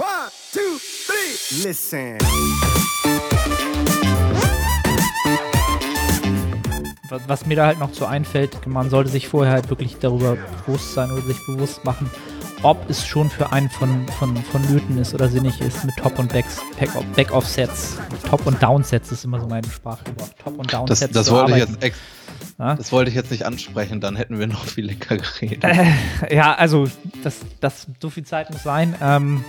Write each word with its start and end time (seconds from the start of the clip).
One, 0.00 0.30
two, 0.50 0.78
three. 1.06 1.68
Listen. 1.68 2.16
Was- 7.26 7.44
mir 7.44 7.56
da 7.56 7.66
halt 7.66 7.78
noch 7.78 7.92
so 7.92 8.06
einfällt, 8.06 8.66
man 8.66 8.88
sollte 8.88 9.10
sich 9.10 9.28
vorher 9.28 9.52
halt 9.52 9.68
wirklich 9.68 9.98
darüber 9.98 10.36
bewusst 10.64 10.94
sein 10.94 11.10
oder 11.10 11.20
sich 11.22 11.36
bewusst 11.46 11.84
machen, 11.84 12.08
ob 12.62 12.88
es 12.88 13.04
schon 13.06 13.28
für 13.28 13.52
einen 13.52 13.68
von, 13.68 14.06
von, 14.18 14.34
von 14.36 14.62
Nöten 14.72 14.96
ist 14.96 15.12
oder 15.12 15.28
sinnig 15.28 15.60
ist 15.60 15.84
mit 15.84 15.96
Top- 15.96 16.18
und 16.18 16.32
Backs- 16.32 16.60
Back- 16.78 16.90
Back-Off-Sets. 17.16 17.98
Top- 18.28 18.46
und 18.46 18.62
Down-Sets 18.62 19.12
ist 19.12 19.24
immer 19.24 19.38
so 19.40 19.46
meine 19.48 19.68
Sprachgebrauch. 19.68 20.28
Top- 20.42 20.58
und 20.58 20.72
Das, 20.72 20.86
Down-Sets 20.86 21.12
das 21.12 21.26
zu 21.26 21.32
wollte 21.32 21.52
ich 21.52 21.58
jetzt 21.58 21.94
Ja? 22.58 22.74
das 22.74 22.92
wollte 22.92 23.10
ich 23.10 23.16
jetzt 23.16 23.30
nicht 23.30 23.44
ansprechen, 23.44 24.00
dann 24.00 24.16
hätten 24.16 24.38
wir 24.38 24.46
noch 24.46 24.64
viel 24.64 24.86
länger 24.86 25.16
geredet. 25.18 25.64
Äh, 25.64 26.34
ja, 26.34 26.54
also 26.54 26.86
das, 27.22 27.36
das, 27.60 27.86
so 28.00 28.08
viel 28.08 28.24
Zeit 28.24 28.50
muss 28.50 28.62
sein. 28.62 28.94
Ähm, 29.02 29.44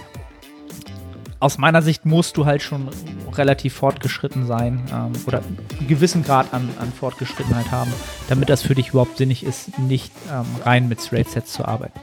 aus 1.42 1.58
meiner 1.58 1.82
Sicht 1.82 2.06
musst 2.06 2.38
du 2.38 2.46
halt 2.46 2.62
schon 2.62 2.88
relativ 3.34 3.74
fortgeschritten 3.74 4.46
sein 4.46 4.86
ähm, 4.94 5.12
oder 5.26 5.40
einen 5.40 5.88
gewissen 5.88 6.24
Grad 6.24 6.54
an, 6.54 6.70
an 6.80 6.94
Fortgeschrittenheit 6.94 7.72
haben, 7.72 7.92
damit 8.30 8.50
das 8.50 8.62
für 8.62 8.76
dich 8.76 8.90
überhaupt 8.90 9.18
sinnig 9.18 9.44
ist, 9.44 9.78
nicht 9.80 10.14
ähm, 10.32 10.46
rein 10.64 10.88
mit 10.88 11.02
Straight-Sets 11.02 11.52
zu 11.52 11.66
arbeiten. 11.66 12.00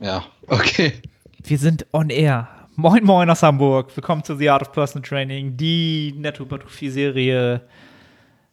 Ja, 0.00 0.24
okay. 0.48 0.92
Wir 1.42 1.58
sind 1.58 1.86
on 1.92 2.10
air. 2.10 2.55
Moin 2.78 3.04
Moin 3.04 3.30
aus 3.30 3.42
Hamburg. 3.42 3.96
Willkommen 3.96 4.22
zu 4.22 4.36
The 4.36 4.50
Art 4.50 4.60
of 4.60 4.72
Personal 4.72 5.08
Training, 5.08 5.56
die 5.56 6.12
Nettohypertrophie-Serie. 6.18 7.62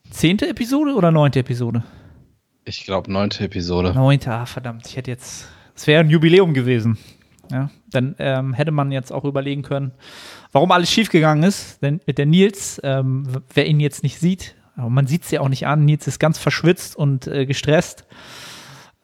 Zehnte 0.09 0.47
Episode 0.47 0.93
oder 0.93 1.11
neunte 1.11 1.39
Episode? 1.39 1.83
Ich 2.63 2.85
glaube, 2.85 3.11
neunte 3.11 3.43
Episode. 3.43 3.93
Neunte, 3.93 4.31
ah, 4.31 4.45
verdammt, 4.45 4.87
ich 4.87 4.95
hätte 4.95 5.11
jetzt. 5.11 5.49
Es 5.75 5.87
wäre 5.87 5.99
ein 5.99 6.09
Jubiläum 6.09 6.53
gewesen. 6.53 6.97
Ja, 7.51 7.69
dann 7.91 8.15
ähm, 8.17 8.53
hätte 8.53 8.71
man 8.71 8.93
jetzt 8.93 9.11
auch 9.11 9.25
überlegen 9.25 9.61
können, 9.61 9.91
warum 10.53 10.71
alles 10.71 10.89
schiefgegangen 10.89 11.43
ist. 11.43 11.83
Denn 11.83 11.99
der 12.07 12.25
Nils, 12.25 12.79
ähm, 12.81 13.27
wer 13.53 13.67
ihn 13.67 13.81
jetzt 13.81 14.03
nicht 14.03 14.19
sieht, 14.19 14.55
aber 14.77 14.89
man 14.89 15.05
sieht 15.05 15.23
es 15.23 15.31
ja 15.31 15.41
auch 15.41 15.49
nicht 15.49 15.67
an, 15.67 15.83
Nils 15.83 16.07
ist 16.07 16.19
ganz 16.19 16.37
verschwitzt 16.37 16.95
und 16.95 17.27
äh, 17.27 17.45
gestresst, 17.45 18.05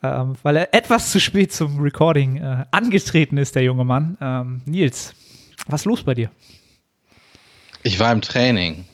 ähm, 0.03 0.35
weil 0.43 0.55
er 0.57 0.73
etwas 0.73 1.11
zu 1.11 1.19
spät 1.19 1.51
zum 1.53 1.79
Recording 1.81 2.37
äh, 2.37 2.65
angetreten 2.71 3.37
ist, 3.37 3.55
der 3.55 3.63
junge 3.63 3.83
Mann. 3.83 4.17
Ähm, 4.21 4.61
Nils, 4.65 5.13
was 5.67 5.81
ist 5.81 5.85
los 5.85 6.03
bei 6.03 6.13
dir? 6.15 6.29
Ich 7.83 7.99
war 7.99 8.11
im 8.11 8.21
Training. 8.21 8.85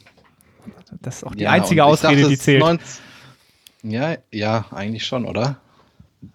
Das 1.01 1.17
ist 1.17 1.23
auch 1.23 1.35
die 1.35 1.43
Ja, 1.43 1.51
einzige 1.51 1.83
Ausrede, 1.85 2.21
dachte, 2.21 2.29
die 2.29 2.37
zählt. 2.37 2.59
19 2.61 2.85
Ja, 3.83 4.15
ja, 4.31 4.65
eigentlich 4.71 5.05
schon, 5.05 5.25
oder? 5.25 5.57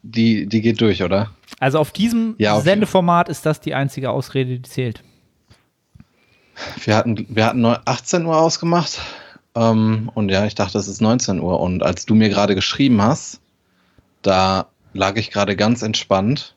Die, 0.02 0.46
die 0.46 0.60
geht 0.60 0.80
durch, 0.80 1.02
oder? 1.02 1.30
Also 1.58 1.78
auf 1.78 1.90
diesem 1.92 2.34
Ja, 2.38 2.54
auf- 2.54 2.62
Sendeformat 2.64 3.28
ist 3.28 3.44
das 3.46 3.60
die 3.60 3.74
einzige 3.74 4.10
Ausrede, 4.10 4.58
die 4.58 4.62
zählt. 4.68 5.02
Wir 6.84 6.96
hatten, 6.96 7.26
wir 7.28 7.44
hatten 7.46 7.60
neu- 7.60 7.78
18 7.84 8.24
Uhr 8.26 8.36
ausgemacht. 8.36 9.00
Ähm, 9.54 10.10
und 10.14 10.28
ja, 10.30 10.44
ich 10.46 10.54
dachte, 10.54 10.78
es 10.78 10.86
ist 10.88 11.00
19 11.00 11.40
Uhr. 11.40 11.58
Und 11.60 11.82
als 11.82 12.06
du 12.06 12.14
mir 12.14 12.28
gerade 12.28 12.54
geschrieben 12.54 13.02
hast, 13.02 13.40
da 14.22 14.66
lag 14.92 15.16
ich 15.16 15.30
gerade 15.30 15.56
ganz 15.56 15.82
entspannt 15.82 16.54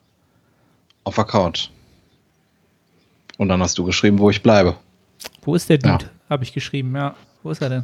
auf 1.04 1.16
der 1.16 1.26
Couch. 1.26 1.70
Und 3.38 3.50
dann 3.50 3.62
hast 3.62 3.78
du 3.78 3.84
geschrieben, 3.84 4.20
wo 4.20 4.30
ich 4.30 4.44
bleibe. 4.44 4.76
Wo 5.44 5.56
ist 5.56 5.70
der 5.70 5.78
Dude? 5.78 6.06
Ja. 6.06 6.10
Habe 6.30 6.44
ich 6.44 6.54
geschrieben, 6.54 6.96
ja. 6.96 7.16
Wo 7.42 7.52
ist 7.52 7.62
er 7.62 7.70
denn? 7.70 7.84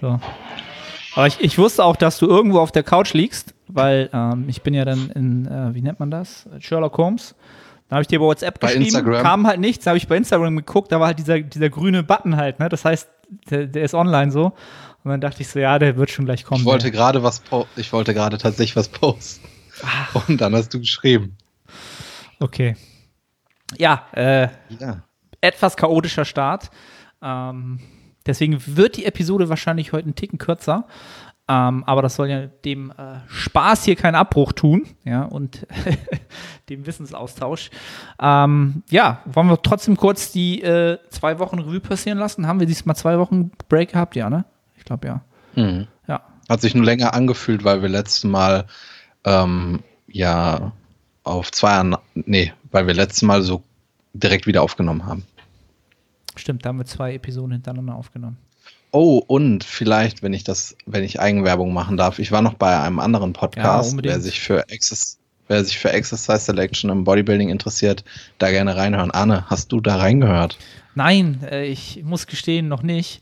So. 0.00 0.18
Aber 1.14 1.26
ich, 1.26 1.40
ich 1.40 1.58
wusste 1.58 1.84
auch, 1.84 1.96
dass 1.96 2.18
du 2.18 2.26
irgendwo 2.26 2.60
auf 2.60 2.72
der 2.72 2.82
Couch 2.82 3.12
liegst, 3.12 3.54
weil 3.66 4.08
ähm, 4.12 4.44
ich 4.48 4.62
bin 4.62 4.74
ja 4.74 4.84
dann 4.84 5.10
in, 5.10 5.46
äh, 5.46 5.74
wie 5.74 5.82
nennt 5.82 5.98
man 5.98 6.10
das? 6.10 6.48
Sherlock 6.60 6.96
Holmes. 6.96 7.34
Dann 7.88 7.96
habe 7.96 8.02
ich 8.02 8.08
dir 8.08 8.18
bei 8.20 8.26
WhatsApp 8.26 8.60
Bei 8.60 8.68
geschrieben, 8.68 8.84
Instagram. 8.84 9.22
kam 9.22 9.46
halt 9.46 9.60
nichts, 9.60 9.86
habe 9.86 9.96
ich 9.96 10.06
bei 10.06 10.16
Instagram 10.16 10.56
geguckt, 10.56 10.92
da 10.92 11.00
war 11.00 11.08
halt 11.08 11.18
dieser, 11.18 11.40
dieser 11.40 11.70
grüne 11.70 12.02
Button 12.02 12.36
halt, 12.36 12.58
ne? 12.60 12.68
Das 12.68 12.84
heißt, 12.84 13.08
der, 13.50 13.66
der 13.66 13.82
ist 13.82 13.94
online 13.94 14.30
so. 14.30 14.52
Und 15.08 15.12
dann 15.12 15.30
dachte 15.30 15.42
ich 15.42 15.48
so, 15.48 15.58
ja, 15.58 15.78
der 15.78 15.96
wird 15.96 16.10
schon 16.10 16.24
gleich 16.26 16.44
kommen. 16.44 16.60
Ich 16.60 16.66
wollte 16.66 16.84
der. 16.84 16.92
gerade 16.92 17.22
was, 17.22 17.42
ich 17.76 17.92
wollte 17.92 18.14
gerade 18.14 18.38
tatsächlich 18.38 18.76
was 18.76 18.88
posten. 18.88 19.46
Und 20.28 20.40
dann 20.40 20.54
hast 20.54 20.74
du 20.74 20.78
geschrieben. 20.80 21.36
Okay. 22.40 22.76
Ja, 23.76 24.06
äh, 24.12 24.48
Ja. 24.78 25.02
etwas 25.40 25.76
chaotischer 25.76 26.24
Start. 26.24 26.70
Ähm, 27.22 27.80
deswegen 28.26 28.62
wird 28.66 28.96
die 28.96 29.04
Episode 29.06 29.48
wahrscheinlich 29.48 29.92
heute 29.92 30.04
einen 30.04 30.14
Ticken 30.14 30.38
kürzer. 30.38 30.86
Ähm, 31.50 31.82
aber 31.84 32.02
das 32.02 32.16
soll 32.16 32.28
ja 32.28 32.46
dem 32.46 32.90
äh, 32.90 33.20
Spaß 33.28 33.84
hier 33.84 33.96
keinen 33.96 34.16
Abbruch 34.16 34.52
tun, 34.52 34.86
ja, 35.04 35.22
und 35.22 35.66
dem 36.68 36.84
Wissensaustausch. 36.84 37.70
Ähm, 38.20 38.82
ja, 38.90 39.22
wollen 39.24 39.48
wir 39.48 39.62
trotzdem 39.62 39.96
kurz 39.96 40.30
die 40.30 40.60
äh, 40.62 40.98
zwei 41.08 41.38
Wochen 41.38 41.58
Revue 41.58 41.80
passieren 41.80 42.18
lassen? 42.18 42.46
Haben 42.46 42.60
wir 42.60 42.66
diesmal 42.66 42.96
zwei 42.96 43.18
Wochen 43.18 43.50
Break 43.70 43.92
gehabt? 43.92 44.14
Ja, 44.14 44.28
ne? 44.28 44.44
Ich 44.88 44.90
glaube 44.90 45.06
ja. 45.06 45.20
Mhm. 45.54 45.86
Ja. 46.06 46.22
Hat 46.48 46.62
sich 46.62 46.74
nur 46.74 46.86
länger 46.86 47.12
angefühlt, 47.12 47.62
weil 47.62 47.82
wir 47.82 47.90
letztes 47.90 48.24
Mal 48.24 48.64
ähm, 49.24 49.80
ja 50.06 50.72
auf 51.24 51.52
zwei, 51.52 51.82
nee, 52.14 52.54
weil 52.70 52.86
wir 52.86 52.94
letztes 52.94 53.20
Mal 53.20 53.42
so 53.42 53.62
direkt 54.14 54.46
wieder 54.46 54.62
aufgenommen 54.62 55.04
haben. 55.04 55.26
Stimmt, 56.36 56.64
da 56.64 56.70
haben 56.70 56.78
wir 56.78 56.86
zwei 56.86 57.12
Episoden 57.12 57.52
hintereinander 57.52 57.96
aufgenommen. 57.96 58.38
Oh, 58.90 59.18
und 59.18 59.62
vielleicht, 59.62 60.22
wenn 60.22 60.32
ich 60.32 60.42
das, 60.42 60.74
wenn 60.86 61.04
ich 61.04 61.20
Eigenwerbung 61.20 61.74
machen 61.74 61.98
darf, 61.98 62.18
ich 62.18 62.32
war 62.32 62.40
noch 62.40 62.54
bei 62.54 62.80
einem 62.80 62.98
anderen 62.98 63.34
Ja, 63.34 63.40
Podcast, 63.40 63.90
unbedingt. 63.90 64.14
wer 64.14 64.20
sich 64.22 64.40
für 64.40 64.66
Exercise, 64.70 65.18
wer 65.48 65.62
sich 65.62 65.78
für 65.78 65.92
Exercise 65.92 66.38
Selection 66.38 66.88
im 66.88 67.04
Bodybuilding 67.04 67.50
interessiert, 67.50 68.04
da 68.38 68.50
gerne 68.50 68.74
reinhören. 68.74 69.10
Arne, 69.10 69.44
hast 69.50 69.70
du 69.72 69.82
da 69.82 69.96
reingehört? 69.96 70.56
Nein, 70.94 71.40
äh, 71.42 71.66
ich 71.66 72.02
muss 72.02 72.26
gestehen, 72.26 72.68
noch 72.68 72.82
nicht. 72.82 73.20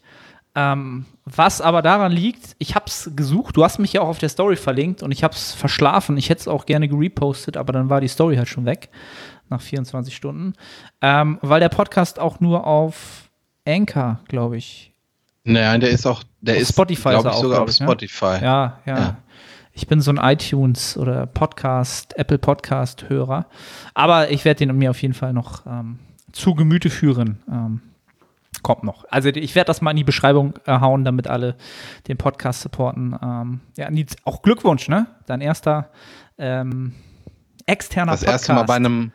Ähm, 0.59 1.05
was 1.27 1.61
aber 1.61 1.83
daran 1.83 2.13
liegt, 2.13 2.57
ich 2.59 2.75
habe 2.75 2.87
es 2.87 3.11
gesucht, 3.15 3.59
du 3.59 3.63
hast 3.63 3.79
mich 3.79 3.93
ja 3.93 4.01
auch 4.01 4.09
auf 4.09 4.19
der 4.19 4.31
Story 4.31 4.57
verlinkt 4.57 5.03
und 5.03 5.13
ich 5.13 5.23
habe 5.23 5.35
es 5.35 5.53
verschlafen. 5.53 6.17
Ich 6.17 6.31
hätte 6.31 6.41
es 6.41 6.49
auch 6.49 6.65
gerne 6.65 6.89
gerepostet, 6.89 7.59
aber 7.59 7.75
dann 7.75 7.91
war 7.91 8.01
die 8.01 8.09
Story 8.09 8.37
halt 8.37 8.49
schon 8.49 8.65
weg 8.65 8.89
nach 9.51 9.61
24 9.61 10.17
Stunden, 10.17 10.55
ähm, 11.03 11.39
weil 11.43 11.61
der 11.61 11.69
Podcast 11.69 12.19
auch 12.19 12.41
nur 12.41 12.67
auf 12.67 13.31
Anchor, 13.67 14.21
glaube 14.29 14.57
ich. 14.57 14.95
Nein, 15.45 15.81
der 15.81 15.91
ist 15.91 16.07
auch, 16.07 16.25
der 16.41 16.55
Auf 16.55 16.63
ist, 16.63 16.69
Spotify 16.71 17.11
glaube 17.11 17.29
ist 17.29 17.35
ich, 17.35 17.39
auch, 17.39 17.43
sogar 17.43 17.57
glaub 17.59 17.69
auf 17.69 17.75
ich, 17.75 17.81
ne? 17.81 17.87
Spotify. 17.87 18.39
Ja, 18.43 18.79
ja. 18.87 18.99
Ja. 18.99 19.17
Ich 19.73 19.87
bin 19.87 20.01
so 20.01 20.11
ein 20.11 20.17
iTunes 20.17 20.97
oder 20.97 21.27
Podcast, 21.27 22.17
Apple 22.17 22.39
Podcast 22.39 23.11
Hörer, 23.11 23.45
aber 23.93 24.31
ich 24.31 24.47
werde 24.47 24.65
den 24.65 24.77
mir 24.79 24.89
auf 24.89 25.03
jeden 25.03 25.13
Fall 25.13 25.35
noch 25.35 25.67
ähm, 25.67 25.99
zu 26.33 26.55
Gemüte 26.55 26.89
führen. 26.89 27.83
Kommt 28.63 28.85
noch. 28.85 29.05
Also 29.11 29.29
ich 29.29 29.55
werde 29.55 29.69
das 29.69 29.81
mal 29.81 29.91
in 29.91 29.99
die 29.99 30.05
Beschreibung 30.05 30.55
äh, 30.67 30.81
hauen, 30.81 31.05
damit 31.05 31.29
alle 31.29 31.57
den 32.09 32.17
Podcast 32.17 32.63
supporten. 32.63 33.17
Ähm, 33.23 33.61
ja, 33.77 33.89
auch 34.25 34.43
Glückwunsch, 34.43 34.89
ne? 34.89 35.07
Dein 35.27 35.41
erster 35.41 35.91
ähm, 36.39 36.95
externer 37.67 38.13
Das 38.13 38.21
Podcast. 38.21 38.43
erste 38.43 38.55
Mal 38.55 38.63
bei 38.65 38.75
einem, 38.75 39.13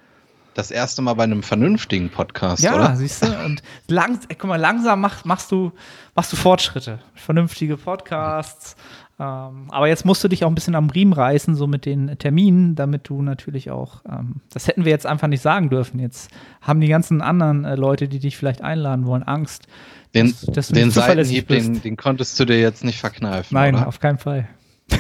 das 0.54 0.72
erste 0.72 1.02
Mal 1.02 1.14
bei 1.16 1.24
einem 1.24 1.44
vernünftigen 1.44 2.10
Podcast, 2.10 2.64
ja, 2.64 2.76
oder? 2.76 2.96
siehst 2.96 3.24
du? 3.26 3.46
Und 3.46 3.62
langs 3.88 4.26
ey, 4.28 4.36
guck 4.36 4.50
mal, 4.50 4.58
langsam 4.58 5.02
mach, 5.02 5.26
machst, 5.26 5.52
du, 5.52 5.72
machst 6.16 6.32
du 6.32 6.38
Fortschritte. 6.38 7.00
Vernünftige 7.16 7.78
Podcasts. 7.78 8.76
Ähm, 9.24 9.68
aber 9.70 9.88
jetzt 9.88 10.04
musst 10.04 10.24
du 10.24 10.28
dich 10.30 10.44
auch 10.44 10.48
ein 10.50 10.56
bisschen 10.56 10.74
am 10.74 10.90
Riemen 10.90 11.14
reißen, 11.14 11.54
so 11.54 11.68
mit 11.68 11.86
den 11.86 12.18
Terminen, 12.18 12.74
damit 12.74 13.08
du 13.08 13.22
natürlich 13.22 13.70
auch, 13.70 14.02
ähm, 14.10 14.38
das 14.52 14.68
hätten 14.68 14.84
wir 14.84 14.90
jetzt 14.92 15.06
einfach 15.06 15.28
nicht 15.28 15.42
sagen 15.44 15.70
dürfen. 15.70 16.00
Jetzt 16.00 16.32
haben 16.60 16.82
die 16.82 16.88
ganzen 16.88 17.22
anderen 17.22 17.64
äh, 17.64 17.76
Leute, 17.76 18.08
die 18.08 18.18
dich 18.18 18.36
vielleicht 18.36 18.62
einladen 18.64 19.06
wollen, 19.06 19.22
Angst. 19.22 19.68
Den, 20.16 20.28
dass- 20.32 20.42
dass 20.48 20.68
du 20.70 20.74
den 20.74 20.90
Seitenhieb, 20.90 21.48
den, 21.50 21.82
den 21.84 21.98
konntest 21.98 22.40
du 22.40 22.46
dir 22.46 22.60
jetzt 22.60 22.84
nicht 22.84 23.00
verkneifen, 23.00 23.54
Nein, 23.54 23.76
oder? 23.76 23.88
auf 23.88 24.00
keinen 24.00 24.18
Fall. 24.18 24.48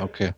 Okay. 0.00 0.32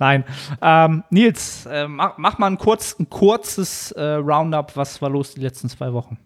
Nein. 0.00 0.24
Ähm, 0.60 1.04
Nils, 1.10 1.64
äh, 1.66 1.86
mach, 1.88 2.18
mach 2.18 2.38
mal 2.38 2.48
ein, 2.48 2.58
kurz, 2.58 2.96
ein 2.98 3.08
kurzes 3.08 3.92
äh, 3.92 4.02
Roundup. 4.14 4.76
Was 4.76 5.00
war 5.00 5.08
los 5.10 5.32
die 5.34 5.40
letzten 5.40 5.68
zwei 5.68 5.92
Wochen? 5.92 6.18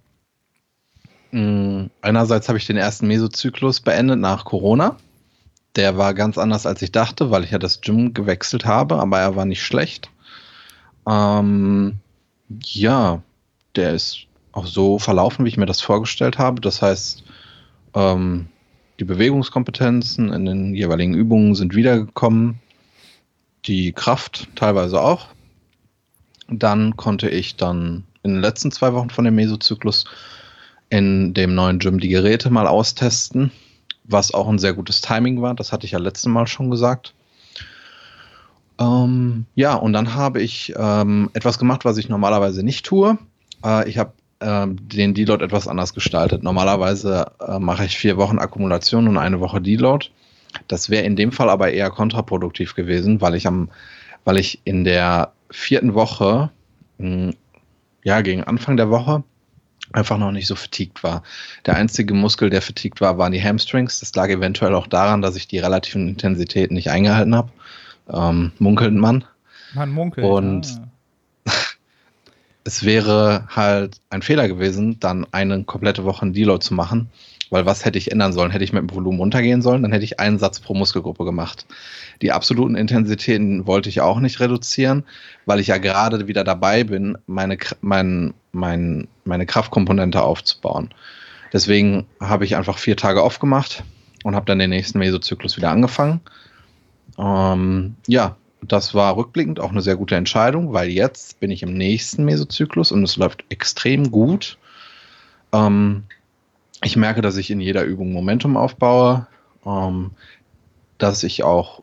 Mm, 1.31 1.87
Einerseits 2.03 2.49
habe 2.49 2.59
ich 2.59 2.67
den 2.67 2.77
ersten 2.77 3.07
Mesozyklus 3.07 3.81
beendet 3.81 4.19
nach 4.19 4.45
Corona. 4.45 4.97
Der 5.77 5.97
war 5.97 6.15
ganz 6.15 6.37
anders, 6.37 6.67
als 6.67 6.83
ich 6.83 6.93
dachte, 6.93 7.31
weil 7.31 7.45
ich 7.45 7.53
ja 7.53 7.59
das 7.59 7.81
Gym 7.81 8.13
gewechselt 8.13 8.65
habe, 8.65 8.97
aber 8.97 9.21
er 9.21 9.37
war 9.37 9.45
nicht 9.45 9.63
schlecht. 9.63 10.11
Ähm, 11.09 11.99
ja, 12.65 13.23
der 13.77 13.95
ist 13.95 14.27
auch 14.53 14.67
so 14.67 14.99
verlaufen, 14.99 15.45
wie 15.45 15.49
ich 15.49 15.57
mir 15.57 15.67
das 15.67 15.81
vorgestellt 15.81 16.39
habe. 16.39 16.61
Das 16.61 16.83
heißt, 16.83 17.23
ähm, 17.95 18.49
die 18.99 19.05
Bewegungskompetenzen 19.05 20.33
in 20.33 20.45
den 20.45 20.75
jeweiligen 20.75 21.15
Übungen 21.15 21.55
sind 21.55 21.75
wiedergekommen. 21.75 22.59
Die 23.67 23.93
Kraft 23.93 24.49
teilweise 24.57 25.01
auch. 25.01 25.29
Dann 26.49 26.97
konnte 26.97 27.29
ich 27.29 27.57
dann 27.57 28.05
in 28.23 28.35
den 28.35 28.41
letzten 28.41 28.73
zwei 28.73 28.93
Wochen 28.93 29.11
von 29.11 29.25
dem 29.25 29.37
Mesozyklus 29.37 30.05
in 30.91 31.33
dem 31.35 31.55
neuen 31.55 31.79
Gym 31.79 32.01
die 32.01 32.09
Geräte 32.09 32.51
mal 32.51 32.67
austesten, 32.67 33.53
was 34.11 34.35
auch 34.35 34.49
ein 34.49 34.59
sehr 34.59 34.75
gutes 34.75 35.01
Timing 35.01 35.43
war. 35.43 35.55
Das 35.55 35.73
hatte 35.73 35.87
ich 35.87 35.93
ja 35.93 35.99
letztes 35.99 36.27
Mal 36.27 36.47
schon 36.47 36.71
gesagt. 36.71 37.15
Ähm, 38.79 39.47
ja, 39.55 39.75
und 39.75 39.93
dann 39.93 40.15
habe 40.15 40.41
ich 40.41 40.73
ähm, 40.77 41.31
etwas 41.35 41.59
gemacht, 41.59 41.85
was 41.85 41.99
ich 41.99 42.09
normalerweise 42.09 42.63
nicht 42.63 42.87
tue. 42.87 43.19
Äh, 43.65 43.89
ich 43.89 43.99
habe 43.99 44.13
ähm, 44.41 44.77
den 44.89 45.13
Deload 45.13 45.45
etwas 45.45 45.69
anders 45.69 45.93
gestaltet. 45.95 46.43
Normalerweise 46.43 47.33
äh, 47.47 47.59
mache 47.59 47.85
ich 47.85 47.99
vier 47.99 48.17
Wochen 48.17 48.39
Akkumulation 48.39 49.07
und 49.07 49.19
eine 49.19 49.41
Woche 49.41 49.61
Deload. 49.61 50.09
Das 50.67 50.89
wäre 50.91 51.05
in 51.05 51.15
dem 51.15 51.31
Fall 51.31 51.51
aber 51.51 51.71
eher 51.71 51.91
kontraproduktiv 51.91 52.75
gewesen, 52.75 53.21
weil 53.21 53.35
ich 53.35 53.47
am, 53.47 53.69
weil 54.25 54.39
ich 54.39 54.61
in 54.65 54.85
der 54.85 55.33
vierten 55.51 55.95
Woche, 55.95 56.51
mh, 56.99 57.07
hm, 57.07 57.35
ja, 58.03 58.23
gegen 58.23 58.45
Anfang 58.45 58.79
der 58.79 58.89
Woche, 58.89 59.25
einfach 59.93 60.19
noch 60.19 60.33
nicht 60.33 60.47
so 60.47 60.55
fatigued 60.55 61.03
war. 61.03 61.23
Der 61.67 61.77
einzige 61.77 62.15
Muskel, 62.15 62.51
der 62.51 62.63
fatigued 62.63 63.01
war, 63.01 63.19
waren 63.19 63.33
die 63.33 63.43
Hamstrings. 63.43 64.01
Das 64.01 64.15
lag 64.15 64.29
eventuell 64.29 64.75
auch 64.75 64.87
daran, 64.87 65.23
dass 65.23 65.37
ich 65.37 65.49
die 65.49 65.59
relativen 65.59 66.09
Intensitäten 66.09 66.75
nicht 66.75 66.91
eingehalten 66.91 67.35
habe. 67.35 67.51
Ähm, 68.13 68.53
munkelt 68.59 68.95
man. 68.95 69.25
Man 69.75 69.91
munkelt. 69.91 70.27
Und 70.27 70.81
ah. 71.47 71.53
es 72.65 72.85
wäre 72.85 73.47
halt 73.49 74.01
ein 74.11 74.23
Fehler 74.23 74.49
gewesen, 74.49 74.99
dann 75.01 75.27
eine 75.33 75.65
komplette 75.65 76.05
Woche 76.05 76.23
einen 76.23 76.33
Deload 76.33 76.65
zu 76.65 76.75
machen. 76.75 77.11
Weil 77.51 77.67
was 77.67 77.85
hätte 77.85 77.99
ich 77.99 78.13
ändern 78.13 78.33
sollen? 78.33 78.53
Hätte 78.53 78.63
ich 78.63 78.73
mit 78.73 78.81
dem 78.81 78.95
Volumen 78.95 79.19
runtergehen 79.19 79.61
sollen, 79.61 79.83
dann 79.83 79.91
hätte 79.91 80.05
ich 80.05 80.21
einen 80.21 80.39
Satz 80.39 80.61
pro 80.61 80.73
Muskelgruppe 80.75 81.25
gemacht. 81.25 81.67
Die 82.23 82.31
absoluten 82.31 82.77
Intensitäten 82.77 83.67
wollte 83.67 83.89
ich 83.89 84.01
auch 84.01 84.21
nicht 84.21 84.39
reduzieren, 84.39 85.05
weil 85.47 85.59
ich 85.59 85.67
ja 85.67 85.79
gerade 85.79 86.29
wieder 86.29 86.45
dabei 86.45 86.85
bin, 86.85 87.19
meine, 87.27 87.59
mein, 87.81 88.35
mein, 88.53 89.09
meine 89.25 89.47
Kraftkomponente 89.47 90.23
aufzubauen. 90.23 90.91
Deswegen 91.53 92.07
habe 92.21 92.45
ich 92.45 92.57
einfach 92.57 92.79
vier 92.79 92.97
Tage 92.97 93.23
aufgemacht 93.23 93.85
und 94.25 94.35
habe 94.35 94.47
dann 94.47 94.59
den 94.59 94.71
nächsten 94.71 94.99
Mesozyklus 94.99 95.57
wieder 95.57 95.71
angefangen. 95.71 96.21
Ähm, 97.19 97.97
ja, 98.07 98.37
das 98.63 98.95
war 98.95 99.17
rückblickend 99.17 99.59
auch 99.61 99.71
eine 99.71 99.83
sehr 99.83 99.97
gute 99.97 100.17
Entscheidung, 100.17 100.73
weil 100.73 100.89
jetzt 100.91 101.41
bin 101.41 101.51
ich 101.51 101.63
im 101.63 101.75
nächsten 101.75 102.25
Mesozyklus 102.25 102.93
und 102.93 103.03
es 103.03 103.17
läuft 103.17 103.45
extrem 103.49 104.11
gut. 104.11 104.59
Ähm, 105.53 106.05
ich 106.83 106.97
merke, 106.97 107.23
dass 107.23 107.37
ich 107.37 107.51
in 107.51 107.61
jeder 107.61 107.85
Übung 107.85 108.13
Momentum 108.13 108.57
aufbaue, 108.57 109.27
ähm, 109.67 110.13
dass 110.99 111.23
ich 111.23 111.43
auch 111.43 111.83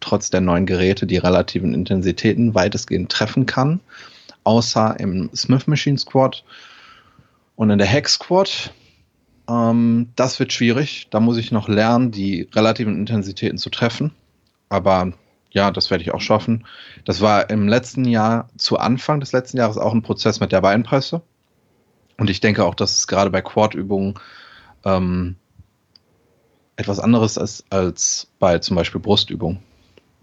trotz 0.00 0.30
der 0.30 0.40
neuen 0.40 0.66
Geräte 0.66 1.06
die 1.06 1.16
relativen 1.16 1.74
Intensitäten 1.74 2.54
weitestgehend 2.54 3.10
treffen 3.10 3.46
kann, 3.46 3.80
außer 4.48 4.98
im 4.98 5.28
Smith 5.36 5.66
Machine 5.66 5.98
Squad 5.98 6.42
und 7.54 7.68
in 7.68 7.76
der 7.76 7.86
Hex 7.86 8.14
Squad. 8.14 8.72
Ähm, 9.46 10.08
das 10.16 10.40
wird 10.40 10.54
schwierig. 10.54 11.08
Da 11.10 11.20
muss 11.20 11.36
ich 11.36 11.52
noch 11.52 11.68
lernen, 11.68 12.12
die 12.12 12.48
relativen 12.54 12.96
Intensitäten 12.96 13.58
zu 13.58 13.68
treffen. 13.68 14.12
Aber 14.70 15.12
ja, 15.50 15.70
das 15.70 15.90
werde 15.90 16.02
ich 16.02 16.14
auch 16.14 16.22
schaffen. 16.22 16.66
Das 17.04 17.20
war 17.20 17.50
im 17.50 17.68
letzten 17.68 18.06
Jahr, 18.06 18.48
zu 18.56 18.78
Anfang 18.78 19.20
des 19.20 19.32
letzten 19.32 19.58
Jahres 19.58 19.76
auch 19.76 19.92
ein 19.92 20.00
Prozess 20.00 20.40
mit 20.40 20.50
der 20.50 20.62
Beinpresse. 20.62 21.20
Und 22.16 22.30
ich 22.30 22.40
denke 22.40 22.64
auch, 22.64 22.74
dass 22.74 23.00
es 23.00 23.06
gerade 23.06 23.28
bei 23.28 23.42
Quad-Übungen 23.42 24.14
ähm, 24.86 25.36
etwas 26.76 27.00
anderes 27.00 27.36
ist 27.36 27.66
als 27.68 28.28
bei 28.38 28.60
zum 28.60 28.76
Beispiel 28.76 29.00
Brustübungen. 29.00 29.58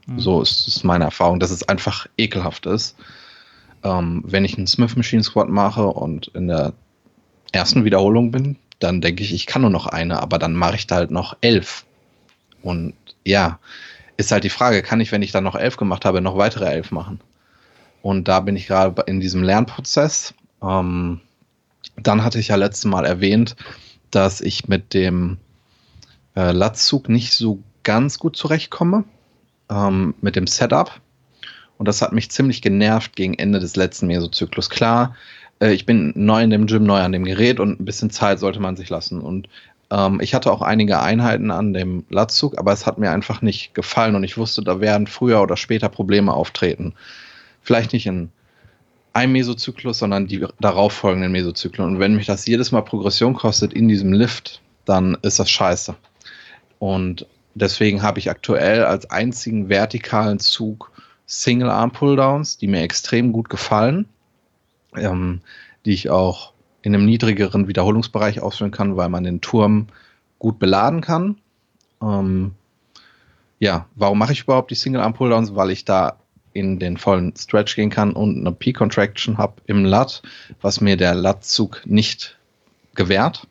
Mhm. 0.07 0.19
So 0.19 0.41
ist, 0.41 0.67
ist 0.67 0.83
meine 0.83 1.03
Erfahrung, 1.03 1.39
dass 1.39 1.51
es 1.51 1.69
einfach 1.69 2.07
ekelhaft 2.17 2.65
ist. 2.65 2.95
Ähm, 3.85 4.23
wenn 4.25 4.43
ich 4.43 4.57
einen 4.57 4.67
Smith 4.67 4.95
Machine 4.95 5.23
Squat 5.23 5.47
mache 5.47 5.85
und 5.85 6.27
in 6.33 6.47
der 6.47 6.73
ersten 7.51 7.85
Wiederholung 7.85 8.31
bin, 8.31 8.57
dann 8.79 8.99
denke 8.99 9.23
ich, 9.23 9.33
ich 9.33 9.45
kann 9.45 9.61
nur 9.61 9.69
noch 9.69 9.85
eine, 9.85 10.21
aber 10.21 10.39
dann 10.39 10.55
mache 10.55 10.75
ich 10.75 10.87
da 10.87 10.95
halt 10.95 11.11
noch 11.11 11.37
elf. 11.41 11.85
Und 12.63 12.95
ja, 13.23 13.59
ist 14.17 14.31
halt 14.31 14.43
die 14.43 14.49
Frage, 14.49 14.81
kann 14.81 14.99
ich, 15.01 15.11
wenn 15.11 15.21
ich 15.21 15.31
dann 15.31 15.43
noch 15.43 15.55
elf 15.55 15.77
gemacht 15.77 16.03
habe, 16.03 16.19
noch 16.19 16.35
weitere 16.35 16.65
elf 16.65 16.91
machen? 16.91 17.21
Und 18.01 18.27
da 18.27 18.39
bin 18.39 18.55
ich 18.55 18.67
gerade 18.67 19.03
in 19.03 19.19
diesem 19.19 19.43
Lernprozess. 19.43 20.33
Ähm, 20.61 21.21
dann 21.95 22.23
hatte 22.23 22.39
ich 22.39 22.49
ja 22.49 22.55
letztes 22.55 22.85
Mal 22.85 23.05
erwähnt, 23.05 23.55
dass 24.11 24.41
ich 24.41 24.67
mit 24.67 24.93
dem 24.93 25.37
äh, 26.35 26.51
Latzug 26.51 27.07
nicht 27.07 27.33
so 27.33 27.59
ganz 27.83 28.17
gut 28.17 28.35
zurechtkomme, 28.35 29.03
ähm, 29.69 30.15
mit 30.21 30.35
dem 30.35 30.47
Setup. 30.47 30.99
Und 31.77 31.87
das 31.87 32.01
hat 32.01 32.13
mich 32.13 32.31
ziemlich 32.31 32.61
genervt 32.61 33.15
gegen 33.15 33.33
Ende 33.33 33.59
des 33.59 33.75
letzten 33.75 34.07
Mesozyklus. 34.07 34.69
Klar, 34.69 35.15
äh, 35.59 35.73
ich 35.73 35.85
bin 35.85 36.13
neu 36.15 36.43
in 36.43 36.49
dem 36.49 36.67
Gym, 36.67 36.83
neu 36.83 36.99
an 36.99 37.11
dem 37.11 37.25
Gerät 37.25 37.59
und 37.59 37.79
ein 37.79 37.85
bisschen 37.85 38.09
Zeit 38.09 38.39
sollte 38.39 38.59
man 38.59 38.75
sich 38.75 38.89
lassen. 38.89 39.21
Und 39.21 39.49
ähm, 39.91 40.19
ich 40.21 40.33
hatte 40.33 40.51
auch 40.51 40.61
einige 40.61 41.01
Einheiten 41.01 41.51
an 41.51 41.73
dem 41.73 42.05
Latzug, 42.09 42.57
aber 42.57 42.71
es 42.71 42.85
hat 42.85 42.97
mir 42.97 43.11
einfach 43.11 43.41
nicht 43.41 43.73
gefallen 43.73 44.15
und 44.15 44.23
ich 44.23 44.37
wusste, 44.37 44.63
da 44.63 44.79
werden 44.79 45.07
früher 45.07 45.41
oder 45.41 45.57
später 45.57 45.89
Probleme 45.89 46.33
auftreten. 46.33 46.93
Vielleicht 47.61 47.93
nicht 47.93 48.05
in 48.05 48.29
einem 49.13 49.31
Mesozyklus, 49.31 49.99
sondern 49.99 50.27
die 50.27 50.45
darauffolgenden 50.59 51.31
Mesozyklen. 51.31 51.87
Und 51.87 51.99
wenn 51.99 52.15
mich 52.15 52.25
das 52.25 52.45
jedes 52.45 52.71
Mal 52.71 52.81
Progression 52.81 53.33
kostet 53.33 53.73
in 53.73 53.87
diesem 53.87 54.11
Lift, 54.11 54.61
dann 54.83 55.17
ist 55.21 55.39
das 55.39 55.49
scheiße. 55.49 55.95
Und 56.79 57.25
deswegen 57.53 58.01
habe 58.01 58.19
ich 58.19 58.29
aktuell 58.29 58.83
als 58.83 59.09
einzigen 59.09 59.69
vertikalen 59.69 60.39
Zug 60.39 60.91
Single 61.25 61.69
Arm 61.69 61.91
Pulldowns, 61.91 62.57
die 62.57 62.67
mir 62.67 62.81
extrem 62.81 63.31
gut 63.31 63.49
gefallen, 63.49 64.05
ähm, 64.95 65.41
die 65.85 65.93
ich 65.93 66.09
auch 66.09 66.53
in 66.81 66.93
einem 66.93 67.05
niedrigeren 67.05 67.67
Wiederholungsbereich 67.67 68.41
ausführen 68.41 68.71
kann, 68.71 68.95
weil 68.95 69.09
man 69.09 69.23
den 69.23 69.41
Turm 69.41 69.87
gut 70.37 70.59
beladen 70.59 71.01
kann. 71.01 71.37
Ähm, 72.01 72.53
ja, 73.59 73.87
warum 73.95 74.19
mache 74.19 74.33
ich 74.33 74.43
überhaupt 74.43 74.69
die 74.69 74.75
Single 74.75 75.01
Arm 75.01 75.13
Pulldowns? 75.13 75.55
Weil 75.55 75.71
ich 75.71 75.85
da 75.85 76.17
in 76.53 76.79
den 76.79 76.97
vollen 76.97 77.33
Stretch 77.35 77.75
gehen 77.75 77.89
kann 77.89 78.13
und 78.13 78.39
eine 78.39 78.51
P-Contraction 78.51 79.37
habe 79.37 79.55
im 79.65 79.83
Lat, 79.83 80.21
was 80.61 80.79
mir 80.79 80.95
der 80.95 81.13
Latzug 81.13 81.81
nicht 81.85 82.37
gewährt. 82.93 83.47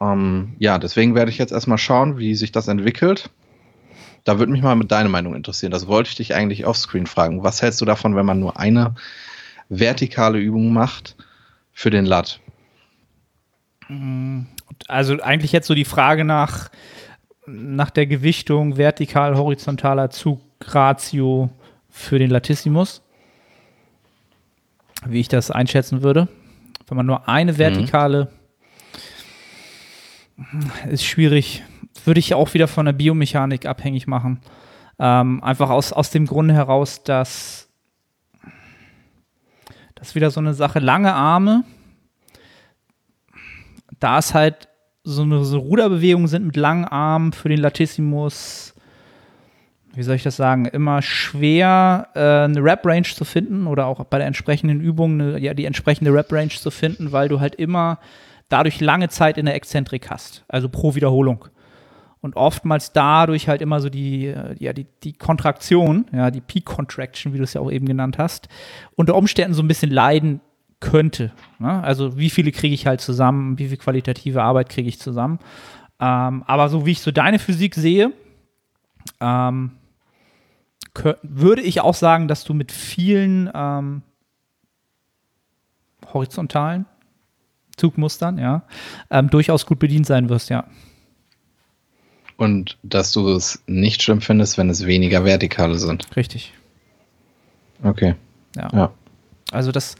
Ähm, 0.00 0.54
ja, 0.58 0.78
deswegen 0.78 1.14
werde 1.14 1.30
ich 1.30 1.38
jetzt 1.38 1.52
erstmal 1.52 1.78
schauen, 1.78 2.18
wie 2.18 2.34
sich 2.34 2.52
das 2.52 2.68
entwickelt. 2.68 3.30
Da 4.24 4.38
würde 4.38 4.52
mich 4.52 4.62
mal 4.62 4.76
mit 4.76 4.90
deiner 4.92 5.08
Meinung 5.08 5.34
interessieren. 5.34 5.72
Das 5.72 5.86
wollte 5.86 6.08
ich 6.10 6.16
dich 6.16 6.34
eigentlich 6.34 6.66
offscreen 6.66 7.06
fragen. 7.06 7.42
Was 7.42 7.62
hältst 7.62 7.80
du 7.80 7.84
davon, 7.84 8.16
wenn 8.16 8.26
man 8.26 8.38
nur 8.38 8.58
eine 8.58 8.94
vertikale 9.68 10.38
Übung 10.38 10.72
macht 10.72 11.16
für 11.72 11.90
den 11.90 12.04
Lat? 12.04 12.40
Also 14.88 15.20
eigentlich 15.20 15.52
jetzt 15.52 15.66
so 15.66 15.74
die 15.74 15.84
Frage 15.84 16.24
nach, 16.24 16.70
nach 17.46 17.90
der 17.90 18.06
Gewichtung 18.06 18.76
vertikal, 18.76 19.36
horizontaler 19.36 20.10
Zug, 20.10 20.40
Ratio 20.62 21.50
für 21.88 22.18
den 22.18 22.30
Latissimus, 22.30 23.02
wie 25.06 25.20
ich 25.20 25.28
das 25.28 25.50
einschätzen 25.50 26.02
würde. 26.02 26.28
Wenn 26.86 26.96
man 26.96 27.06
nur 27.06 27.28
eine 27.28 27.56
vertikale, 27.58 28.30
mhm. 30.36 30.70
ist 30.90 31.04
schwierig. 31.04 31.62
Würde 32.04 32.20
ich 32.20 32.34
auch 32.34 32.54
wieder 32.54 32.68
von 32.68 32.86
der 32.86 32.92
Biomechanik 32.92 33.66
abhängig 33.66 34.06
machen. 34.06 34.40
Ähm, 34.98 35.42
einfach 35.42 35.70
aus, 35.70 35.92
aus 35.92 36.10
dem 36.10 36.26
Grunde 36.26 36.54
heraus, 36.54 37.02
dass 37.02 37.68
das 39.94 40.14
wieder 40.14 40.30
so 40.30 40.40
eine 40.40 40.54
Sache, 40.54 40.78
lange 40.78 41.12
Arme, 41.12 41.64
da 43.98 44.18
es 44.18 44.34
halt 44.34 44.68
so 45.04 45.22
eine 45.22 45.44
so 45.44 45.58
Ruderbewegung 45.58 46.26
sind 46.26 46.46
mit 46.46 46.56
langen 46.56 46.84
Armen 46.84 47.32
für 47.32 47.48
den 47.48 47.60
Latissimus, 47.60 48.74
wie 49.94 50.02
soll 50.02 50.16
ich 50.16 50.22
das 50.22 50.36
sagen, 50.36 50.66
immer 50.66 51.02
schwer, 51.02 52.08
äh, 52.14 52.44
eine 52.44 52.62
Rap-Range 52.62 53.02
zu 53.02 53.24
finden 53.24 53.66
oder 53.66 53.86
auch 53.86 54.04
bei 54.04 54.18
der 54.18 54.26
entsprechenden 54.26 54.80
Übung 54.80 55.20
eine, 55.20 55.38
ja, 55.38 55.54
die 55.54 55.64
entsprechende 55.64 56.12
Rap-Range 56.12 56.50
zu 56.50 56.70
finden, 56.70 57.12
weil 57.12 57.28
du 57.28 57.40
halt 57.40 57.54
immer 57.56 57.98
dadurch 58.48 58.80
lange 58.80 59.08
Zeit 59.08 59.36
in 59.38 59.46
der 59.46 59.54
Exzentrik 59.54 60.10
hast, 60.10 60.44
also 60.48 60.68
pro 60.68 60.94
Wiederholung. 60.94 61.46
Und 62.22 62.36
oftmals 62.36 62.92
dadurch 62.92 63.48
halt 63.48 63.62
immer 63.62 63.80
so 63.80 63.88
die, 63.88 64.26
äh, 64.26 64.54
ja, 64.58 64.72
die, 64.72 64.86
die 65.02 65.14
Kontraktion, 65.14 66.06
ja, 66.12 66.30
die 66.30 66.42
Peak 66.42 66.66
Contraction, 66.66 67.32
wie 67.32 67.38
du 67.38 67.44
es 67.44 67.54
ja 67.54 67.60
auch 67.60 67.70
eben 67.70 67.86
genannt 67.86 68.18
hast, 68.18 68.48
unter 68.94 69.14
Umständen 69.14 69.54
so 69.54 69.62
ein 69.62 69.68
bisschen 69.68 69.90
leiden 69.90 70.40
könnte. 70.80 71.32
Ne? 71.58 71.82
Also 71.82 72.18
wie 72.18 72.30
viele 72.30 72.52
kriege 72.52 72.74
ich 72.74 72.86
halt 72.86 73.00
zusammen, 73.00 73.58
wie 73.58 73.68
viel 73.68 73.76
qualitative 73.78 74.42
Arbeit 74.42 74.68
kriege 74.68 74.88
ich 74.88 74.98
zusammen. 74.98 75.38
Ähm, 75.98 76.42
aber 76.46 76.68
so 76.68 76.86
wie 76.86 76.92
ich 76.92 77.00
so 77.00 77.10
deine 77.10 77.38
Physik 77.38 77.74
sehe, 77.74 78.12
ähm, 79.20 79.72
würde 81.22 81.62
ich 81.62 81.80
auch 81.80 81.94
sagen, 81.94 82.28
dass 82.28 82.44
du 82.44 82.52
mit 82.54 82.72
vielen 82.72 83.50
ähm, 83.54 84.02
horizontalen 86.12 86.86
Zugmustern, 87.76 88.38
ja, 88.38 88.64
ähm, 89.10 89.30
durchaus 89.30 89.64
gut 89.64 89.78
bedient 89.78 90.06
sein 90.06 90.28
wirst, 90.28 90.50
ja. 90.50 90.64
Und 92.40 92.78
dass 92.82 93.12
du 93.12 93.28
es 93.28 93.62
nicht 93.66 94.02
schlimm 94.02 94.22
findest, 94.22 94.56
wenn 94.56 94.70
es 94.70 94.86
weniger 94.86 95.26
vertikale 95.26 95.78
sind. 95.78 96.06
Richtig. 96.16 96.54
Okay. 97.82 98.14
Ja. 98.56 98.70
ja. 98.72 98.92
Also 99.52 99.72
das 99.72 99.96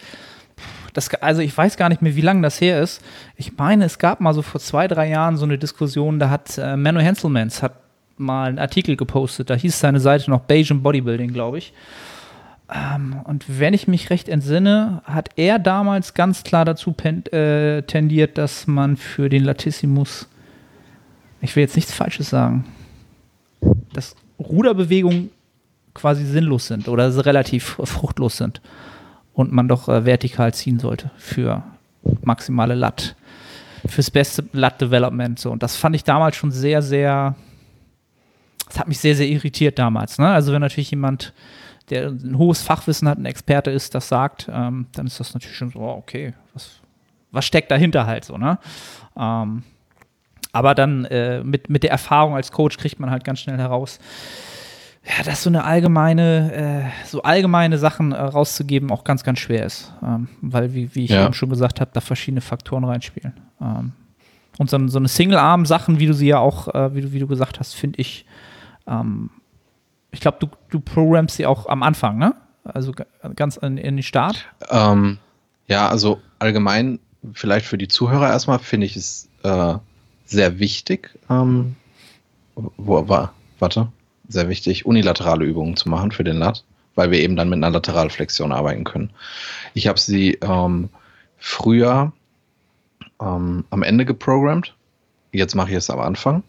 das, 0.95 1.13
also 1.15 1.43
ich 1.43 1.57
weiß 1.57 1.77
gar 1.77 1.91
nicht 1.91 2.01
mehr, 2.01 2.17
wie 2.17 2.23
lange 2.23 2.41
das 2.41 2.61
her 2.61 2.81
ist. 2.81 3.03
Ich 3.37 3.57
meine, 3.59 3.85
es 3.85 3.99
gab 3.99 4.21
mal 4.21 4.33
so 4.33 4.41
vor 4.41 4.61
zwei, 4.61 4.89
drei 4.89 5.09
Jahren 5.09 5.37
so 5.37 5.45
eine 5.45 5.59
Diskussion, 5.59 6.19
da 6.19 6.31
hat 6.31 6.57
äh, 6.57 6.77
Menno 6.77 7.01
Henselmans 7.01 7.63
hat 7.63 7.75
mal 8.17 8.49
einen 8.49 8.59
Artikel 8.59 8.97
gepostet, 8.97 9.51
da 9.51 9.55
hieß 9.55 9.79
seine 9.79 10.01
Seite 10.01 10.31
noch 10.31 10.41
Bayesian 10.41 10.83
Bodybuilding, 10.83 11.33
glaube 11.33 11.59
ich. 11.59 11.75
Ähm, 12.73 13.21
und 13.25 13.45
wenn 13.47 13.75
ich 13.75 13.87
mich 13.87 14.11
recht 14.11 14.29
entsinne, 14.29 15.03
hat 15.05 15.29
er 15.37 15.59
damals 15.59 16.15
ganz 16.15 16.43
klar 16.43 16.65
dazu 16.65 16.95
äh, 17.05 17.83
tendiert, 17.83 18.39
dass 18.39 18.67
man 18.67 18.97
für 18.97 19.29
den 19.29 19.45
Latissimus, 19.45 20.27
ich 21.41 21.57
will 21.57 21.63
jetzt 21.63 21.77
nichts 21.77 21.93
Falsches 21.93 22.31
sagen, 22.31 22.65
dass 23.93 24.15
Ruderbewegungen 24.39 25.31
quasi 25.95 26.25
sinnlos 26.25 26.67
sind 26.67 26.89
oder 26.89 27.25
relativ 27.27 27.77
fruchtlos 27.85 28.37
sind 28.37 28.61
und 29.35 29.53
man 29.53 29.69
doch 29.69 29.89
äh, 29.89 30.05
vertikal 30.05 30.55
ziehen 30.55 30.79
sollte 30.79 31.11
für 31.17 31.63
maximale 32.23 32.75
Lat, 32.75 33.17
fürs 33.87 34.11
beste 34.11 34.45
Lat-Development. 34.53 35.39
So. 35.39 35.51
Und 35.51 35.63
das 35.63 35.77
fand 35.77 35.97
ich 35.97 36.05
damals 36.05 36.37
schon 36.37 36.51
sehr, 36.51 36.83
sehr, 36.83 37.35
das 38.67 38.79
hat 38.79 38.89
mich 38.89 39.01
sehr, 39.01 39.17
sehr 39.17 39.29
irritiert 39.29 39.79
damals. 39.79 40.19
Ne? 40.19 40.29
Also 40.29 40.53
wenn 40.53 40.61
natürlich 40.61 40.91
jemand 40.91 41.33
der 41.91 42.09
ein 42.09 42.39
hohes 42.39 42.63
Fachwissen 42.63 43.09
hat, 43.09 43.19
ein 43.19 43.27
Experte 43.27 43.71
ist, 43.71 43.95
das 43.95 44.09
sagt, 44.09 44.49
ähm, 44.53 44.87
dann 44.93 45.07
ist 45.07 45.19
das 45.19 45.35
natürlich 45.35 45.57
schon 45.57 45.71
so, 45.71 45.81
oh, 45.81 45.97
okay, 45.99 46.35
was, 46.55 46.81
was 47.33 47.45
steckt 47.45 47.71
dahinter 47.71 48.07
halt 48.07 48.25
so, 48.25 48.39
ne? 48.39 48.59
Ähm, 49.17 49.65
aber 50.53 50.75
dann 50.75 51.05
äh, 51.07 51.43
mit, 51.43 51.71
mit 51.71 51.83
der 51.83 51.91
Erfahrung 51.91 52.35
als 52.35 52.53
Coach 52.53 52.77
kriegt 52.77 53.01
man 53.01 53.11
halt 53.11 53.25
ganz 53.25 53.41
schnell 53.41 53.59
heraus, 53.59 53.99
ja, 55.05 55.25
dass 55.25 55.43
so 55.43 55.51
eine 55.51 55.65
allgemeine, 55.65 56.91
äh, 56.93 57.07
so 57.07 57.23
allgemeine 57.23 57.79
Sachen 57.79 58.13
äh, 58.13 58.21
rauszugeben 58.21 58.91
auch 58.91 59.05
ganz, 59.05 59.25
ganz 59.25 59.39
schwer 59.39 59.65
ist. 59.65 59.93
Ähm, 60.03 60.29
weil, 60.43 60.75
wie, 60.75 60.95
wie 60.95 61.05
ich 61.05 61.11
ja. 61.11 61.25
eben 61.25 61.35
schon 61.35 61.49
gesagt 61.49 61.81
habe, 61.81 61.91
da 61.95 62.01
verschiedene 62.01 62.43
Faktoren 62.43 62.85
reinspielen. 62.85 63.33
Ähm, 63.61 63.93
und 64.59 64.69
so, 64.69 64.89
so 64.89 64.99
eine 64.99 65.09
Single-Arm-Sachen, 65.09 65.99
wie 66.01 66.07
du 66.07 66.13
sie 66.13 66.27
ja 66.29 66.39
auch, 66.39 66.69
äh, 66.75 66.95
wie, 66.95 67.01
du, 67.01 67.13
wie 67.13 67.19
du 67.19 67.27
gesagt 67.27 67.61
hast, 67.61 67.75
finde 67.75 67.99
ich, 67.99 68.27
ähm, 68.87 69.31
ich 70.11 70.21
glaube, 70.21 70.37
du, 70.41 70.49
du 70.69 70.81
programmst 70.81 71.37
sie 71.37 71.47
auch 71.47 71.67
am 71.67 71.83
Anfang, 71.83 72.19
ne? 72.19 72.35
Also 72.65 72.93
ganz 73.37 73.57
in, 73.57 73.79
in 73.79 73.97
den 73.97 74.03
Start. 74.03 74.45
Ähm, 74.69 75.19
ja, 75.67 75.89
also 75.89 76.21
allgemein, 76.39 76.99
vielleicht 77.33 77.65
für 77.65 77.79
die 77.79 77.89
Zuhörer 77.89 78.29
erstmal, 78.29 78.59
finde 78.59 78.87
ich 78.87 78.97
es 78.97 79.31
äh, 79.45 79.75
sehr 80.31 80.59
wichtig, 80.59 81.11
ähm, 81.29 81.77
wo 82.55 83.09
war, 83.09 83.35
warte, 83.59 83.89
sehr 84.29 84.49
wichtig, 84.49 84.87
unilaterale 84.87 85.45
Übungen 85.45 85.77
zu 85.77 85.89
machen 85.89 86.13
für 86.13 86.25
den 86.25 86.39
Lat, 86.39 86.65
weil 86.95 87.11
wir 87.11 87.21
eben 87.21 87.37
dann 87.37 87.49
mit 87.49 87.59
einer 87.59 87.71
Lateralflexion 87.71 88.53
arbeiten 88.53 88.85
können. 88.85 89.11
Ich 89.75 89.87
habe 89.87 89.99
sie 89.99 90.39
ähm, 90.43 90.89
früher 91.39 92.13
ähm, 93.21 93.65
am 93.71 93.83
Ende 93.83 94.05
geprogrammt, 94.05 94.75
jetzt 95.33 95.55
mache 95.55 95.71
ich 95.71 95.77
es 95.77 95.91
am 95.91 96.01
Anfang 96.01 96.43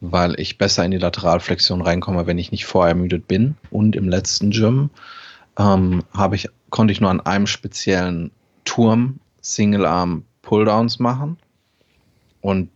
weil 0.00 0.38
ich 0.38 0.58
besser 0.58 0.84
in 0.84 0.90
die 0.90 0.98
Lateralflexion 0.98 1.80
reinkomme, 1.80 2.26
wenn 2.26 2.38
ich 2.38 2.52
nicht 2.52 2.66
vorermüdet 2.66 3.26
bin. 3.26 3.56
Und 3.70 3.96
im 3.96 4.08
letzten 4.08 4.50
Gym 4.50 4.90
ähm, 5.58 6.02
ich, 6.32 6.48
konnte 6.70 6.92
ich 6.92 7.00
nur 7.00 7.10
an 7.10 7.20
einem 7.20 7.46
speziellen 7.46 8.30
Turm 8.64 9.20
Single 9.40 9.86
Arm 9.86 10.24
Pulldowns 10.42 10.98
machen. 10.98 11.38
Und 12.40 12.70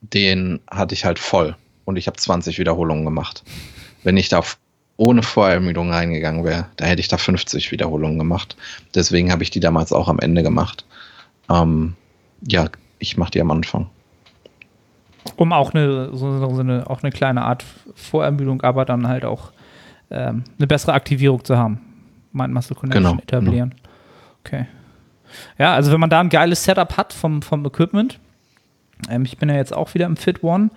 den 0.00 0.60
hatte 0.70 0.94
ich 0.94 1.04
halt 1.04 1.18
voll. 1.18 1.56
Und 1.84 1.96
ich 1.96 2.06
habe 2.06 2.16
20 2.16 2.58
Wiederholungen 2.58 3.04
gemacht. 3.04 3.42
Wenn 4.04 4.16
ich 4.16 4.28
da 4.28 4.42
ohne 4.96 5.22
Vorermüdung 5.22 5.92
reingegangen 5.92 6.44
wäre, 6.44 6.66
da 6.76 6.84
hätte 6.84 7.00
ich 7.00 7.08
da 7.08 7.16
50 7.16 7.70
Wiederholungen 7.70 8.18
gemacht. 8.18 8.56
Deswegen 8.94 9.32
habe 9.32 9.42
ich 9.42 9.50
die 9.50 9.60
damals 9.60 9.92
auch 9.92 10.08
am 10.08 10.18
Ende 10.18 10.42
gemacht. 10.42 10.84
Ähm, 11.48 11.94
ja, 12.46 12.66
ich 12.98 13.16
mache 13.16 13.30
die 13.30 13.40
am 13.40 13.50
Anfang. 13.50 13.88
Um 15.36 15.52
auch 15.52 15.72
eine, 15.72 16.14
so, 16.16 16.26
eine, 16.58 16.88
auch 16.88 17.02
eine 17.02 17.12
kleine 17.12 17.42
Art 17.42 17.64
Vorermüdung, 17.94 18.62
aber 18.62 18.84
dann 18.84 19.08
halt 19.08 19.24
auch 19.24 19.52
ähm, 20.10 20.44
eine 20.58 20.66
bessere 20.66 20.92
Aktivierung 20.92 21.44
zu 21.44 21.56
haben. 21.56 21.80
Mind 22.32 22.52
Muscle 22.52 22.76
Connection 22.76 23.04
genau, 23.04 23.22
etablieren. 23.22 23.70
Genau. 23.70 23.82
Okay. 24.44 24.66
Ja, 25.58 25.74
also 25.74 25.92
wenn 25.92 26.00
man 26.00 26.10
da 26.10 26.20
ein 26.20 26.28
geiles 26.28 26.64
Setup 26.64 26.96
hat 26.96 27.12
vom, 27.12 27.42
vom 27.42 27.64
Equipment, 27.66 28.18
ähm, 29.08 29.24
ich 29.24 29.38
bin 29.38 29.48
ja 29.48 29.56
jetzt 29.56 29.74
auch 29.74 29.94
wieder 29.94 30.06
im 30.06 30.16
Fit 30.16 30.42
One 30.42 30.70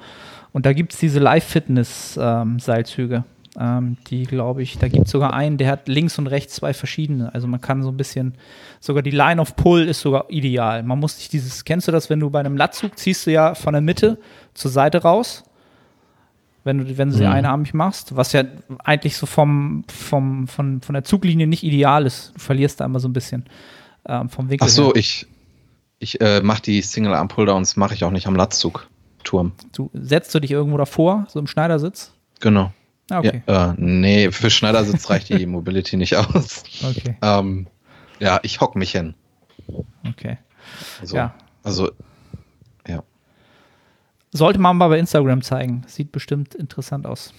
und 0.53 0.65
da 0.65 0.73
gibt 0.73 0.93
es 0.93 0.99
diese 0.99 1.19
Live-Fitness-Seilzüge. 1.19 3.23
Ähm, 3.59 3.97
die, 4.07 4.23
glaube 4.23 4.63
ich, 4.63 4.77
da 4.77 4.87
gibt 4.87 5.07
es 5.07 5.11
sogar 5.11 5.33
einen, 5.33 5.57
der 5.57 5.69
hat 5.69 5.89
links 5.89 6.17
und 6.17 6.27
rechts 6.27 6.55
zwei 6.55 6.73
verschiedene. 6.73 7.33
Also 7.33 7.47
man 7.47 7.59
kann 7.59 7.83
so 7.83 7.89
ein 7.89 7.97
bisschen, 7.97 8.35
sogar 8.79 9.03
die 9.03 9.11
Line 9.11 9.41
of 9.41 9.57
Pull 9.57 9.89
ist 9.89 9.99
sogar 9.99 10.29
ideal. 10.29 10.83
Man 10.83 10.99
muss 10.99 11.17
nicht 11.17 11.33
dieses, 11.33 11.65
kennst 11.65 11.89
du 11.89 11.91
das, 11.91 12.09
wenn 12.09 12.21
du 12.21 12.29
bei 12.29 12.39
einem 12.39 12.55
Latzug 12.55 12.97
ziehst 12.97 13.27
du 13.27 13.31
ja 13.31 13.53
von 13.53 13.73
der 13.73 13.81
Mitte 13.81 14.17
zur 14.53 14.71
Seite 14.71 15.01
raus, 15.01 15.43
wenn 16.63 16.77
du, 16.77 16.97
wenn 16.97 17.09
du 17.09 17.15
sie 17.15 17.25
mhm. 17.25 17.31
einarmig 17.31 17.73
machst, 17.73 18.15
was 18.15 18.31
ja 18.31 18.45
eigentlich 18.85 19.17
so 19.17 19.25
vom, 19.25 19.83
vom, 19.89 20.47
von, 20.47 20.79
von 20.79 20.93
der 20.93 21.03
Zuglinie 21.03 21.47
nicht 21.47 21.63
ideal 21.63 22.05
ist. 22.05 22.31
Du 22.35 22.39
verlierst 22.39 22.79
da 22.79 22.85
immer 22.85 23.01
so 23.01 23.09
ein 23.09 23.13
bisschen 23.13 23.43
ähm, 24.07 24.29
vom 24.29 24.49
Winkel. 24.49 24.65
Ach 24.65 24.69
so, 24.69 24.85
her. 24.85 24.95
ich, 24.95 25.27
ich 26.01 26.19
äh, 26.19 26.41
mache 26.41 26.63
die 26.63 26.81
Single-Arm-Pulldowns, 26.81 27.77
mache 27.77 27.93
ich 27.93 28.03
auch 28.03 28.11
nicht 28.11 28.27
am 28.27 28.35
Latzug-Turm. 28.35 29.53
Du 29.71 29.89
setzt 29.93 30.33
du 30.33 30.39
dich 30.39 30.51
irgendwo 30.51 30.77
davor, 30.77 31.25
so 31.29 31.39
im 31.39 31.47
Schneidersitz? 31.47 32.11
Genau. 32.39 32.73
Ah, 33.09 33.19
okay. 33.19 33.43
Ja, 33.47 33.71
äh, 33.71 33.75
nee, 33.77 34.31
für 34.31 34.49
Schneidersitz 34.49 35.09
reicht 35.09 35.29
die 35.29 35.45
Mobility 35.47 35.97
nicht 35.97 36.15
aus. 36.15 36.63
Okay. 36.83 37.17
Ähm, 37.21 37.67
ja, 38.19 38.39
ich 38.41 38.59
hock 38.61 38.75
mich 38.75 38.91
hin. 38.91 39.13
Okay. 40.07 40.37
Also, 40.99 41.15
ja. 41.15 41.35
Also, 41.63 41.91
ja. 42.87 43.03
Sollte 44.31 44.59
man 44.59 44.77
mal 44.77 44.87
bei 44.87 44.97
Instagram 44.97 45.41
zeigen. 45.41 45.83
Sieht 45.87 46.11
bestimmt 46.11 46.55
interessant 46.55 47.05
aus. 47.05 47.33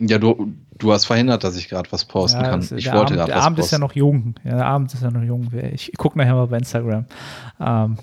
Ja, 0.00 0.18
du, 0.18 0.54
du 0.78 0.92
hast 0.92 1.04
verhindert, 1.04 1.44
dass 1.44 1.56
ich 1.56 1.68
gerade 1.68 1.90
was 1.92 2.06
posten 2.06 2.40
ja, 2.40 2.50
kann. 2.50 2.60
Ich 2.60 2.90
wollte 2.90 3.14
gerade 3.14 3.18
was 3.18 3.26
Der 3.26 3.36
Abend 3.36 3.58
posten. 3.58 3.66
ist 3.66 3.70
ja 3.72 3.78
noch 3.78 3.94
jung. 3.94 4.34
Ja, 4.44 4.56
der 4.56 4.66
Abend 4.66 4.94
ist 4.94 5.02
ja 5.02 5.10
noch 5.10 5.22
jung. 5.22 5.50
Ich 5.72 5.92
gucke 5.98 6.18
nachher 6.18 6.34
mal 6.34 6.46
bei 6.46 6.56
Instagram. 6.56 7.04
Ähm, 7.60 7.98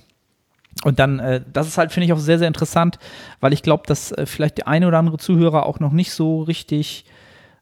und 0.84 1.00
dann, 1.00 1.20
äh, 1.20 1.42
das 1.51 1.68
ist 1.68 1.77
halt, 1.77 1.92
finde 1.92 2.06
ich, 2.06 2.13
auch 2.13 2.20
sehr, 2.20 2.38
sehr 2.38 2.48
interessant, 2.48 3.00
weil 3.39 3.51
ich 3.51 3.63
glaube, 3.63 3.84
dass 3.88 4.12
äh, 4.12 4.27
vielleicht 4.27 4.60
der 4.60 4.68
eine 4.68 4.88
oder 4.88 5.00
andere 5.00 5.18
Zuhörer 5.18 5.66
auch 5.66 5.80
noch 5.80 5.92
nicht 5.92 6.12
so 6.12 6.44
richtig 6.44 7.06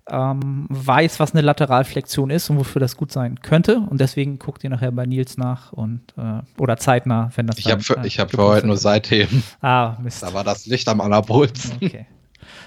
ähm, 0.10 0.68
weiß, 0.70 1.20
was 1.20 1.34
eine 1.34 1.42
Lateralflexion 1.42 2.30
ist 2.30 2.50
und 2.50 2.58
wofür 2.58 2.80
das 2.80 2.98
gut 2.98 3.12
sein 3.12 3.42
könnte. 3.42 3.78
Und 3.90 4.02
deswegen 4.02 4.38
guckt 4.38 4.64
ihr 4.64 4.70
nachher 4.70 4.92
bei 4.92 5.06
Nils 5.06 5.38
nach 5.38 5.72
und 5.72 6.02
äh, 6.18 6.42
oder 6.62 6.78
zeitnah, 6.78 7.32
wenn 7.36 7.48
das 7.48 7.58
Ich 7.58 7.72
habe 7.72 7.82
für, 7.82 7.98
äh, 7.98 8.06
ich 8.06 8.20
hab 8.20 8.32
für 8.32 8.44
heute 8.44 8.68
nur 8.68 8.78
Seitheben. 8.78 9.44
Ah, 9.62 9.96
Mist. 10.02 10.22
Da 10.22 10.34
war 10.34 10.44
das 10.44 10.66
Licht 10.66 10.88
am 10.90 11.02
anabolsten. 11.02 11.78
Okay. 11.82 12.06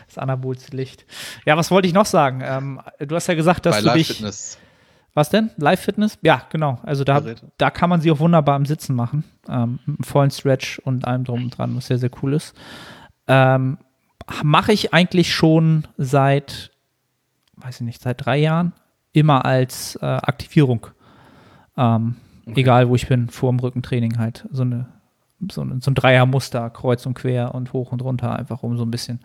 Das 0.09 0.19
anabolste 0.19 0.77
Licht. 0.77 1.07
Ja, 1.47 1.57
was 1.57 1.71
wollte 1.71 1.87
ich 1.87 1.95
noch 1.95 2.07
sagen? 2.07 2.43
Ähm, 2.43 2.81
du 2.99 3.15
hast 3.15 3.29
ja 3.29 3.35
gesagt, 3.35 3.67
dass 3.67 3.85
bei 3.85 3.93
du 3.93 3.99
dich. 3.99 4.09
Fitness 4.09 4.59
was 5.19 5.31
denn? 5.31 5.51
Live-Fitness? 5.57 6.19
Ja, 6.23 6.43
genau. 6.49 6.79
Also 6.85 7.03
da, 7.03 7.21
da 7.59 7.71
kann 7.71 7.91
man 7.91 8.01
sie 8.01 8.11
auch 8.11 8.21
wunderbar 8.21 8.57
im 8.57 8.67
Sitzen 8.67 8.95
machen. 8.95 9.25
Ähm, 9.49 9.81
mit 9.85 9.99
einem 9.99 10.05
vollen 10.05 10.31
Stretch 10.31 10.79
und 10.79 11.07
allem 11.07 11.25
drum 11.25 11.45
und 11.45 11.59
dran, 11.59 11.77
was 11.77 11.89
sehr, 11.89 11.99
sehr 11.99 12.11
cool 12.23 12.35
ist. 12.35 12.55
Ähm, 13.27 13.79
Mache 14.43 14.73
ich 14.73 14.95
eigentlich 14.95 15.35
schon 15.35 15.89
seit, 15.97 16.71
weiß 17.57 17.77
ich 17.77 17.87
nicht, 17.87 18.03
seit 18.03 18.25
drei 18.25 18.39
Jahren 18.39 18.75
immer 19.13 19.45
als 19.45 19.97
äh, 19.97 20.05
Aktivierung. 20.05 20.87
Ähm, 21.77 22.17
okay. 22.47 22.61
Egal 22.61 22.89
wo 22.89 22.95
ich 22.95 23.09
bin, 23.09 23.29
vor 23.29 23.51
dem 23.51 23.59
Rückentraining 23.59 24.19
halt. 24.19 24.47
So, 24.53 24.63
eine, 24.63 24.87
so, 25.51 25.63
eine, 25.63 25.81
so 25.81 25.91
ein 25.91 25.95
Dreiermuster, 25.95 26.71
kreuz 26.71 27.07
und 27.07 27.15
quer 27.15 27.55
und 27.55 27.73
hoch 27.73 27.91
und 27.91 28.03
runter, 28.03 28.37
einfach 28.37 28.63
um 28.63 28.77
so 28.77 28.85
ein 28.85 28.91
bisschen 28.91 29.21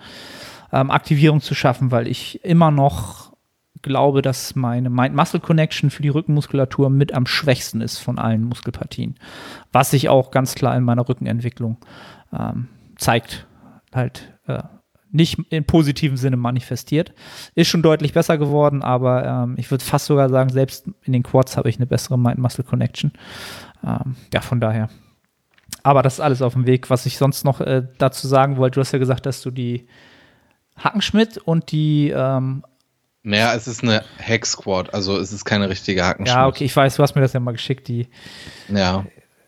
ähm, 0.74 0.92
Aktivierung 0.92 1.40
zu 1.40 1.56
schaffen, 1.56 1.92
weil 1.92 2.08
ich 2.08 2.44
immer 2.44 2.72
noch 2.72 3.32
glaube, 3.84 4.22
dass 4.22 4.56
meine 4.56 4.90
Mind-Muscle-Connection 4.90 5.90
für 5.90 6.02
die 6.02 6.10
Rückenmuskulatur 6.10 6.90
mit 6.90 7.14
am 7.14 7.28
schwächsten 7.28 7.82
ist 7.82 8.00
von 8.00 8.18
allen 8.18 8.44
Muskelpartien. 8.44 9.16
Was 9.72 9.92
sich 9.92 10.10
auch 10.10 10.32
ganz 10.32 10.56
klar 10.56 10.76
in 10.76 10.84
meiner 10.84 11.08
Rückenentwicklung 11.08 11.78
ähm, 12.32 12.70
zeigt. 12.96 13.46
Halt 13.94 14.34
äh, 14.48 14.64
nicht 15.12 15.38
im 15.50 15.66
positiven 15.66 16.18
Sinne 16.18 16.38
manifestiert. 16.38 17.14
Ist 17.54 17.68
schon 17.68 17.84
deutlich 17.84 18.14
besser 18.14 18.40
geworden, 18.40 18.82
aber 18.82 19.26
ähm, 19.26 19.56
ich 19.58 19.70
würde 19.70 19.84
fast 19.84 20.08
sogar 20.08 20.30
sagen, 20.30 20.50
selbst 20.50 20.88
in 21.04 21.14
den 21.14 21.22
Quads 21.22 21.56
habe 21.56 21.70
ich 21.70 21.78
eine 21.78 21.86
bessere 21.86 22.18
Mind-Muscle-Connection. 22.18 23.12
Ähm, 23.86 24.16
ja, 24.34 24.42
von 24.42 24.60
daher. 24.60 24.90
Aber 25.84 26.02
das 26.02 26.16
ist 26.16 26.20
alles 26.22 26.42
auf 26.42 26.54
dem 26.54 26.66
Weg. 26.66 26.90
Was 26.90 27.06
ich 27.06 27.18
sonst 27.18 27.44
noch 27.44 27.62
äh, 27.62 27.84
dazu 28.00 28.28
sagen 28.28 28.58
wollte, 28.58 28.76
du 28.76 28.82
hast 28.82 28.94
ja 28.94 29.00
gesagt, 29.00 29.26
dass 29.26 29.42
du 29.42 29.52
die 29.52 29.88
Hackenschmidt 30.78 31.38
und 31.38 31.72
die 31.72 32.10
ähm, 32.10 32.64
naja, 33.26 33.54
es 33.56 33.68
ist 33.68 33.84
eine 33.84 34.04
Hack 34.22 34.46
Squad, 34.46 34.94
also 34.94 35.18
es 35.18 35.32
ist 35.32 35.46
keine 35.46 35.70
richtige 35.70 36.06
Hackenschmidt. 36.06 36.36
Ja, 36.36 36.46
okay, 36.46 36.66
ich 36.66 36.76
weiß, 36.76 36.96
du 36.96 37.04
hast 37.04 37.16
mir 37.16 37.22
das 37.22 37.32
ja 37.32 37.40
mal 37.40 37.54
geschickt, 37.54 37.88
die 37.88 38.08
ja. 38.68 39.06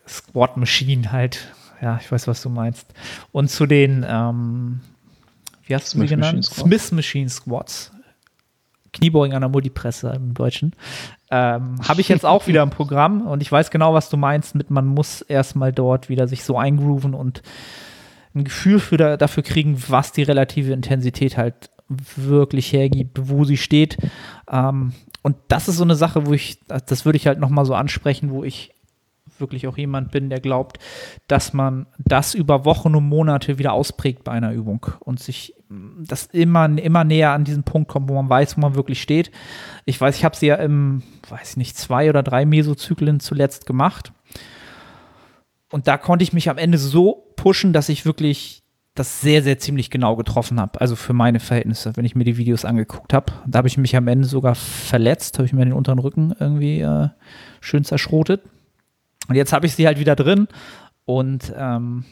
Squad 0.08 0.56
Machine 0.56 1.12
halt. 1.12 1.52
Ja, 1.82 1.98
ich 2.00 2.10
weiß, 2.10 2.26
was 2.26 2.40
du 2.40 2.48
meinst. 2.48 2.86
Und 3.32 3.50
zu 3.50 3.66
den, 3.66 4.04
ähm, 4.08 4.80
wie 5.66 5.74
hast 5.74 5.92
du 5.92 6.00
sie 6.00 6.06
genannt? 6.06 6.46
Smith 6.46 6.90
Machine 6.92 7.28
Squads. 7.28 7.92
Kniebeugen 8.94 9.34
an 9.34 9.42
der 9.42 9.50
Multipresse 9.50 10.10
im 10.16 10.32
Deutschen. 10.32 10.72
Ähm, 11.30 11.76
Habe 11.86 12.00
ich 12.00 12.08
jetzt 12.08 12.24
auch 12.24 12.46
wieder 12.46 12.62
im 12.62 12.70
Programm 12.70 13.26
und 13.26 13.42
ich 13.42 13.52
weiß 13.52 13.70
genau, 13.70 13.92
was 13.92 14.08
du 14.08 14.16
meinst 14.16 14.54
mit, 14.54 14.70
man 14.70 14.86
muss 14.86 15.20
erstmal 15.20 15.70
dort 15.70 16.08
wieder 16.08 16.28
sich 16.28 16.44
so 16.44 16.56
eingrooven 16.56 17.12
und 17.12 17.42
ein 18.36 18.44
Gefühl 18.44 18.78
für 18.78 18.96
da, 18.96 19.16
dafür 19.16 19.42
kriegen, 19.42 19.82
was 19.88 20.12
die 20.12 20.22
relative 20.22 20.72
Intensität 20.72 21.36
halt 21.36 21.70
wirklich 21.88 22.72
hergibt, 22.72 23.28
wo 23.28 23.44
sie 23.44 23.56
steht. 23.56 23.96
Ähm, 24.50 24.92
und 25.22 25.36
das 25.48 25.68
ist 25.68 25.76
so 25.76 25.84
eine 25.84 25.96
Sache, 25.96 26.26
wo 26.26 26.32
ich, 26.32 26.60
das 26.68 27.04
würde 27.04 27.16
ich 27.16 27.26
halt 27.26 27.40
nochmal 27.40 27.64
so 27.64 27.74
ansprechen, 27.74 28.30
wo 28.30 28.44
ich 28.44 28.72
wirklich 29.38 29.66
auch 29.66 29.76
jemand 29.76 30.10
bin, 30.12 30.30
der 30.30 30.40
glaubt, 30.40 30.78
dass 31.28 31.52
man 31.52 31.86
das 31.98 32.34
über 32.34 32.64
Wochen 32.64 32.94
und 32.94 33.08
Monate 33.08 33.58
wieder 33.58 33.72
ausprägt 33.72 34.24
bei 34.24 34.32
einer 34.32 34.52
Übung 34.52 34.86
und 35.00 35.20
sich 35.20 35.54
das 35.68 36.26
immer, 36.26 36.66
immer 36.78 37.04
näher 37.04 37.32
an 37.32 37.44
diesen 37.44 37.64
Punkt 37.64 37.88
kommt, 37.88 38.08
wo 38.08 38.14
man 38.14 38.30
weiß, 38.30 38.56
wo 38.56 38.60
man 38.60 38.76
wirklich 38.76 39.02
steht. 39.02 39.30
Ich 39.84 40.00
weiß, 40.00 40.16
ich 40.16 40.24
habe 40.24 40.36
sie 40.36 40.46
ja 40.46 40.56
im, 40.56 41.02
weiß 41.28 41.50
ich 41.50 41.56
nicht, 41.56 41.76
zwei 41.76 42.08
oder 42.08 42.22
drei 42.22 42.46
Mesozyklen 42.46 43.20
zuletzt 43.20 43.66
gemacht. 43.66 44.12
Und 45.70 45.88
da 45.88 45.98
konnte 45.98 46.22
ich 46.22 46.32
mich 46.32 46.48
am 46.48 46.58
Ende 46.58 46.78
so 46.78 47.32
pushen, 47.36 47.72
dass 47.72 47.88
ich 47.88 48.06
wirklich 48.06 48.62
das 48.94 49.20
sehr, 49.20 49.42
sehr 49.42 49.58
ziemlich 49.58 49.90
genau 49.90 50.16
getroffen 50.16 50.58
habe. 50.58 50.80
Also 50.80 50.96
für 50.96 51.12
meine 51.12 51.38
Verhältnisse, 51.38 51.96
wenn 51.96 52.04
ich 52.04 52.16
mir 52.16 52.24
die 52.24 52.38
Videos 52.38 52.64
angeguckt 52.64 53.12
habe. 53.12 53.32
Da 53.46 53.58
habe 53.58 53.68
ich 53.68 53.76
mich 53.76 53.94
am 53.94 54.08
Ende 54.08 54.26
sogar 54.26 54.54
verletzt, 54.54 55.38
habe 55.38 55.46
ich 55.46 55.52
mir 55.52 55.64
den 55.64 55.74
unteren 55.74 55.98
Rücken 55.98 56.34
irgendwie 56.38 56.80
äh, 56.80 57.08
schön 57.60 57.84
zerschrotet. 57.84 58.42
Und 59.28 59.34
jetzt 59.34 59.52
habe 59.52 59.66
ich 59.66 59.74
sie 59.74 59.86
halt 59.86 59.98
wieder 59.98 60.16
drin 60.16 60.48
und 61.04 61.52
ähm, 61.56 62.04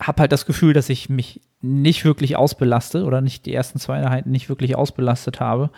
habe 0.00 0.22
halt 0.22 0.32
das 0.32 0.46
Gefühl, 0.46 0.72
dass 0.72 0.88
ich 0.88 1.08
mich 1.08 1.42
nicht 1.60 2.04
wirklich 2.04 2.36
ausbelaste 2.36 3.04
oder 3.04 3.20
nicht 3.20 3.46
die 3.46 3.54
ersten 3.54 3.78
zwei 3.78 3.98
Einheiten 3.98 4.30
nicht 4.30 4.48
wirklich 4.48 4.76
ausbelastet 4.76 5.40
habe. 5.40 5.70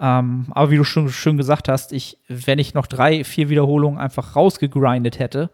Ähm, 0.00 0.46
aber 0.50 0.70
wie 0.70 0.76
du 0.76 0.84
schon 0.84 1.08
schön 1.08 1.36
gesagt 1.36 1.68
hast, 1.68 1.92
ich, 1.92 2.18
wenn 2.28 2.58
ich 2.58 2.74
noch 2.74 2.86
drei, 2.86 3.24
vier 3.24 3.48
Wiederholungen 3.48 3.98
einfach 3.98 4.36
rausgegrindet 4.36 5.18
hätte, 5.18 5.50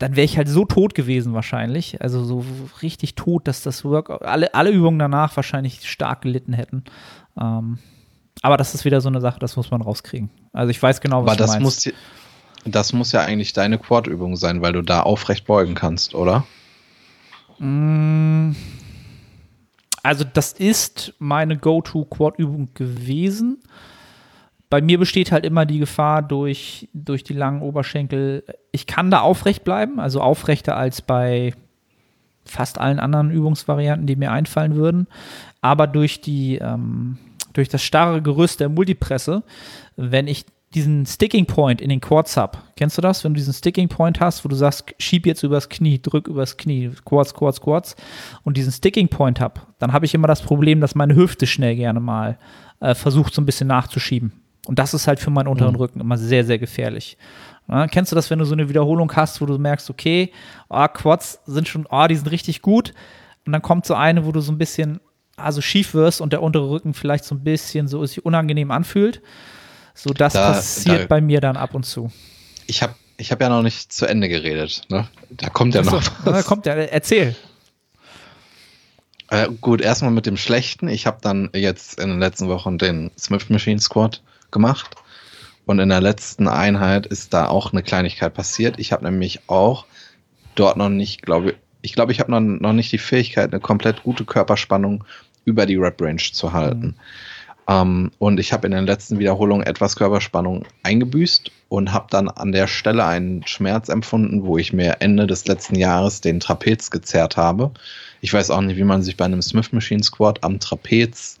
dann 0.00 0.16
wäre 0.16 0.24
ich 0.24 0.38
halt 0.38 0.48
so 0.48 0.64
tot 0.64 0.94
gewesen 0.94 1.34
wahrscheinlich. 1.34 2.00
Also 2.00 2.24
so 2.24 2.42
richtig 2.80 3.16
tot, 3.16 3.46
dass 3.46 3.62
das 3.62 3.84
Workout, 3.84 4.22
alle, 4.22 4.54
alle 4.54 4.70
Übungen 4.70 4.98
danach 4.98 5.36
wahrscheinlich 5.36 5.88
stark 5.88 6.22
gelitten 6.22 6.54
hätten. 6.54 6.84
Ähm, 7.38 7.78
aber 8.40 8.56
das 8.56 8.74
ist 8.74 8.86
wieder 8.86 9.02
so 9.02 9.10
eine 9.10 9.20
Sache, 9.20 9.38
das 9.38 9.56
muss 9.56 9.70
man 9.70 9.82
rauskriegen. 9.82 10.30
Also 10.54 10.70
ich 10.70 10.82
weiß 10.82 11.02
genau, 11.02 11.26
was 11.26 11.32
aber 11.32 11.36
du 11.36 11.42
das 11.42 11.50
meinst. 11.50 11.86
Muss, 11.86 11.94
das 12.64 12.92
muss 12.94 13.12
ja 13.12 13.20
eigentlich 13.20 13.52
deine 13.52 13.76
Quad-Übung 13.76 14.36
sein, 14.36 14.62
weil 14.62 14.72
du 14.72 14.80
da 14.80 15.02
aufrecht 15.02 15.44
beugen 15.44 15.74
kannst, 15.74 16.14
oder? 16.14 16.46
Mm. 17.58 18.52
Also 20.02 20.24
das 20.24 20.54
ist 20.54 21.12
meine 21.18 21.58
Go-To-Quad-Übung 21.58 22.70
gewesen. 22.72 23.58
Bei 24.70 24.80
mir 24.80 24.98
besteht 24.98 25.32
halt 25.32 25.44
immer 25.44 25.66
die 25.66 25.80
Gefahr 25.80 26.22
durch, 26.22 26.88
durch 26.94 27.24
die 27.24 27.34
langen 27.34 27.60
Oberschenkel. 27.60 28.44
Ich 28.70 28.86
kann 28.86 29.10
da 29.10 29.20
aufrecht 29.20 29.64
bleiben, 29.64 29.98
also 29.98 30.20
aufrechter 30.20 30.76
als 30.76 31.02
bei 31.02 31.52
fast 32.44 32.78
allen 32.78 33.00
anderen 33.00 33.30
Übungsvarianten, 33.30 34.06
die 34.06 34.16
mir 34.16 34.30
einfallen 34.30 34.76
würden. 34.76 35.08
Aber 35.60 35.88
durch 35.88 36.20
die, 36.20 36.56
ähm, 36.58 37.18
durch 37.52 37.68
das 37.68 37.82
starre 37.82 38.22
Gerüst 38.22 38.60
der 38.60 38.68
Multipresse, 38.68 39.42
wenn 39.96 40.28
ich 40.28 40.46
diesen 40.74 41.04
Sticking 41.04 41.46
Point 41.46 41.80
in 41.80 41.88
den 41.88 42.00
Quads 42.00 42.36
habe. 42.36 42.58
Kennst 42.76 42.96
du 42.96 43.02
das? 43.02 43.24
Wenn 43.24 43.34
du 43.34 43.38
diesen 43.38 43.52
Sticking 43.52 43.88
Point 43.88 44.20
hast, 44.20 44.44
wo 44.44 44.48
du 44.48 44.54
sagst, 44.54 44.94
schieb 44.98 45.26
jetzt 45.26 45.42
übers 45.42 45.68
Knie, 45.68 46.00
drück 46.00 46.28
übers 46.28 46.56
Knie, 46.56 46.92
Quads, 47.04 47.34
Quads, 47.34 47.60
Quads 47.60 47.96
und 48.44 48.56
diesen 48.56 48.70
Sticking 48.70 49.08
Point 49.08 49.40
habe, 49.40 49.62
dann 49.80 49.92
habe 49.92 50.06
ich 50.06 50.14
immer 50.14 50.28
das 50.28 50.42
Problem, 50.42 50.80
dass 50.80 50.94
meine 50.94 51.16
Hüfte 51.16 51.48
schnell 51.48 51.74
gerne 51.74 51.98
mal 51.98 52.38
äh, 52.78 52.94
versucht, 52.94 53.34
so 53.34 53.42
ein 53.42 53.46
bisschen 53.46 53.66
nachzuschieben. 53.66 54.32
Und 54.66 54.78
das 54.78 54.94
ist 54.94 55.06
halt 55.06 55.20
für 55.20 55.30
meinen 55.30 55.48
unteren 55.48 55.72
mhm. 55.72 55.80
Rücken 55.80 56.00
immer 56.00 56.18
sehr, 56.18 56.44
sehr 56.44 56.58
gefährlich. 56.58 57.16
Ja, 57.68 57.86
kennst 57.86 58.12
du 58.12 58.16
das, 58.16 58.30
wenn 58.30 58.38
du 58.38 58.44
so 58.44 58.54
eine 58.54 58.68
Wiederholung 58.68 59.12
hast, 59.14 59.40
wo 59.40 59.46
du 59.46 59.56
merkst, 59.58 59.90
okay, 59.90 60.32
oh, 60.68 60.86
Quads 60.88 61.40
sind 61.46 61.68
schon, 61.68 61.86
oh, 61.88 62.06
die 62.08 62.16
sind 62.16 62.30
richtig 62.30 62.62
gut. 62.62 62.92
Und 63.46 63.52
dann 63.52 63.62
kommt 63.62 63.86
so 63.86 63.94
eine, 63.94 64.26
wo 64.26 64.32
du 64.32 64.40
so 64.40 64.52
ein 64.52 64.58
bisschen 64.58 65.00
also 65.36 65.60
schief 65.60 65.94
wirst 65.94 66.20
und 66.20 66.32
der 66.32 66.42
untere 66.42 66.68
Rücken 66.68 66.94
vielleicht 66.94 67.24
so 67.24 67.34
ein 67.34 67.42
bisschen 67.42 67.88
so 67.88 68.04
sich 68.04 68.24
unangenehm 68.24 68.70
anfühlt. 68.70 69.22
So, 69.94 70.10
das 70.10 70.34
da, 70.34 70.52
passiert 70.52 71.02
da, 71.02 71.06
bei 71.06 71.20
mir 71.20 71.40
dann 71.40 71.56
ab 71.56 71.74
und 71.74 71.84
zu. 71.84 72.10
Ich 72.66 72.82
habe 72.82 72.94
ich 73.16 73.32
hab 73.32 73.40
ja 73.40 73.48
noch 73.48 73.62
nicht 73.62 73.92
zu 73.92 74.06
Ende 74.06 74.28
geredet. 74.28 74.82
Ne? 74.88 75.06
Da 75.30 75.48
kommt 75.48 75.74
ja 75.74 75.82
noch 75.82 75.92
was. 76.24 76.24
Da 76.24 76.42
kommt 76.42 76.66
ja, 76.66 76.74
erzähl. 76.74 77.36
Äh, 79.28 79.48
gut, 79.60 79.80
erstmal 79.80 80.10
mit 80.10 80.26
dem 80.26 80.36
Schlechten. 80.36 80.88
Ich 80.88 81.06
habe 81.06 81.18
dann 81.20 81.50
jetzt 81.54 82.00
in 82.00 82.08
den 82.08 82.18
letzten 82.18 82.48
Wochen 82.48 82.78
den 82.78 83.10
Smith 83.18 83.48
Machine 83.48 83.80
Squad 83.80 84.22
gemacht. 84.50 84.96
Und 85.66 85.78
in 85.78 85.88
der 85.88 86.00
letzten 86.00 86.48
Einheit 86.48 87.06
ist 87.06 87.32
da 87.32 87.46
auch 87.46 87.72
eine 87.72 87.82
Kleinigkeit 87.82 88.34
passiert. 88.34 88.78
Ich 88.78 88.92
habe 88.92 89.04
nämlich 89.04 89.48
auch 89.48 89.86
dort 90.54 90.76
noch 90.76 90.88
nicht, 90.88 91.22
glaube 91.22 91.50
ich, 91.50 91.56
ich 91.82 91.94
glaube, 91.94 92.12
ich 92.12 92.20
habe 92.20 92.30
noch, 92.30 92.40
noch 92.40 92.72
nicht 92.72 92.92
die 92.92 92.98
Fähigkeit, 92.98 93.52
eine 93.52 93.60
komplett 93.60 94.02
gute 94.02 94.24
Körperspannung 94.24 95.04
über 95.44 95.64
die 95.66 95.76
Rep 95.76 96.00
Range 96.02 96.20
zu 96.32 96.52
halten. 96.52 96.86
Mhm. 96.86 96.94
Ähm, 97.68 98.10
und 98.18 98.40
ich 98.40 98.52
habe 98.52 98.66
in 98.66 98.72
den 98.72 98.86
letzten 98.86 99.18
Wiederholungen 99.18 99.66
etwas 99.66 99.96
Körperspannung 99.96 100.66
eingebüßt 100.82 101.50
und 101.68 101.92
habe 101.92 102.06
dann 102.10 102.28
an 102.28 102.52
der 102.52 102.66
Stelle 102.66 103.04
einen 103.04 103.46
Schmerz 103.46 103.88
empfunden, 103.88 104.44
wo 104.44 104.58
ich 104.58 104.72
mir 104.72 104.96
Ende 105.00 105.26
des 105.26 105.46
letzten 105.46 105.76
Jahres 105.76 106.20
den 106.20 106.40
Trapez 106.40 106.90
gezerrt 106.90 107.36
habe. 107.36 107.70
Ich 108.20 108.32
weiß 108.32 108.50
auch 108.50 108.60
nicht, 108.60 108.76
wie 108.76 108.84
man 108.84 109.02
sich 109.02 109.16
bei 109.16 109.24
einem 109.24 109.40
Smith 109.40 109.72
Machine 109.72 110.02
Squat 110.02 110.42
am 110.42 110.58
Trapez 110.58 111.38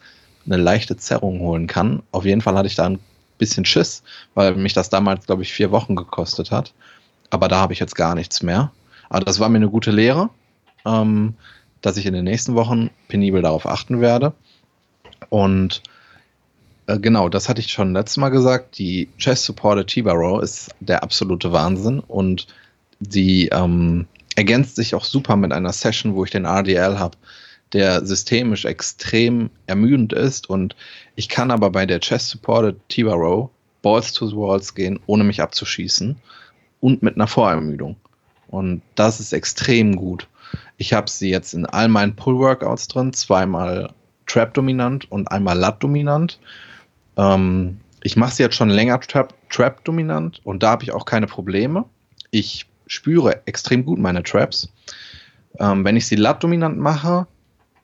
eine 0.50 0.62
leichte 0.62 0.96
Zerrung 0.96 1.40
holen 1.40 1.66
kann. 1.66 2.02
Auf 2.12 2.24
jeden 2.24 2.40
Fall 2.40 2.56
hatte 2.56 2.66
ich 2.66 2.74
da 2.74 2.86
ein 2.86 2.98
bisschen 3.38 3.64
Schiss, 3.64 4.02
weil 4.34 4.54
mich 4.54 4.72
das 4.72 4.90
damals, 4.90 5.26
glaube 5.26 5.42
ich, 5.42 5.52
vier 5.52 5.70
Wochen 5.70 5.96
gekostet 5.96 6.50
hat. 6.50 6.74
Aber 7.30 7.48
da 7.48 7.60
habe 7.60 7.72
ich 7.72 7.78
jetzt 7.78 7.94
gar 7.94 8.14
nichts 8.14 8.42
mehr. 8.42 8.72
Aber 9.08 9.24
das 9.24 9.40
war 9.40 9.48
mir 9.48 9.56
eine 9.56 9.70
gute 9.70 9.90
Lehre, 9.90 10.30
ähm, 10.84 11.34
dass 11.80 11.96
ich 11.96 12.06
in 12.06 12.14
den 12.14 12.24
nächsten 12.24 12.54
Wochen 12.54 12.90
penibel 13.08 13.42
darauf 13.42 13.66
achten 13.66 14.00
werde. 14.00 14.32
Und 15.28 15.82
äh, 16.86 16.98
genau, 16.98 17.28
das 17.28 17.48
hatte 17.48 17.60
ich 17.60 17.70
schon 17.70 17.92
letztes 17.92 18.16
Mal 18.16 18.30
gesagt. 18.30 18.78
Die 18.78 19.08
Chest 19.18 19.44
Supported 19.44 19.86
T-Bar 19.86 20.14
Row 20.14 20.42
ist 20.42 20.70
der 20.80 21.02
absolute 21.02 21.52
Wahnsinn 21.52 22.00
und 22.00 22.46
die 23.00 23.48
ähm, 23.48 24.06
ergänzt 24.36 24.76
sich 24.76 24.94
auch 24.94 25.04
super 25.04 25.36
mit 25.36 25.52
einer 25.52 25.72
Session, 25.72 26.14
wo 26.14 26.24
ich 26.24 26.30
den 26.30 26.44
RDL 26.44 26.98
habe, 26.98 27.16
der 27.72 28.04
systemisch 28.04 28.64
extrem 28.64 29.50
ermüdend 29.66 30.12
ist 30.12 30.50
und 30.50 30.74
ich 31.14 31.28
kann 31.28 31.50
aber 31.50 31.70
bei 31.70 31.86
der 31.86 32.00
Chest 32.00 32.30
Supported 32.30 32.76
T-Bar 32.88 33.16
Row 33.16 33.50
Balls 33.82 34.12
to 34.12 34.26
the 34.26 34.36
Walls 34.36 34.74
gehen, 34.74 35.00
ohne 35.06 35.24
mich 35.24 35.40
abzuschießen 35.40 36.16
und 36.80 37.02
mit 37.02 37.16
einer 37.16 37.26
Vorermüdung. 37.26 37.96
Und 38.48 38.82
das 38.94 39.20
ist 39.20 39.32
extrem 39.32 39.96
gut. 39.96 40.26
Ich 40.76 40.92
habe 40.92 41.08
sie 41.08 41.30
jetzt 41.30 41.54
in 41.54 41.66
all 41.66 41.88
meinen 41.88 42.16
Pull-Workouts 42.16 42.88
drin, 42.88 43.12
zweimal 43.12 43.92
Trap-dominant 44.26 45.10
und 45.10 45.30
einmal 45.30 45.56
Lat-dominant. 45.56 46.38
Ähm, 47.16 47.80
ich 48.02 48.16
mache 48.16 48.34
sie 48.34 48.42
jetzt 48.42 48.56
schon 48.56 48.70
länger 48.70 49.00
Trap-dominant 49.00 50.34
Trap 50.36 50.46
und 50.46 50.62
da 50.62 50.70
habe 50.70 50.84
ich 50.84 50.92
auch 50.92 51.04
keine 51.04 51.26
Probleme. 51.26 51.84
Ich 52.30 52.66
spüre 52.86 53.46
extrem 53.46 53.84
gut 53.84 53.98
meine 53.98 54.22
Traps. 54.22 54.72
Ähm, 55.58 55.84
wenn 55.84 55.96
ich 55.96 56.06
sie 56.06 56.16
Lat-dominant 56.16 56.78
mache, 56.78 57.26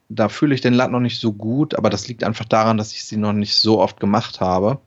da 0.09 0.29
fühle 0.29 0.55
ich 0.55 0.61
den 0.61 0.75
Lat 0.75 0.90
noch 0.90 1.01
nicht 1.01 1.21
so 1.21 1.33
gut, 1.33 1.75
aber 1.75 1.90
das 1.90 2.09
liegt 2.09 2.25
einfach 2.25 2.45
daran, 2.45 2.77
dass 2.77 2.92
ich 2.92 3.05
sie 3.05 3.16
noch 3.16 3.33
nicht 3.33 3.57
so 3.57 3.81
oft 3.81 3.99
gemacht 3.99 4.40
habe. 4.40 4.79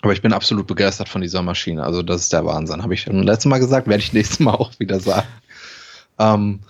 Aber 0.00 0.12
ich 0.12 0.22
bin 0.22 0.32
absolut 0.32 0.66
begeistert 0.66 1.08
von 1.08 1.22
dieser 1.22 1.42
Maschine. 1.42 1.82
Also 1.82 2.02
das 2.02 2.22
ist 2.22 2.32
der 2.32 2.44
Wahnsinn. 2.44 2.82
Habe 2.82 2.94
ich 2.94 3.02
schon 3.02 3.22
letztes 3.22 3.46
Mal 3.46 3.58
gesagt, 3.58 3.88
werde 3.88 4.02
ich 4.02 4.12
nächstes 4.12 4.38
Mal 4.40 4.54
auch 4.54 4.70
wieder 4.78 5.00
sagen. 5.00 5.26
Ähm, 6.18 6.60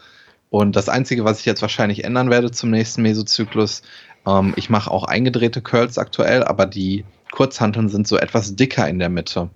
und 0.51 0.77
das 0.77 0.89
Einzige, 0.89 1.25
was 1.25 1.41
ich 1.41 1.47
jetzt 1.47 1.61
wahrscheinlich 1.61 2.05
ändern 2.05 2.31
werde 2.31 2.51
zum 2.51 2.71
nächsten 2.71 3.03
Mesozyklus, 3.03 3.83
ähm, 4.27 4.55
ich 4.57 4.71
mache 4.71 4.91
auch 4.91 5.05
eingedrehte 5.05 5.61
Curls 5.61 5.99
aktuell, 5.99 6.43
aber 6.43 6.65
die 6.65 7.05
Kurzhanteln 7.33 7.89
sind 7.89 8.09
so 8.09 8.17
etwas 8.17 8.57
dicker 8.57 8.89
in 8.89 8.99
der 8.99 9.11
Mitte. 9.11 9.51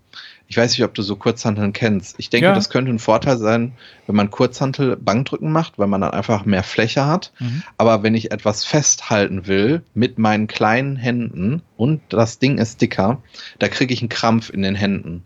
Ich 0.53 0.59
weiß 0.59 0.73
nicht, 0.73 0.85
ob 0.85 0.93
du 0.93 1.01
so 1.01 1.17
Kurzhanteln 1.17 1.73
kennst. 1.73 2.17
Ich 2.19 2.29
denke, 2.29 2.49
ja. 2.49 2.55
das 2.55 2.69
könnte 2.69 2.91
ein 2.91 2.99
Vorteil 2.99 3.39
sein, 3.39 3.73
wenn 4.07 4.15
man 4.15 4.31
Kurzhantel 4.31 4.97
Bankdrücken 4.97 5.51
macht, 5.51 5.79
weil 5.79 5.87
man 5.87 6.03
dann 6.03 6.11
einfach 6.11 6.45
mehr 6.45 6.63
Fläche 6.63 7.07
hat. 7.07 7.33
Mhm. 7.39 7.63
Aber 7.79 8.03
wenn 8.03 8.15
ich 8.15 8.33
etwas 8.33 8.63
festhalten 8.63 9.47
will 9.47 9.83
mit 9.95 10.19
meinen 10.19 10.49
kleinen 10.49 10.97
Händen 10.97 11.63
und 11.79 12.03
das 12.11 12.39
Ding 12.39 12.59
ist 12.59 12.83
dicker, 12.83 13.23
da 13.61 13.69
kriege 13.69 13.95
ich 13.95 14.03
einen 14.03 14.11
Krampf 14.11 14.51
in 14.51 14.61
den 14.61 14.75
Händen. 14.75 15.25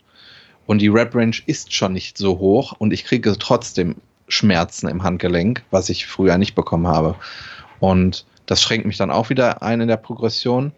Und 0.64 0.80
die 0.80 0.86
Rep 0.86 1.12
Range 1.16 1.34
ist 1.46 1.74
schon 1.74 1.92
nicht 1.92 2.18
so 2.18 2.38
hoch 2.38 2.76
und 2.78 2.92
ich 2.92 3.04
kriege 3.04 3.36
trotzdem 3.36 3.96
Schmerzen 4.28 4.86
im 4.86 5.02
Handgelenk, 5.02 5.64
was 5.72 5.88
ich 5.88 6.06
früher 6.06 6.38
nicht 6.38 6.54
bekommen 6.54 6.86
habe. 6.86 7.16
Und 7.80 8.26
das 8.46 8.62
schränkt 8.62 8.86
mich 8.86 8.96
dann 8.96 9.10
auch 9.10 9.28
wieder 9.28 9.60
ein 9.60 9.80
in 9.80 9.88
der 9.88 9.96
Progression. 9.96 10.70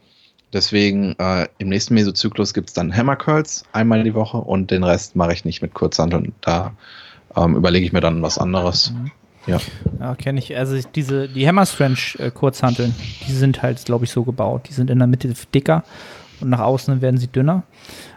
Deswegen 0.53 1.15
äh, 1.19 1.47
im 1.59 1.69
nächsten 1.69 1.95
Mesozyklus 1.95 2.55
gibt 2.55 2.69
es 2.69 2.75
dann 2.75 2.95
Hammer 2.95 3.17
Curls 3.17 3.65
einmal 3.73 4.03
die 4.03 4.15
Woche 4.15 4.39
und 4.39 4.71
den 4.71 4.83
Rest 4.83 5.15
mache 5.15 5.33
ich 5.33 5.45
nicht 5.45 5.61
mit 5.61 5.75
Kurzhanteln. 5.75 6.33
Da 6.41 6.73
ähm, 7.37 7.55
überlege 7.55 7.85
ich 7.85 7.93
mir 7.93 8.01
dann 8.01 8.23
was 8.23 8.39
anderes. 8.39 8.93
Mhm. 8.93 9.11
Ja, 9.47 9.59
ja 9.99 10.15
kenne 10.15 10.39
ich. 10.39 10.57
Also 10.57 10.79
diese, 10.95 11.29
die 11.29 11.47
Hammer 11.47 11.67
Strange 11.67 11.99
äh, 12.19 12.31
Kurzhanteln, 12.31 12.95
die 13.27 13.33
sind 13.33 13.63
halt, 13.63 13.85
glaube 13.85 14.05
ich, 14.05 14.11
so 14.11 14.25
gebaut. 14.25 14.67
Die 14.69 14.73
sind 14.73 14.91
in 14.91 14.99
der 14.99 15.07
Mitte 15.07 15.33
dicker 15.55 15.85
und 16.41 16.51
nach 16.51 16.61
außen 16.61 17.01
werden 17.01 17.19
sie 17.19 17.29
dünner. 17.29 17.65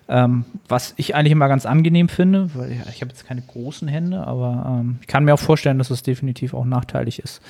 Ähm, 0.07 0.45
was 0.67 0.93
ich 0.97 1.15
eigentlich 1.15 1.31
immer 1.31 1.47
ganz 1.47 1.65
angenehm 1.65 2.09
finde, 2.09 2.49
weil 2.53 2.71
ja, 2.71 2.83
ich 2.89 3.01
habe 3.01 3.11
jetzt 3.11 3.25
keine 3.25 3.41
großen 3.41 3.87
Hände, 3.87 4.25
aber 4.27 4.79
ähm, 4.81 4.97
ich 4.99 5.07
kann 5.07 5.23
mir 5.23 5.33
auch 5.33 5.39
vorstellen, 5.39 5.77
dass 5.77 5.89
es 5.89 6.03
definitiv 6.03 6.53
auch 6.53 6.65
nachteilig 6.65 7.19
ist, 7.19 7.41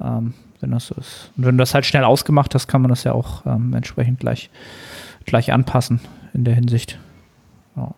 ähm, 0.00 0.32
wenn 0.60 0.70
das 0.70 0.86
so 0.86 0.94
ist. 0.94 1.30
Und 1.36 1.46
wenn 1.46 1.56
du 1.56 1.62
das 1.62 1.74
halt 1.74 1.86
schnell 1.86 2.04
ausgemacht 2.04 2.54
hast, 2.54 2.68
kann 2.68 2.82
man 2.82 2.88
das 2.88 3.04
ja 3.04 3.12
auch 3.12 3.44
ähm, 3.46 3.74
entsprechend 3.74 4.20
gleich, 4.20 4.50
gleich 5.24 5.52
anpassen 5.52 6.00
in 6.34 6.44
der 6.44 6.54
Hinsicht. 6.54 6.98
Ja. 7.76 7.94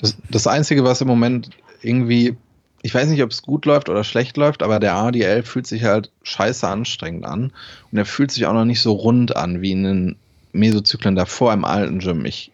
Das, 0.00 0.16
das 0.30 0.46
Einzige, 0.46 0.84
was 0.84 1.00
im 1.00 1.08
Moment 1.08 1.50
irgendwie, 1.82 2.36
ich 2.82 2.94
weiß 2.94 3.08
nicht, 3.08 3.22
ob 3.22 3.30
es 3.30 3.42
gut 3.42 3.66
läuft 3.66 3.88
oder 3.88 4.04
schlecht 4.04 4.36
läuft, 4.36 4.62
aber 4.62 4.80
der 4.80 4.94
ADL 4.94 5.42
fühlt 5.42 5.66
sich 5.66 5.84
halt 5.84 6.10
scheiße 6.22 6.66
anstrengend 6.66 7.24
an. 7.24 7.52
Und 7.90 7.98
er 7.98 8.06
fühlt 8.06 8.30
sich 8.30 8.46
auch 8.46 8.52
noch 8.52 8.64
nicht 8.64 8.80
so 8.80 8.92
rund 8.92 9.36
an 9.36 9.62
wie 9.62 9.72
in 9.72 9.84
den 9.84 10.16
Mesozyklen 10.52 11.14
davor 11.14 11.52
im 11.52 11.64
alten 11.64 12.00
Gym. 12.00 12.24
Ich 12.24 12.52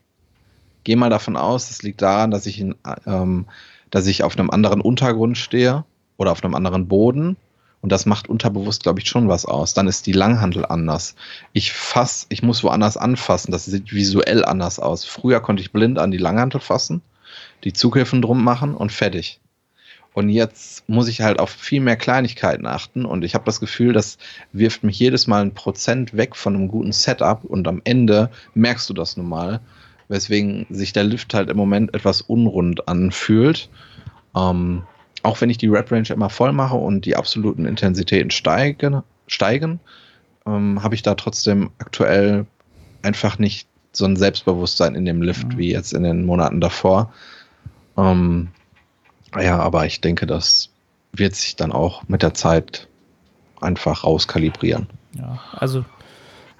gehe 0.84 0.96
mal 0.96 1.10
davon 1.10 1.36
aus, 1.36 1.68
das 1.68 1.82
liegt 1.82 2.02
daran, 2.02 2.30
dass 2.30 2.46
ich, 2.46 2.60
in, 2.60 2.74
ähm, 3.06 3.46
dass 3.90 4.06
ich 4.06 4.22
auf 4.22 4.36
einem 4.36 4.50
anderen 4.50 4.80
Untergrund 4.80 5.38
stehe 5.38 5.84
oder 6.16 6.32
auf 6.32 6.44
einem 6.44 6.54
anderen 6.54 6.88
Boden. 6.88 7.36
Und 7.82 7.92
das 7.92 8.06
macht 8.06 8.28
unterbewusst, 8.28 8.84
glaube 8.84 9.00
ich, 9.00 9.08
schon 9.08 9.28
was 9.28 9.44
aus. 9.44 9.74
Dann 9.74 9.88
ist 9.88 10.06
die 10.06 10.12
Langhandel 10.12 10.64
anders. 10.64 11.14
Ich 11.52 11.72
fass, 11.72 12.26
ich 12.30 12.42
muss 12.42 12.62
woanders 12.64 12.96
anfassen. 12.96 13.52
Das 13.52 13.66
sieht 13.66 13.92
visuell 13.92 14.44
anders 14.44 14.78
aus. 14.78 15.04
Früher 15.04 15.40
konnte 15.40 15.62
ich 15.62 15.72
blind 15.72 15.98
an 15.98 16.10
die 16.10 16.18
Langhandel 16.18 16.60
fassen, 16.60 17.02
die 17.64 17.72
Zughilfen 17.72 18.22
drum 18.22 18.42
machen 18.42 18.74
und 18.74 18.92
fertig. 18.92 19.40
Und 20.14 20.28
jetzt 20.28 20.88
muss 20.88 21.08
ich 21.08 21.22
halt 21.22 21.40
auf 21.40 21.50
viel 21.50 21.80
mehr 21.80 21.96
Kleinigkeiten 21.96 22.66
achten. 22.66 23.04
Und 23.04 23.24
ich 23.24 23.34
habe 23.34 23.44
das 23.44 23.60
Gefühl, 23.60 23.92
das 23.92 24.16
wirft 24.52 24.84
mich 24.84 24.98
jedes 24.98 25.26
Mal 25.26 25.42
ein 25.42 25.54
Prozent 25.54 26.16
weg 26.16 26.36
von 26.36 26.54
einem 26.54 26.68
guten 26.68 26.92
Setup. 26.92 27.44
Und 27.44 27.66
am 27.66 27.80
Ende 27.84 28.30
merkst 28.54 28.88
du 28.88 28.94
das 28.94 29.16
nun 29.16 29.28
mal 29.28 29.60
weswegen 30.12 30.66
sich 30.68 30.92
der 30.92 31.04
Lift 31.04 31.34
halt 31.34 31.48
im 31.48 31.56
Moment 31.56 31.94
etwas 31.94 32.20
unrund 32.20 32.86
anfühlt. 32.86 33.70
Ähm, 34.36 34.82
auch 35.22 35.40
wenn 35.40 35.50
ich 35.50 35.58
die 35.58 35.68
Rep 35.68 35.90
Range 35.90 36.08
immer 36.10 36.30
voll 36.30 36.52
mache 36.52 36.76
und 36.76 37.04
die 37.04 37.16
absoluten 37.16 37.66
Intensitäten 37.66 38.30
steigen, 38.30 39.02
steigen 39.26 39.80
ähm, 40.46 40.82
habe 40.82 40.94
ich 40.94 41.02
da 41.02 41.14
trotzdem 41.14 41.70
aktuell 41.78 42.46
einfach 43.02 43.38
nicht 43.38 43.68
so 43.92 44.04
ein 44.04 44.16
Selbstbewusstsein 44.16 44.94
in 44.94 45.04
dem 45.04 45.22
Lift 45.22 45.48
mhm. 45.48 45.58
wie 45.58 45.70
jetzt 45.70 45.92
in 45.92 46.02
den 46.02 46.24
Monaten 46.24 46.60
davor. 46.60 47.12
Ähm, 47.96 48.48
ja, 49.38 49.58
aber 49.58 49.86
ich 49.86 50.00
denke, 50.00 50.26
das 50.26 50.70
wird 51.12 51.34
sich 51.34 51.56
dann 51.56 51.72
auch 51.72 52.08
mit 52.08 52.22
der 52.22 52.34
Zeit 52.34 52.88
einfach 53.60 54.04
rauskalibrieren. 54.04 54.88
Ja, 55.14 55.40
also 55.52 55.84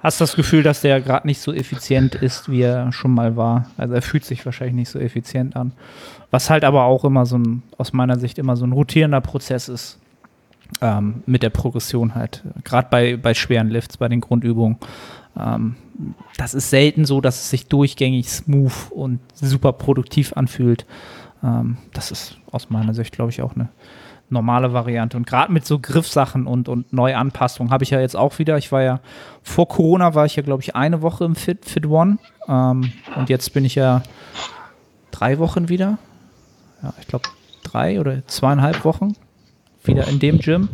hast 0.03 0.19
das 0.19 0.35
Gefühl, 0.35 0.63
dass 0.63 0.81
der 0.81 1.01
gerade 1.01 1.25
nicht 1.25 1.39
so 1.39 1.53
effizient 1.53 2.15
ist, 2.15 2.49
wie 2.51 2.61
er 2.61 2.91
schon 2.91 3.11
mal 3.11 3.37
war. 3.37 3.67
Also 3.77 3.95
er 3.95 4.01
fühlt 4.01 4.25
sich 4.25 4.45
wahrscheinlich 4.45 4.75
nicht 4.75 4.89
so 4.89 4.99
effizient 4.99 5.55
an. 5.55 5.71
Was 6.29 6.49
halt 6.49 6.65
aber 6.65 6.83
auch 6.83 7.05
immer 7.05 7.25
so 7.25 7.37
ein, 7.37 7.63
aus 7.77 7.93
meiner 7.93 8.19
Sicht 8.19 8.37
immer 8.37 8.57
so 8.57 8.65
ein 8.65 8.73
rotierender 8.73 9.21
Prozess 9.21 9.69
ist. 9.69 9.99
Ähm, 10.81 11.21
mit 11.27 11.43
der 11.43 11.51
Progression 11.51 12.15
halt. 12.15 12.43
Gerade 12.63 12.87
bei, 12.89 13.15
bei 13.15 13.35
schweren 13.35 13.69
Lifts, 13.69 13.97
bei 13.97 14.09
den 14.09 14.21
Grundübungen. 14.21 14.77
Ähm, 15.39 15.75
das 16.37 16.55
ist 16.55 16.71
selten 16.71 17.05
so, 17.05 17.21
dass 17.21 17.41
es 17.41 17.49
sich 17.51 17.67
durchgängig 17.67 18.27
smooth 18.29 18.89
und 18.89 19.19
super 19.35 19.71
produktiv 19.73 20.33
anfühlt. 20.33 20.85
Ähm, 21.43 21.77
das 21.93 22.09
ist 22.09 22.37
aus 22.51 22.71
meiner 22.71 22.95
Sicht, 22.95 23.13
glaube 23.13 23.29
ich, 23.31 23.43
auch 23.43 23.55
eine 23.55 23.69
normale 24.29 24.73
Variante. 24.73 25.17
Und 25.17 25.27
gerade 25.27 25.51
mit 25.51 25.65
so 25.65 25.79
Griffsachen 25.79 26.47
und, 26.47 26.67
und 26.69 26.91
Neuanpassungen 26.91 27.71
habe 27.71 27.83
ich 27.83 27.91
ja 27.91 27.99
jetzt 27.99 28.15
auch 28.15 28.39
wieder. 28.39 28.57
Ich 28.57 28.71
war 28.71 28.81
ja 28.81 28.99
vor 29.43 29.67
Corona 29.67 30.15
war 30.15 30.25
ich 30.25 30.35
ja, 30.35 30.43
glaube 30.43 30.63
ich, 30.63 30.75
eine 30.75 31.01
Woche 31.01 31.25
im 31.25 31.35
Fit, 31.35 31.65
Fit 31.65 31.85
One. 31.85 32.17
Ähm, 32.47 32.91
und 33.15 33.29
jetzt 33.29 33.53
bin 33.53 33.65
ich 33.65 33.75
ja 33.75 34.01
drei 35.11 35.39
Wochen 35.39 35.69
wieder. 35.69 35.97
Ja, 36.81 36.93
ich 36.99 37.07
glaube 37.07 37.29
drei 37.63 37.99
oder 37.99 38.25
zweieinhalb 38.27 38.83
Wochen 38.83 39.15
wieder 39.83 40.07
in 40.07 40.19
dem 40.19 40.39
Gym. 40.39 40.69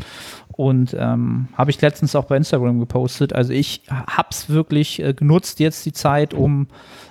Und 0.60 0.94
ähm, 1.00 1.48
habe 1.54 1.72
ich 1.72 1.80
letztens 1.80 2.18
auch 2.18 2.26
bei 2.26 2.36
Instagram 2.36 2.82
gepostet. 2.82 3.32
Also 3.32 3.54
ich 3.54 3.84
habe 3.88 4.28
es 4.32 4.50
wirklich 4.50 5.02
äh, 5.02 5.14
genutzt, 5.14 5.62
jetzt 5.62 5.86
die 5.86 5.94
Zeit, 5.94 6.34
um 6.34 6.68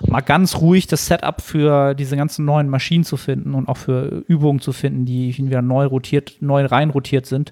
mal 0.07 0.21
ganz 0.21 0.57
ruhig 0.57 0.85
das 0.85 1.07
Setup 1.07 1.41
für 1.41 1.95
diese 1.95 2.15
ganzen 2.15 2.45
neuen 2.45 2.69
Maschinen 2.69 3.05
zu 3.05 3.17
finden 3.17 3.55
und 3.55 3.67
auch 3.67 3.77
für 3.77 4.23
Übungen 4.27 4.59
zu 4.59 4.71
finden, 4.71 5.05
die 5.05 5.35
wieder 5.35 5.63
neu 5.63 5.87
rotiert, 5.87 6.35
neu 6.41 6.63
rein 6.63 6.91
rotiert 6.91 7.25
sind, 7.25 7.51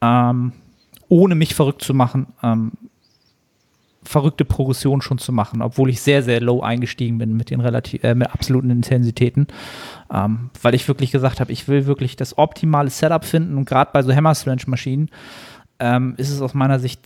ähm, 0.00 0.52
ohne 1.10 1.34
mich 1.34 1.54
verrückt 1.54 1.82
zu 1.82 1.92
machen. 1.92 2.28
Ähm, 2.42 2.72
verrückte 4.08 4.44
Progression 4.44 5.02
schon 5.02 5.18
zu 5.18 5.32
machen, 5.32 5.60
obwohl 5.60 5.90
ich 5.90 6.00
sehr, 6.00 6.22
sehr 6.22 6.40
low 6.40 6.62
eingestiegen 6.62 7.18
bin 7.18 7.36
mit 7.36 7.50
den 7.50 7.60
relativ, 7.60 8.02
äh, 8.02 8.14
mit 8.14 8.30
absoluten 8.32 8.70
Intensitäten. 8.70 9.46
Ähm, 10.12 10.50
weil 10.62 10.74
ich 10.74 10.88
wirklich 10.88 11.10
gesagt 11.10 11.40
habe, 11.40 11.52
ich 11.52 11.68
will 11.68 11.86
wirklich 11.86 12.16
das 12.16 12.38
optimale 12.38 12.90
Setup 12.90 13.24
finden 13.24 13.58
und 13.58 13.66
gerade 13.66 13.90
bei 13.92 14.02
so 14.02 14.14
Hammer 14.14 14.34
Strange 14.34 14.62
Maschinen 14.66 15.10
ähm, 15.78 16.14
ist 16.16 16.30
es 16.30 16.40
aus 16.40 16.54
meiner 16.54 16.78
Sicht 16.78 17.00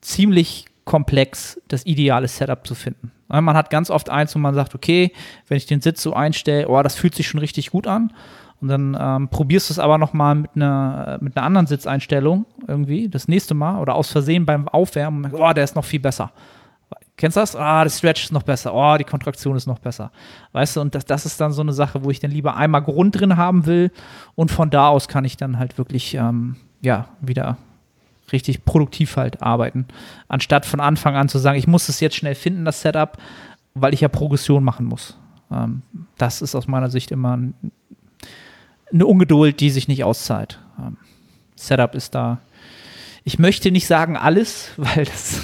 ziemlich 0.00 0.66
komplex, 0.84 1.60
das 1.66 1.84
ideale 1.84 2.28
Setup 2.28 2.64
zu 2.64 2.76
finden. 2.76 3.10
Man 3.28 3.56
hat 3.56 3.70
ganz 3.70 3.90
oft 3.90 4.08
eins, 4.08 4.32
wo 4.36 4.38
man 4.38 4.54
sagt, 4.54 4.76
okay, 4.76 5.10
wenn 5.48 5.56
ich 5.56 5.66
den 5.66 5.80
Sitz 5.80 6.00
so 6.00 6.14
einstelle, 6.14 6.68
oh, 6.68 6.80
das 6.80 6.94
fühlt 6.94 7.16
sich 7.16 7.26
schon 7.26 7.40
richtig 7.40 7.72
gut 7.72 7.88
an. 7.88 8.12
Und 8.60 8.68
dann 8.68 8.96
ähm, 8.98 9.28
probierst 9.28 9.68
du 9.68 9.74
es 9.74 9.78
aber 9.78 9.98
noch 9.98 10.12
mal 10.12 10.34
mit 10.34 10.50
einer, 10.54 11.18
mit 11.20 11.36
einer 11.36 11.46
anderen 11.46 11.66
Sitzeinstellung 11.66 12.46
irgendwie, 12.66 13.08
das 13.08 13.28
nächste 13.28 13.54
Mal 13.54 13.80
oder 13.80 13.94
aus 13.94 14.10
Versehen 14.10 14.46
beim 14.46 14.66
Aufwärmen, 14.68 15.32
oh, 15.32 15.52
der 15.52 15.64
ist 15.64 15.76
noch 15.76 15.84
viel 15.84 16.00
besser. 16.00 16.32
Kennst 17.16 17.36
du 17.36 17.40
das? 17.40 17.56
Ah, 17.56 17.82
das 17.82 17.98
Stretch 17.98 18.24
ist 18.24 18.32
noch 18.32 18.42
besser. 18.42 18.74
Oh, 18.74 18.96
die 18.98 19.04
Kontraktion 19.04 19.56
ist 19.56 19.66
noch 19.66 19.78
besser. 19.78 20.10
Weißt 20.52 20.76
du, 20.76 20.82
und 20.82 20.94
das, 20.94 21.06
das 21.06 21.24
ist 21.24 21.40
dann 21.40 21.52
so 21.52 21.62
eine 21.62 21.72
Sache, 21.72 22.04
wo 22.04 22.10
ich 22.10 22.20
dann 22.20 22.30
lieber 22.30 22.56
einmal 22.56 22.82
Grund 22.82 23.18
drin 23.18 23.38
haben 23.38 23.64
will 23.64 23.90
und 24.34 24.50
von 24.50 24.68
da 24.68 24.88
aus 24.88 25.08
kann 25.08 25.24
ich 25.24 25.36
dann 25.36 25.58
halt 25.58 25.78
wirklich, 25.78 26.14
ähm, 26.14 26.56
ja, 26.82 27.08
wieder 27.20 27.56
richtig 28.32 28.64
produktiv 28.64 29.16
halt 29.16 29.42
arbeiten. 29.42 29.86
Anstatt 30.28 30.66
von 30.66 30.80
Anfang 30.80 31.16
an 31.16 31.28
zu 31.28 31.38
sagen, 31.38 31.58
ich 31.58 31.66
muss 31.66 31.88
es 31.88 32.00
jetzt 32.00 32.16
schnell 32.16 32.34
finden, 32.34 32.64
das 32.64 32.82
Setup, 32.82 33.16
weil 33.74 33.94
ich 33.94 34.00
ja 34.00 34.08
Progression 34.08 34.64
machen 34.64 34.86
muss. 34.86 35.16
Ähm, 35.50 35.82
das 36.18 36.42
ist 36.42 36.54
aus 36.54 36.66
meiner 36.66 36.90
Sicht 36.90 37.12
immer 37.12 37.36
ein, 37.36 37.54
eine 38.92 39.06
Ungeduld, 39.06 39.60
die 39.60 39.70
sich 39.70 39.88
nicht 39.88 40.04
auszahlt. 40.04 40.60
Ähm, 40.78 40.96
Setup 41.56 41.94
ist 41.94 42.14
da 42.14 42.38
ich 43.26 43.40
möchte 43.40 43.72
nicht 43.72 43.88
sagen 43.88 44.16
alles, 44.16 44.70
weil 44.76 45.04
das 45.04 45.42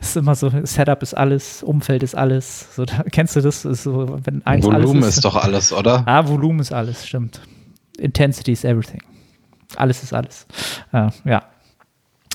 ist 0.00 0.16
immer 0.16 0.36
so, 0.36 0.50
Setup 0.62 1.02
ist 1.02 1.14
alles, 1.14 1.64
Umfeld 1.64 2.04
ist 2.04 2.14
alles. 2.14 2.74
So, 2.76 2.84
da, 2.84 3.02
kennst 3.10 3.34
du 3.34 3.40
das? 3.40 3.64
Ist 3.64 3.82
so, 3.82 4.20
wenn 4.24 4.46
eins 4.46 4.64
Volumen 4.64 5.02
ist, 5.02 5.16
ist, 5.16 5.24
doch 5.24 5.34
alles, 5.34 5.72
oder? 5.72 6.04
Ah, 6.06 6.26
Volumen 6.28 6.60
ist 6.60 6.72
alles, 6.72 7.04
stimmt. 7.04 7.40
Intensity 7.98 8.52
is 8.52 8.62
everything. 8.62 9.02
Alles 9.74 10.04
ist 10.04 10.14
alles. 10.14 10.46
Äh, 10.92 11.10
ja. 11.24 11.42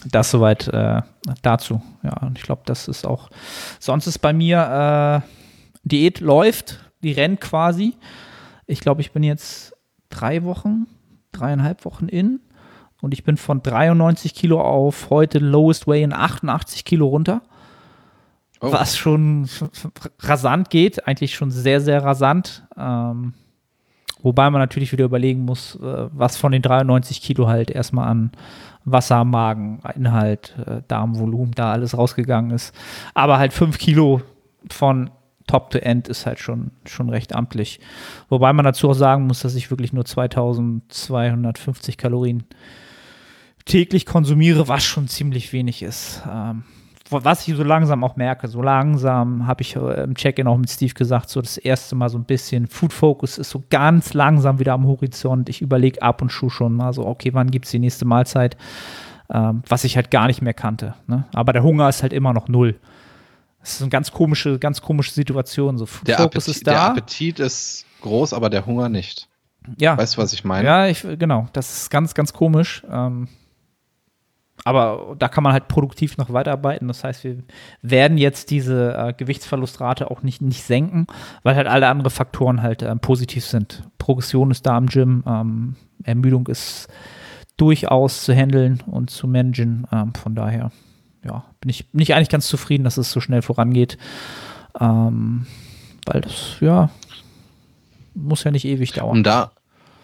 Das 0.05 0.31
soweit 0.31 0.67
äh, 0.67 1.01
dazu. 1.41 1.81
Ja, 2.03 2.17
und 2.21 2.37
ich 2.37 2.43
glaube, 2.43 2.63
das 2.65 2.89
ist 2.89 3.05
auch. 3.05 3.29
Sonst 3.79 4.05
ist 4.05 4.19
bei 4.19 4.33
mir 4.33 5.23
äh, 5.23 5.29
Diät 5.83 6.19
läuft, 6.19 6.79
die 7.03 7.13
rennt 7.13 7.39
quasi. 7.39 7.95
Ich 8.65 8.81
glaube, 8.81 8.99
ich 8.99 9.11
bin 9.13 9.23
jetzt 9.23 9.68
drei 10.09 10.43
Wochen, 10.43 10.87
dreieinhalb 11.31 11.85
Wochen 11.85 12.07
in 12.07 12.39
und 13.01 13.13
ich 13.13 13.23
bin 13.23 13.37
von 13.37 13.61
93 13.61 14.33
Kilo 14.33 14.61
auf 14.61 15.09
heute 15.09 15.39
Lowest 15.39 15.87
Way 15.87 16.03
in 16.03 16.13
88 16.13 16.83
Kilo 16.83 17.07
runter. 17.07 17.41
Oh. 18.61 18.71
Was 18.73 18.97
schon 18.97 19.47
rasant 20.19 20.69
geht, 20.69 21.07
eigentlich 21.07 21.33
schon 21.35 21.49
sehr, 21.49 21.79
sehr 21.79 22.03
rasant. 22.03 22.63
Ähm, 22.77 23.33
wobei 24.21 24.49
man 24.49 24.59
natürlich 24.59 24.91
wieder 24.91 25.05
überlegen 25.05 25.45
muss, 25.45 25.75
äh, 25.75 26.09
was 26.11 26.35
von 26.35 26.51
den 26.51 26.61
93 26.61 27.21
Kilo 27.21 27.47
halt 27.47 27.71
erstmal 27.71 28.09
an 28.09 28.31
Wasser, 28.83 29.23
Magen, 29.23 29.79
Inhalt, 29.95 30.55
äh, 30.65 30.81
Darmvolumen 30.89 31.53
da 31.53 31.71
alles 31.71 31.97
rausgegangen 31.97 32.51
ist. 32.51 32.75
Aber 33.13 33.37
halt 33.37 33.53
5 33.53 33.77
Kilo 33.77 34.21
von 34.69 35.09
Top 35.49 35.71
to 35.71 35.79
End 35.79 36.07
ist 36.07 36.27
halt 36.27 36.37
schon, 36.37 36.69
schon 36.85 37.09
recht 37.09 37.33
amtlich. 37.33 37.79
Wobei 38.29 38.53
man 38.53 38.65
dazu 38.65 38.87
auch 38.87 38.93
sagen 38.93 39.25
muss, 39.25 39.39
dass 39.39 39.55
ich 39.55 39.71
wirklich 39.71 39.93
nur 39.93 40.05
2250 40.05 41.97
Kalorien 41.97 42.43
täglich 43.65 44.05
konsumiere, 44.05 44.67
was 44.67 44.83
schon 44.83 45.07
ziemlich 45.07 45.51
wenig 45.51 45.81
ist. 45.81 46.21
Ähm, 46.31 46.65
was 47.09 47.47
ich 47.47 47.55
so 47.55 47.63
langsam 47.63 48.03
auch 48.03 48.15
merke, 48.15 48.47
so 48.47 48.61
langsam 48.61 49.47
habe 49.47 49.63
ich 49.63 49.75
äh, 49.75 50.03
im 50.03 50.13
Check-in 50.13 50.45
auch 50.45 50.57
mit 50.57 50.69
Steve 50.69 50.93
gesagt, 50.93 51.31
so 51.31 51.41
das 51.41 51.57
erste 51.57 51.95
Mal 51.95 52.09
so 52.09 52.19
ein 52.19 52.25
bisschen 52.25 52.67
Food 52.67 52.93
Focus 52.93 53.39
ist 53.39 53.49
so 53.49 53.63
ganz 53.71 54.13
langsam 54.13 54.59
wieder 54.59 54.73
am 54.73 54.85
Horizont. 54.85 55.49
Ich 55.49 55.63
überlege 55.63 56.03
ab 56.03 56.21
und 56.21 56.31
zu 56.31 56.51
schon 56.51 56.73
mal 56.73 56.93
so, 56.93 57.07
okay, 57.07 57.33
wann 57.33 57.49
gibt 57.49 57.65
es 57.65 57.71
die 57.71 57.79
nächste 57.79 58.05
Mahlzeit, 58.05 58.55
ähm, 59.33 59.63
was 59.67 59.83
ich 59.83 59.95
halt 59.95 60.11
gar 60.11 60.27
nicht 60.27 60.43
mehr 60.43 60.53
kannte. 60.53 60.93
Ne? 61.07 61.25
Aber 61.33 61.53
der 61.53 61.63
Hunger 61.63 61.89
ist 61.89 62.03
halt 62.03 62.13
immer 62.13 62.33
noch 62.33 62.47
null. 62.47 62.75
Das 63.59 63.73
ist 63.73 63.81
eine 63.81 63.89
ganz 63.89 64.11
komische, 64.11 64.57
ganz 64.59 64.81
komische 64.81 65.11
Situation. 65.11 65.77
So 65.77 65.87
der 66.05 66.17
Focus 66.17 66.45
Appetit, 66.45 66.55
ist 66.55 66.67
da. 66.67 66.71
Der 66.71 66.81
Appetit 66.83 67.39
ist 67.39 67.85
groß, 68.01 68.33
aber 68.33 68.49
der 68.49 68.65
Hunger 68.65 68.89
nicht. 68.89 69.27
Ja. 69.77 69.97
Weißt 69.97 70.17
du, 70.17 70.21
was 70.21 70.33
ich 70.33 70.43
meine? 70.43 70.67
Ja, 70.67 70.87
ich, 70.87 71.01
genau. 71.01 71.47
Das 71.53 71.81
ist 71.81 71.89
ganz, 71.89 72.13
ganz 72.13 72.33
komisch. 72.33 72.83
Ähm, 72.89 73.27
aber 74.65 75.15
da 75.17 75.27
kann 75.27 75.43
man 75.43 75.53
halt 75.53 75.67
produktiv 75.67 76.17
noch 76.17 76.31
weiterarbeiten. 76.31 76.87
Das 76.87 77.03
heißt, 77.03 77.23
wir 77.23 77.43
werden 77.81 78.17
jetzt 78.17 78.51
diese 78.51 78.93
äh, 78.93 79.13
Gewichtsverlustrate 79.13 80.11
auch 80.11 80.21
nicht, 80.21 80.41
nicht 80.41 80.63
senken, 80.63 81.07
weil 81.43 81.55
halt 81.55 81.67
alle 81.67 81.87
anderen 81.87 82.11
Faktoren 82.11 82.61
halt 82.61 82.81
äh, 82.81 82.95
positiv 82.95 83.45
sind. 83.45 83.83
Progression 83.97 84.51
ist 84.51 84.65
da 84.65 84.77
im 84.77 84.87
Gym, 84.87 85.23
ähm, 85.25 85.75
Ermüdung 86.03 86.47
ist 86.47 86.87
durchaus 87.57 88.23
zu 88.23 88.33
handeln 88.33 88.81
und 88.85 89.09
zu 89.09 89.27
managen. 89.27 89.87
Ähm, 89.91 90.13
von 90.13 90.35
daher, 90.35 90.71
ja, 91.23 91.43
bin 91.61 91.69
ich, 91.69 91.89
bin 91.89 92.01
ich 92.01 92.13
eigentlich 92.13 92.29
ganz 92.29 92.47
zufrieden, 92.47 92.83
dass 92.83 92.97
es 92.97 93.11
so 93.11 93.19
schnell 93.19 93.41
vorangeht. 93.41 93.97
Ähm, 94.79 95.45
weil 96.05 96.21
das, 96.21 96.57
ja, 96.61 96.89
muss 98.13 98.43
ja 98.43 98.51
nicht 98.51 98.65
ewig 98.65 98.93
dauern. 98.93 99.17
Und 99.17 99.23
da, 99.23 99.51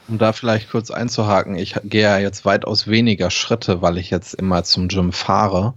um 0.08 0.18
da 0.18 0.34
vielleicht 0.34 0.70
kurz 0.70 0.92
einzuhaken, 0.92 1.56
ich 1.56 1.76
gehe 1.84 2.04
ja 2.04 2.18
jetzt 2.18 2.46
weitaus 2.46 2.88
weniger 2.88 3.32
Schritte, 3.32 3.82
weil 3.82 3.98
ich 3.98 4.10
jetzt 4.10 4.34
immer 4.34 4.64
zum 4.64 4.88
Gym 4.88 5.12
fahre 5.12 5.74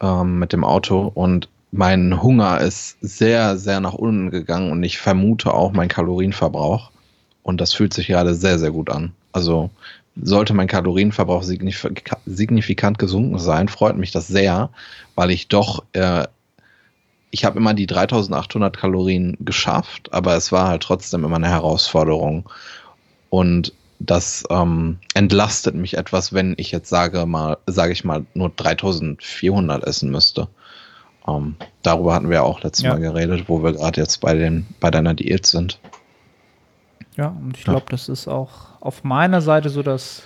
ähm, 0.00 0.38
mit 0.38 0.52
dem 0.52 0.64
Auto 0.64 1.10
und 1.14 1.48
mein 1.72 2.22
Hunger 2.22 2.60
ist 2.60 2.98
sehr, 3.00 3.58
sehr 3.58 3.80
nach 3.80 3.94
unten 3.94 4.30
gegangen 4.30 4.70
und 4.70 4.82
ich 4.84 4.98
vermute 4.98 5.52
auch 5.52 5.72
mein 5.72 5.88
Kalorienverbrauch. 5.88 6.92
Und 7.42 7.60
das 7.60 7.74
fühlt 7.74 7.92
sich 7.92 8.06
gerade 8.06 8.34
sehr, 8.34 8.60
sehr 8.60 8.70
gut 8.70 8.90
an. 8.90 9.12
Also 9.32 9.70
sollte 10.16 10.54
mein 10.54 10.68
Kalorienverbrauch 10.68 11.42
signif 11.42 11.88
signifikant 12.26 12.98
gesunken 12.98 13.38
sein, 13.38 13.68
freut 13.68 13.96
mich 13.96 14.12
das 14.12 14.28
sehr, 14.28 14.70
weil 15.14 15.30
ich 15.30 15.48
doch, 15.48 15.84
äh, 15.92 16.26
ich 17.30 17.44
habe 17.44 17.58
immer 17.58 17.74
die 17.74 17.86
3800 17.86 18.76
Kalorien 18.76 19.36
geschafft, 19.40 20.12
aber 20.12 20.36
es 20.36 20.52
war 20.52 20.68
halt 20.68 20.82
trotzdem 20.82 21.24
immer 21.24 21.36
eine 21.36 21.48
Herausforderung. 21.48 22.48
Und 23.28 23.72
das 23.98 24.44
ähm, 24.50 24.98
entlastet 25.14 25.74
mich 25.74 25.96
etwas, 25.96 26.32
wenn 26.32 26.54
ich 26.58 26.70
jetzt 26.70 26.88
sage 26.88 27.26
mal, 27.26 27.58
sage 27.66 27.92
ich 27.92 28.04
mal, 28.04 28.24
nur 28.34 28.50
3400 28.50 29.84
essen 29.84 30.10
müsste. 30.10 30.48
Ähm, 31.26 31.56
darüber 31.82 32.14
hatten 32.14 32.30
wir 32.30 32.44
auch 32.44 32.62
letztes 32.62 32.84
ja. 32.84 32.92
Mal 32.92 33.00
geredet, 33.00 33.48
wo 33.48 33.62
wir 33.62 33.72
gerade 33.72 34.00
jetzt 34.00 34.20
bei 34.20 34.34
den 34.34 34.66
bei 34.78 34.90
deiner 34.90 35.14
Diät 35.14 35.46
sind. 35.46 35.80
Ja, 37.16 37.28
und 37.28 37.56
ich 37.56 37.64
glaube, 37.64 37.86
das 37.90 38.08
ist 38.08 38.28
auch 38.28 38.80
auf 38.80 39.04
meiner 39.04 39.40
Seite 39.40 39.68
so, 39.68 39.82
dass 39.82 40.24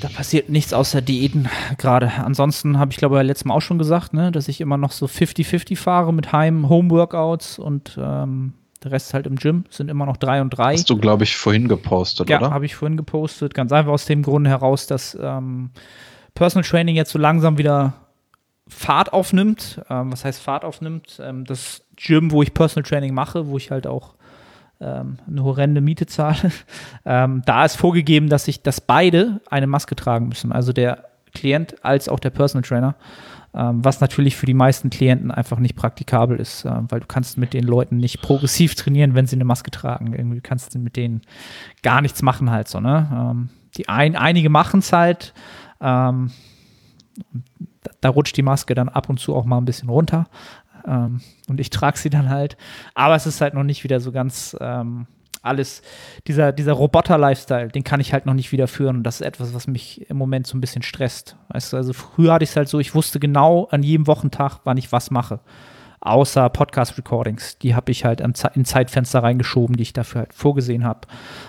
da 0.00 0.08
passiert 0.08 0.48
nichts 0.48 0.72
außer 0.72 1.00
Diäten 1.00 1.48
gerade. 1.78 2.12
Ansonsten 2.24 2.78
habe 2.78 2.92
ich 2.92 2.98
glaube 2.98 3.18
ich 3.18 3.26
letztes 3.26 3.46
Mal 3.46 3.54
auch 3.54 3.60
schon 3.60 3.78
gesagt, 3.78 4.12
ne, 4.12 4.30
dass 4.30 4.48
ich 4.48 4.60
immer 4.60 4.76
noch 4.76 4.92
so 4.92 5.06
50-50 5.06 5.76
fahre 5.76 6.12
mit 6.12 6.32
Heim, 6.32 6.68
Home-Workouts 6.68 7.58
und 7.58 7.98
ähm, 8.00 8.52
der 8.84 8.92
Rest 8.92 9.14
halt 9.14 9.26
im 9.26 9.36
Gym, 9.36 9.64
sind 9.70 9.88
immer 9.88 10.06
noch 10.06 10.16
drei 10.16 10.40
und 10.40 10.50
drei. 10.50 10.74
Hast 10.74 10.90
du, 10.90 10.98
glaube 10.98 11.24
ich, 11.24 11.36
vorhin 11.36 11.68
gepostet, 11.68 12.28
ja, 12.28 12.38
oder? 12.38 12.48
Ja, 12.48 12.52
habe 12.52 12.66
ich 12.66 12.74
vorhin 12.74 12.96
gepostet. 12.96 13.54
Ganz 13.54 13.72
einfach 13.72 13.92
aus 13.92 14.06
dem 14.06 14.22
Grund 14.22 14.46
heraus, 14.46 14.86
dass 14.86 15.16
ähm, 15.20 15.70
Personal 16.34 16.68
Training 16.68 16.96
jetzt 16.96 17.12
so 17.12 17.18
langsam 17.18 17.58
wieder 17.58 17.94
Fahrt 18.68 19.12
aufnimmt. 19.12 19.80
Ähm, 19.88 20.12
was 20.12 20.24
heißt 20.24 20.40
Fahrt 20.40 20.64
aufnimmt? 20.64 21.20
Ähm, 21.22 21.44
das 21.44 21.84
Gym, 21.96 22.30
wo 22.30 22.42
ich 22.42 22.54
Personal 22.54 22.88
Training 22.88 23.14
mache, 23.14 23.46
wo 23.46 23.56
ich 23.56 23.70
halt 23.70 23.86
auch 23.86 24.14
ähm, 24.82 25.18
eine 25.26 25.44
horrende 25.44 25.80
Miete 25.80 26.06
zahle, 26.06 26.52
ähm, 27.04 27.42
da 27.46 27.64
ist 27.64 27.76
vorgegeben, 27.76 28.28
dass 28.28 28.48
ich, 28.48 28.62
dass 28.62 28.80
beide 28.80 29.40
eine 29.48 29.66
Maske 29.66 29.96
tragen 29.96 30.28
müssen. 30.28 30.52
Also 30.52 30.72
der 30.72 31.04
Klient 31.34 31.82
als 31.84 32.08
auch 32.08 32.20
der 32.20 32.30
Personal 32.30 32.62
Trainer. 32.62 32.94
Ähm, 33.54 33.84
was 33.84 34.00
natürlich 34.00 34.34
für 34.34 34.46
die 34.46 34.54
meisten 34.54 34.88
Klienten 34.88 35.30
einfach 35.30 35.58
nicht 35.58 35.76
praktikabel 35.76 36.38
ist, 36.38 36.64
äh, 36.64 36.70
weil 36.88 37.00
du 37.00 37.06
kannst 37.06 37.36
mit 37.36 37.52
den 37.52 37.64
Leuten 37.64 37.98
nicht 37.98 38.22
progressiv 38.22 38.74
trainieren, 38.74 39.14
wenn 39.14 39.26
sie 39.26 39.36
eine 39.36 39.44
Maske 39.44 39.70
tragen. 39.70 40.14
Irgendwie 40.14 40.40
kannst 40.40 40.74
du 40.74 40.78
mit 40.78 40.96
denen 40.96 41.20
gar 41.82 42.00
nichts 42.00 42.22
machen 42.22 42.50
halt 42.50 42.68
so, 42.68 42.80
ne? 42.80 43.10
Ähm, 43.12 43.50
die 43.76 43.88
ein, 43.88 44.16
einige 44.16 44.48
machen 44.48 44.80
es 44.80 44.92
halt, 44.92 45.34
ähm, 45.80 46.30
da 48.00 48.08
rutscht 48.08 48.36
die 48.36 48.42
Maske 48.42 48.74
dann 48.74 48.88
ab 48.88 49.08
und 49.10 49.18
zu 49.18 49.34
auch 49.34 49.44
mal 49.44 49.58
ein 49.58 49.64
bisschen 49.66 49.88
runter. 49.90 50.28
Ähm, 50.86 51.20
und 51.48 51.60
ich 51.60 51.70
trage 51.70 51.98
sie 51.98 52.10
dann 52.10 52.28
halt. 52.28 52.56
Aber 52.94 53.14
es 53.14 53.26
ist 53.26 53.40
halt 53.40 53.54
noch 53.54 53.64
nicht 53.64 53.84
wieder 53.84 54.00
so 54.00 54.12
ganz 54.12 54.56
ähm, 54.60 55.06
alles, 55.42 55.82
dieser, 56.26 56.52
dieser 56.52 56.72
Roboter-Lifestyle, 56.72 57.68
den 57.68 57.84
kann 57.84 58.00
ich 58.00 58.12
halt 58.12 58.26
noch 58.26 58.34
nicht 58.34 58.52
wieder 58.52 58.68
führen. 58.68 58.96
Und 58.96 59.02
das 59.02 59.20
ist 59.20 59.26
etwas, 59.26 59.54
was 59.54 59.66
mich 59.66 60.08
im 60.08 60.16
Moment 60.16 60.46
so 60.46 60.56
ein 60.56 60.60
bisschen 60.60 60.82
stresst. 60.82 61.36
Weißt 61.48 61.72
du, 61.72 61.76
also 61.76 61.92
früher 61.92 62.32
hatte 62.32 62.44
ich 62.44 62.50
es 62.50 62.56
halt 62.56 62.68
so, 62.68 62.78
ich 62.78 62.94
wusste 62.94 63.18
genau 63.20 63.66
an 63.70 63.82
jedem 63.82 64.06
Wochentag, 64.06 64.60
wann 64.64 64.76
ich 64.76 64.92
was 64.92 65.10
mache. 65.10 65.40
Außer 66.00 66.48
Podcast-Recordings. 66.48 67.58
Die 67.58 67.74
habe 67.76 67.92
ich 67.92 68.04
halt 68.04 68.20
in 68.20 68.64
Zeitfenster 68.64 69.22
reingeschoben, 69.22 69.76
die 69.76 69.82
ich 69.82 69.92
dafür 69.92 70.22
halt 70.22 70.34
vorgesehen 70.34 70.84
habe. 70.84 71.00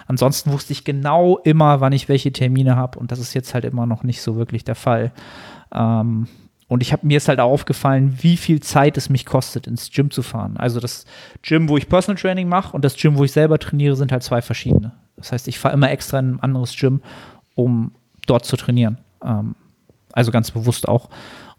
Ansonsten 0.05 0.51
wusste 0.51 0.73
ich 0.73 0.83
genau 0.83 1.39
immer, 1.39 1.81
wann 1.81 1.93
ich 1.93 2.07
welche 2.07 2.31
Termine 2.31 2.75
habe. 2.75 2.99
Und 2.99 3.11
das 3.11 3.19
ist 3.19 3.33
jetzt 3.33 3.53
halt 3.53 3.65
immer 3.65 3.85
noch 3.87 4.03
nicht 4.03 4.21
so 4.21 4.35
wirklich 4.35 4.63
der 4.63 4.75
Fall. 4.75 5.11
Ähm, 5.73 6.27
und 6.67 6.81
ich 6.81 6.93
habe 6.93 7.05
mir 7.05 7.17
ist 7.17 7.27
halt 7.27 7.39
auch 7.39 7.51
aufgefallen, 7.51 8.17
wie 8.21 8.37
viel 8.37 8.61
Zeit 8.61 8.97
es 8.97 9.09
mich 9.09 9.25
kostet, 9.25 9.67
ins 9.67 9.91
Gym 9.91 10.11
zu 10.11 10.21
fahren. 10.21 10.57
Also 10.57 10.79
das 10.79 11.05
Gym, 11.41 11.69
wo 11.69 11.77
ich 11.77 11.89
Personal 11.89 12.19
Training 12.19 12.47
mache 12.47 12.73
und 12.73 12.83
das 12.85 12.95
Gym, 12.95 13.17
wo 13.17 13.23
ich 13.23 13.31
selber 13.31 13.59
trainiere, 13.59 13.95
sind 13.95 14.11
halt 14.11 14.23
zwei 14.23 14.41
verschiedene. 14.41 14.93
Das 15.17 15.31
heißt, 15.31 15.47
ich 15.47 15.59
fahre 15.59 15.73
immer 15.73 15.91
extra 15.91 16.19
in 16.19 16.35
ein 16.35 16.39
anderes 16.39 16.75
Gym, 16.75 17.01
um 17.55 17.91
dort 18.25 18.45
zu 18.45 18.57
trainieren. 18.57 18.97
Ähm, 19.23 19.55
also 20.13 20.31
ganz 20.31 20.51
bewusst 20.51 20.87
auch. 20.87 21.09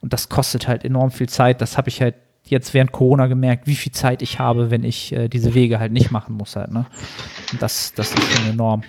Und 0.01 0.13
das 0.13 0.29
kostet 0.29 0.69
halt 0.69 0.85
enorm 0.85 1.11
viel 1.11 1.29
Zeit. 1.29 1.61
Das 1.61 1.79
habe 1.79 1.89
ich 1.89 2.01
halt 2.01 2.15
jetzt 2.47 2.75
während 2.75 2.93
Corona 2.93 3.27
gemerkt, 3.27 3.67
wie 3.67 3.75
viel 3.75 3.93
Zeit 3.93 4.23
ich 4.23 4.39
habe, 4.39 4.71
wenn 4.71 4.85
ich 4.85 5.13
äh, 5.13 5.29
diese 5.29 5.55
Wege 5.55 5.79
halt 5.79 5.93
nicht 5.93 6.11
machen 6.11 6.37
muss 6.37 6.57
halt. 6.57 6.71
Ne? 6.71 6.87
Und 7.53 7.63
das, 7.63 7.95
das 7.95 8.13
ist 8.13 8.33
schon 8.33 8.51
enorm. 8.51 8.83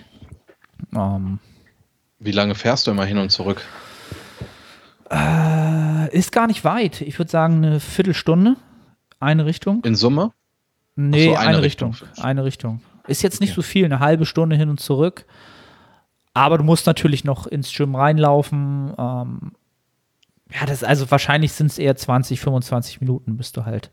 Ähm, 0.94 1.38
wie 2.18 2.32
lange 2.32 2.54
fährst 2.54 2.86
du 2.86 2.90
immer 2.90 3.04
hin 3.04 3.18
und 3.18 3.30
zurück? 3.30 3.62
Äh, 5.10 6.16
ist 6.16 6.32
gar 6.32 6.46
nicht 6.46 6.64
weit. 6.64 7.00
Ich 7.00 7.18
würde 7.18 7.30
sagen, 7.30 7.64
eine 7.64 7.80
Viertelstunde. 7.80 8.56
Eine 9.20 9.46
Richtung. 9.46 9.82
In 9.84 9.94
Summe? 9.94 10.32
Nee, 10.94 11.26
so, 11.26 11.36
eine, 11.36 11.48
eine, 11.48 11.62
Richtung. 11.62 11.90
Richtung. 11.90 12.24
Eine 12.24 12.44
Richtung. 12.44 12.80
Ist 13.06 13.22
jetzt 13.22 13.40
nicht 13.40 13.50
okay. 13.50 13.56
so 13.56 13.62
viel, 13.62 13.84
eine 13.84 14.00
halbe 14.00 14.26
Stunde 14.26 14.56
hin 14.56 14.68
und 14.68 14.80
zurück. 14.80 15.26
Aber 16.34 16.58
du 16.58 16.64
musst 16.64 16.86
natürlich 16.86 17.24
noch 17.24 17.46
ins 17.46 17.72
Gym 17.72 17.94
reinlaufen. 17.94 18.92
Ähm, 18.98 19.52
ja, 20.52 20.66
das 20.66 20.84
also 20.84 21.10
wahrscheinlich 21.10 21.52
sind 21.52 21.68
es 21.68 21.78
eher 21.78 21.96
20, 21.96 22.40
25 22.40 23.00
Minuten, 23.00 23.36
bist 23.36 23.56
du 23.56 23.64
halt 23.64 23.90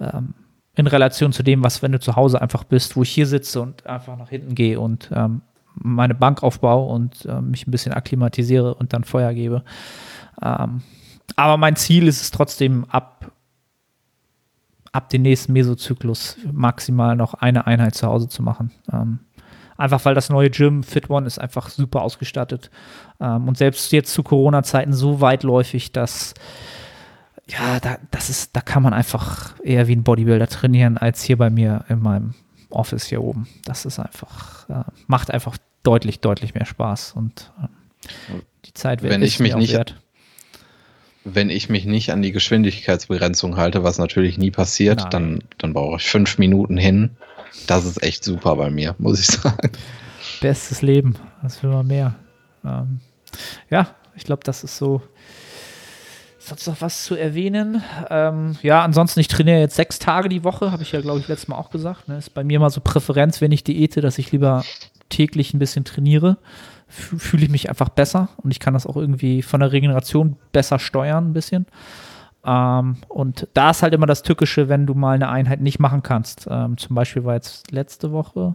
ähm, 0.00 0.34
in 0.76 0.86
Relation 0.86 1.32
zu 1.32 1.42
dem, 1.42 1.62
was, 1.62 1.82
wenn 1.82 1.92
du 1.92 2.00
zu 2.00 2.16
Hause 2.16 2.40
einfach 2.40 2.64
bist, 2.64 2.96
wo 2.96 3.02
ich 3.02 3.10
hier 3.10 3.26
sitze 3.26 3.60
und 3.60 3.86
einfach 3.86 4.16
nach 4.16 4.28
hinten 4.28 4.54
gehe 4.54 4.80
und 4.80 5.10
ähm, 5.14 5.42
meine 5.74 6.14
Bank 6.14 6.42
aufbaue 6.42 6.92
und 6.92 7.24
äh, 7.26 7.40
mich 7.40 7.66
ein 7.66 7.70
bisschen 7.70 7.92
akklimatisiere 7.92 8.74
und 8.74 8.92
dann 8.92 9.04
Feuer 9.04 9.32
gebe. 9.32 9.64
Ähm, 10.44 10.82
aber 11.36 11.56
mein 11.56 11.76
Ziel 11.76 12.06
ist 12.06 12.20
es 12.20 12.30
trotzdem, 12.30 12.84
ab, 12.90 13.32
ab 14.92 15.08
dem 15.08 15.22
nächsten 15.22 15.52
Mesozyklus 15.52 16.36
maximal 16.52 17.16
noch 17.16 17.34
eine 17.34 17.66
Einheit 17.66 17.94
zu 17.94 18.06
Hause 18.06 18.28
zu 18.28 18.42
machen. 18.42 18.70
Ähm, 18.92 19.20
einfach 19.76 20.04
weil 20.04 20.14
das 20.14 20.28
neue 20.28 20.50
Gym 20.50 20.82
Fit 20.84 21.10
One 21.10 21.26
ist 21.26 21.38
einfach 21.38 21.70
super 21.70 22.02
ausgestattet. 22.02 22.70
Ähm, 23.20 23.48
und 23.48 23.56
selbst 23.56 23.90
jetzt 23.92 24.12
zu 24.12 24.22
Corona-Zeiten 24.22 24.92
so 24.92 25.20
weitläufig, 25.20 25.92
dass 25.92 26.34
ja, 27.46 27.80
da, 27.80 27.98
das 28.10 28.30
ist, 28.30 28.56
da 28.56 28.60
kann 28.60 28.82
man 28.82 28.94
einfach 28.94 29.54
eher 29.62 29.86
wie 29.86 29.96
ein 29.96 30.02
Bodybuilder 30.02 30.46
trainieren, 30.46 30.96
als 30.96 31.22
hier 31.22 31.36
bei 31.36 31.50
mir 31.50 31.84
in 31.88 32.00
meinem 32.00 32.34
Office 32.70 33.04
hier 33.04 33.22
oben. 33.22 33.48
Das 33.64 33.84
ist 33.84 33.98
einfach, 33.98 34.68
äh, 34.68 34.84
macht 35.06 35.30
einfach 35.30 35.58
deutlich, 35.82 36.20
deutlich 36.20 36.54
mehr 36.54 36.64
Spaß 36.64 37.12
und 37.12 37.52
äh, 37.62 38.38
die 38.64 38.72
Zeit 38.72 39.02
wird 39.02 39.12
Wenn 39.12 39.22
ich 39.22 39.40
mich 39.40 39.54
nicht, 39.56 39.74
wert 39.74 40.00
wenn 41.24 41.48
ich 41.48 41.70
mich 41.70 41.86
nicht 41.86 42.12
an 42.12 42.22
die 42.22 42.32
Geschwindigkeitsbegrenzung 42.32 43.56
halte, 43.56 43.82
was 43.82 43.98
natürlich 43.98 44.36
nie 44.36 44.50
passiert, 44.50 45.12
dann, 45.12 45.42
dann 45.58 45.72
brauche 45.72 45.96
ich 45.96 46.06
fünf 46.06 46.38
Minuten 46.38 46.76
hin. 46.76 47.10
Das 47.66 47.86
ist 47.86 48.02
echt 48.02 48.24
super 48.24 48.56
bei 48.56 48.70
mir, 48.70 48.94
muss 48.98 49.20
ich 49.20 49.26
sagen. 49.40 49.70
Bestes 50.40 50.82
Leben, 50.82 51.16
was 51.42 51.62
will 51.62 51.70
man 51.70 51.86
mehr? 51.86 52.14
Ähm, 52.64 53.00
ja, 53.70 53.88
ich 54.14 54.24
glaube, 54.24 54.42
das 54.44 54.64
ist 54.64 54.76
so. 54.76 55.02
Sonst 56.38 56.66
noch 56.66 56.82
was 56.82 57.04
zu 57.04 57.14
erwähnen? 57.14 57.82
Ähm, 58.10 58.58
ja, 58.60 58.82
ansonsten, 58.84 59.18
ich 59.20 59.28
trainiere 59.28 59.60
jetzt 59.60 59.76
sechs 59.76 59.98
Tage 59.98 60.28
die 60.28 60.44
Woche, 60.44 60.72
habe 60.72 60.82
ich 60.82 60.92
ja, 60.92 61.00
glaube 61.00 61.20
ich, 61.20 61.26
letztes 61.26 61.48
Mal 61.48 61.56
auch 61.56 61.70
gesagt. 61.70 62.06
Ne? 62.06 62.18
Ist 62.18 62.34
bei 62.34 62.44
mir 62.44 62.60
mal 62.60 62.68
so 62.68 62.82
Präferenz, 62.82 63.40
wenn 63.40 63.50
ich 63.50 63.64
diete, 63.64 64.02
dass 64.02 64.18
ich 64.18 64.30
lieber 64.30 64.62
täglich 65.08 65.54
ein 65.54 65.58
bisschen 65.58 65.86
trainiere 65.86 66.36
fühle 66.88 67.44
ich 67.44 67.50
mich 67.50 67.68
einfach 67.68 67.88
besser 67.88 68.28
und 68.36 68.50
ich 68.50 68.60
kann 68.60 68.74
das 68.74 68.86
auch 68.86 68.96
irgendwie 68.96 69.42
von 69.42 69.60
der 69.60 69.72
Regeneration 69.72 70.36
besser 70.52 70.78
steuern 70.78 71.30
ein 71.30 71.32
bisschen. 71.32 71.66
Ähm, 72.44 72.96
und 73.08 73.48
da 73.54 73.70
ist 73.70 73.82
halt 73.82 73.94
immer 73.94 74.06
das 74.06 74.22
Tückische, 74.22 74.68
wenn 74.68 74.86
du 74.86 74.94
mal 74.94 75.14
eine 75.14 75.28
Einheit 75.28 75.60
nicht 75.60 75.78
machen 75.78 76.02
kannst. 76.02 76.46
Ähm, 76.50 76.76
zum 76.76 76.94
Beispiel 76.94 77.24
war 77.24 77.34
jetzt 77.34 77.70
letzte 77.72 78.12
Woche 78.12 78.54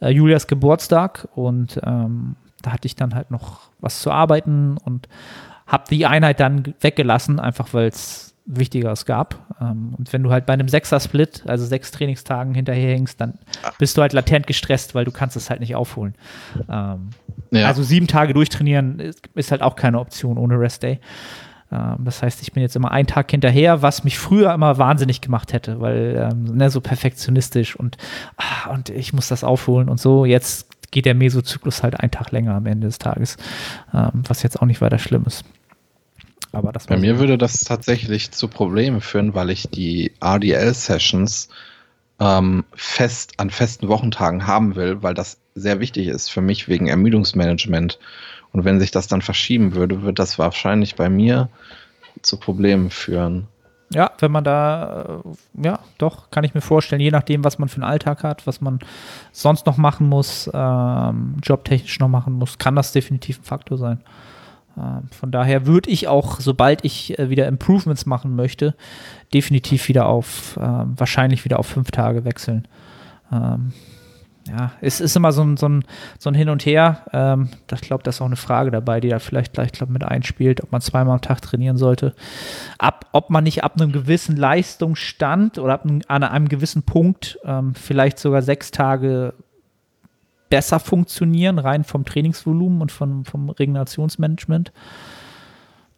äh, 0.00 0.10
Julias 0.10 0.46
Geburtstag 0.46 1.28
und 1.34 1.80
ähm, 1.84 2.36
da 2.62 2.72
hatte 2.72 2.86
ich 2.86 2.96
dann 2.96 3.14
halt 3.14 3.30
noch 3.30 3.60
was 3.80 4.00
zu 4.00 4.10
arbeiten 4.10 4.78
und 4.84 5.08
habe 5.66 5.84
die 5.90 6.06
Einheit 6.06 6.40
dann 6.40 6.74
weggelassen, 6.80 7.40
einfach 7.40 7.72
weil 7.72 7.88
es 7.88 8.33
Wichtigeres 8.46 9.06
gab. 9.06 9.56
Ähm, 9.60 9.94
und 9.96 10.12
wenn 10.12 10.22
du 10.22 10.30
halt 10.30 10.46
bei 10.46 10.52
einem 10.52 10.68
Sechser-Split, 10.68 11.44
also 11.46 11.64
sechs 11.64 11.90
Trainingstagen 11.90 12.54
hinterherhängst, 12.54 13.20
dann 13.20 13.38
bist 13.78 13.96
du 13.96 14.02
halt 14.02 14.12
latent 14.12 14.46
gestresst, 14.46 14.94
weil 14.94 15.04
du 15.04 15.10
kannst 15.12 15.36
es 15.36 15.48
halt 15.50 15.60
nicht 15.60 15.74
aufholen. 15.74 16.14
Ähm, 16.68 17.10
Ja. 17.50 17.68
Also 17.68 17.82
sieben 17.82 18.06
Tage 18.08 18.34
durchtrainieren 18.34 18.98
ist, 19.34 19.50
halt 19.50 19.62
auch 19.62 19.76
keine 19.76 20.00
Option 20.00 20.38
ohne 20.38 20.58
Rest-Day. 20.58 20.98
Ähm, 21.72 21.96
das 22.00 22.22
heißt, 22.22 22.42
ich 22.42 22.52
bin 22.52 22.62
jetzt 22.62 22.76
immer 22.76 22.90
einen 22.90 23.06
Tag 23.06 23.30
hinterher, 23.30 23.80
was 23.80 24.04
mich 24.04 24.18
früher 24.18 24.52
immer 24.52 24.76
wahnsinnig 24.76 25.20
gemacht 25.20 25.52
hätte, 25.52 25.80
weil 25.80 26.30
ähm, 26.32 26.56
ne, 26.56 26.68
so 26.70 26.80
perfektionistisch 26.80 27.76
und, 27.76 27.96
ah, 28.36 28.70
und 28.72 28.90
ich 28.90 29.12
muss 29.12 29.28
das 29.28 29.44
aufholen 29.44 29.88
und 29.88 30.00
so. 30.00 30.24
Jetzt 30.24 30.90
geht 30.90 31.06
der 31.06 31.14
Mesozyklus 31.14 31.82
halt 31.82 31.98
einen 31.98 32.10
Tag 32.10 32.30
länger 32.30 32.54
am 32.54 32.66
Ende 32.66 32.86
des 32.86 32.98
Tages, 32.98 33.36
was 33.90 34.44
jetzt 34.44 34.62
auch 34.62 34.66
nicht 34.66 34.80
weiter 34.80 34.98
schlimm 35.00 35.24
ist. 35.26 35.44
Aber 36.54 36.72
das 36.72 36.86
Bei 36.86 36.96
mir 36.96 37.18
würde 37.18 37.38
das 37.38 37.60
tatsächlich 37.60 38.30
zu 38.30 38.48
Problemen 38.48 39.00
führen, 39.00 39.34
weil 39.34 39.50
ich 39.50 39.68
die 39.68 40.12
RDL-Sessions 40.20 41.48
ähm, 42.20 42.64
fest 42.74 43.34
an 43.38 43.50
festen 43.50 43.88
Wochentagen 43.88 44.46
haben 44.46 44.76
will, 44.76 45.02
weil 45.02 45.14
das 45.14 45.38
sehr 45.54 45.80
wichtig 45.80 46.08
ist 46.08 46.30
für 46.30 46.40
mich 46.40 46.68
wegen 46.68 46.86
Ermüdungsmanagement. 46.86 47.98
Und 48.52 48.64
wenn 48.64 48.78
sich 48.78 48.92
das 48.92 49.08
dann 49.08 49.22
verschieben 49.22 49.74
würde, 49.74 50.02
wird 50.02 50.18
das 50.18 50.38
wahrscheinlich 50.38 50.94
bei 50.94 51.08
mir 51.08 51.48
zu 52.22 52.36
Problemen 52.36 52.90
führen. 52.90 53.48
Ja, 53.90 54.12
wenn 54.18 54.32
man 54.32 54.44
da, 54.44 55.22
äh, 55.24 55.64
ja, 55.66 55.78
doch, 55.98 56.30
kann 56.30 56.44
ich 56.44 56.54
mir 56.54 56.60
vorstellen, 56.60 57.00
je 57.00 57.10
nachdem, 57.10 57.44
was 57.44 57.58
man 57.58 57.68
für 57.68 57.76
einen 57.76 57.84
Alltag 57.84 58.24
hat, 58.24 58.46
was 58.46 58.60
man 58.60 58.78
sonst 59.32 59.66
noch 59.66 59.76
machen 59.76 60.08
muss, 60.08 60.50
ähm, 60.52 61.36
jobtechnisch 61.42 62.00
noch 62.00 62.08
machen 62.08 62.32
muss, 62.34 62.58
kann 62.58 62.74
das 62.74 62.92
definitiv 62.92 63.40
ein 63.40 63.44
Faktor 63.44 63.78
sein. 63.78 64.00
Ähm, 64.76 65.08
von 65.10 65.30
daher 65.30 65.66
würde 65.66 65.90
ich 65.90 66.08
auch, 66.08 66.40
sobald 66.40 66.84
ich 66.84 67.18
äh, 67.18 67.30
wieder 67.30 67.46
Improvements 67.46 68.06
machen 68.06 68.34
möchte, 68.34 68.74
definitiv 69.32 69.88
wieder 69.88 70.06
auf, 70.06 70.58
ähm, 70.60 70.94
wahrscheinlich 70.96 71.44
wieder 71.44 71.58
auf 71.58 71.66
fünf 71.66 71.90
Tage 71.90 72.24
wechseln. 72.24 72.66
Ähm, 73.32 73.72
ja, 74.46 74.72
es 74.82 75.00
ist 75.00 75.16
immer 75.16 75.32
so 75.32 75.42
ein, 75.42 75.56
so 75.56 75.66
ein, 75.66 75.84
so 76.18 76.28
ein 76.28 76.34
Hin 76.34 76.50
und 76.50 76.66
Her. 76.66 77.46
Ich 77.72 77.80
glaube, 77.80 78.02
da 78.02 78.10
ist 78.10 78.20
auch 78.20 78.26
eine 78.26 78.36
Frage 78.36 78.70
dabei, 78.70 79.00
die 79.00 79.08
da 79.08 79.18
vielleicht 79.18 79.54
gleich 79.54 79.72
glaub, 79.72 79.88
mit 79.88 80.04
einspielt, 80.04 80.62
ob 80.62 80.70
man 80.70 80.82
zweimal 80.82 81.14
am 81.14 81.22
Tag 81.22 81.40
trainieren 81.40 81.78
sollte. 81.78 82.14
Ab, 82.76 83.06
ob 83.12 83.30
man 83.30 83.44
nicht 83.44 83.64
ab 83.64 83.80
einem 83.80 83.90
gewissen 83.90 84.36
Leistungsstand 84.36 85.58
oder 85.58 85.72
ab 85.72 85.86
einem, 85.86 86.02
an 86.08 86.24
einem 86.24 86.50
gewissen 86.50 86.82
Punkt 86.82 87.38
vielleicht 87.72 88.18
sogar 88.18 88.42
sechs 88.42 88.70
Tage 88.70 89.32
besser 90.50 90.78
funktionieren, 90.80 91.58
rein 91.58 91.84
vom 91.84 92.04
Trainingsvolumen 92.04 92.80
und 92.82 92.92
vom, 92.92 93.24
vom 93.24 93.50
Regenerationsmanagement. 93.50 94.72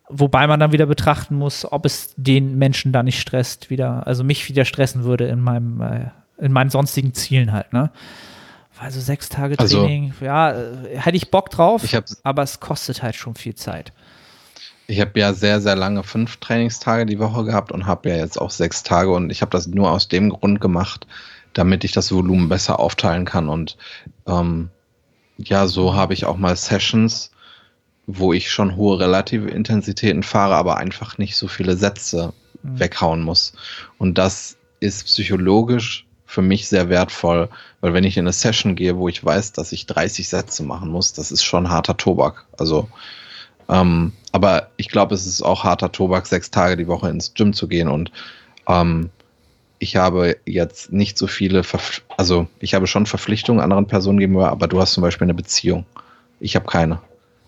Wobei 0.09 0.47
man 0.47 0.61
dann 0.61 0.73
wieder 0.73 0.87
betrachten 0.87 1.35
muss, 1.37 1.71
ob 1.71 1.85
es 1.85 2.15
den 2.17 2.57
Menschen 2.59 2.93
da 2.93 3.03
nicht 3.03 3.21
stresst, 3.21 3.71
wieder, 3.71 4.07
also 4.07 4.23
mich 4.23 4.49
wieder 4.49 4.65
stressen 4.65 5.03
würde 5.05 5.27
in 5.27 5.41
meinem, 5.41 5.81
äh, 5.81 6.11
in 6.39 6.53
meinen 6.53 6.71
sonstigen 6.71 7.13
Zielen 7.13 7.53
halt, 7.53 7.73
ne? 7.73 7.91
Also 8.79 9.01
sechs 9.01 9.29
Tage 9.31 9.59
Also- 9.59 9.81
Training, 9.81 10.13
ja, 10.21 10.53
äh, 10.53 10.99
hätte 10.99 11.17
ich 11.17 11.31
Bock 11.31 11.51
drauf, 11.51 11.83
Ich 11.83 11.95
habe 11.95 12.07
aber 12.23 12.43
es 12.43 12.61
kostet 12.61 13.03
halt 13.03 13.17
schon 13.17 13.35
viel 13.35 13.55
Zeit. 13.55 13.93
ich 14.87 15.01
hab 15.01 15.17
ja 15.17 15.33
sehr, 15.33 15.61
sehr 15.61 15.75
lange 15.75 16.05
fünf 16.05 16.37
Trainingstage 16.37 17.07
die 17.07 17.19
Woche 17.19 17.45
gehabt 17.45 17.73
und 17.73 17.87
habe 17.87 18.11
ja 18.11 18.17
jetzt 18.17 18.41
auch 18.41 18.51
sechs 18.51 18.85
Tage 18.85 19.11
und 19.11 19.31
ich 19.31 19.41
habe 19.41 19.51
das 19.51 19.67
nur 19.67 19.91
aus 19.91 20.07
dem 20.09 20.29
Grund 20.31 20.61
gemacht, 20.61 21.07
damit 21.59 21.85
ich 21.85 21.93
das 21.93 22.13
Volumen 22.13 22.49
besser 22.49 22.79
aufteilen 22.81 23.25
kann. 23.25 23.49
Und 23.49 23.77
ähm, 24.27 24.71
ja, 25.39 25.67
so 25.67 25.95
habe 25.95 26.15
ich 26.15 26.25
auch 26.25 26.37
mal 26.37 26.57
Sessions, 26.57 27.31
wo 28.07 28.33
ich 28.33 28.51
schon 28.51 28.77
hohe 28.77 29.01
relative 29.01 29.49
Intensitäten 29.49 30.23
fahre, 30.23 30.55
aber 30.55 30.77
einfach 30.77 31.19
nicht 31.19 31.37
so 31.37 31.49
viele 31.49 31.77
Sätze 31.77 32.33
Mhm. 32.67 32.81
weghauen 32.81 33.23
muss. 33.23 33.53
Und 33.99 34.19
das 34.19 34.57
ist 34.81 35.05
psychologisch 35.05 36.07
für 36.27 36.43
mich 36.43 36.69
sehr 36.69 36.89
wertvoll, 36.89 37.49
weil 37.81 37.95
wenn 37.95 38.05
ich 38.05 38.17
in 38.17 38.25
eine 38.25 38.33
Session 38.33 38.75
gehe, 38.75 38.97
wo 38.97 39.09
ich 39.09 39.25
weiß, 39.25 39.53
dass 39.53 39.73
ich 39.73 39.87
30 39.87 40.29
Sätze 40.29 40.65
machen 40.65 40.91
muss, 40.91 41.13
das 41.13 41.31
ist 41.31 41.45
schon 41.45 41.71
harter 41.71 41.97
Tobak. 41.97 42.47
Also, 42.59 42.89
ähm, 43.69 44.13
aber 44.33 44.71
ich 44.77 44.89
glaube, 44.89 45.15
es 45.15 45.27
ist 45.27 45.43
auch 45.43 45.65
harter 45.65 45.93
Tobak, 45.93 46.27
sechs 46.27 46.51
Tage 46.51 46.77
die 46.77 46.89
Woche 46.89 47.09
ins 47.09 47.35
Gym 47.35 47.53
zu 47.53 47.69
gehen 47.69 47.89
und 47.89 48.11
ähm, 48.69 49.11
ich 49.79 49.97
habe 49.97 50.37
jetzt 50.47 50.93
nicht 50.93 51.19
so 51.19 51.27
viele, 51.27 51.63
Verpf 51.63 52.03
also 52.17 52.47
ich 52.61 52.75
habe 52.75 52.87
schon 52.87 53.07
Verpflichtungen 53.07 53.61
anderen 53.61 53.87
Personen 53.87 54.19
gegenüber, 54.19 54.51
aber 54.51 54.69
du 54.69 54.81
hast 54.81 54.93
zum 54.93 55.03
Beispiel 55.03 55.27
eine 55.27 55.35
Beziehung. 55.35 55.85
Ich 56.41 56.57
habe 56.57 56.67
keine. 56.67 57.01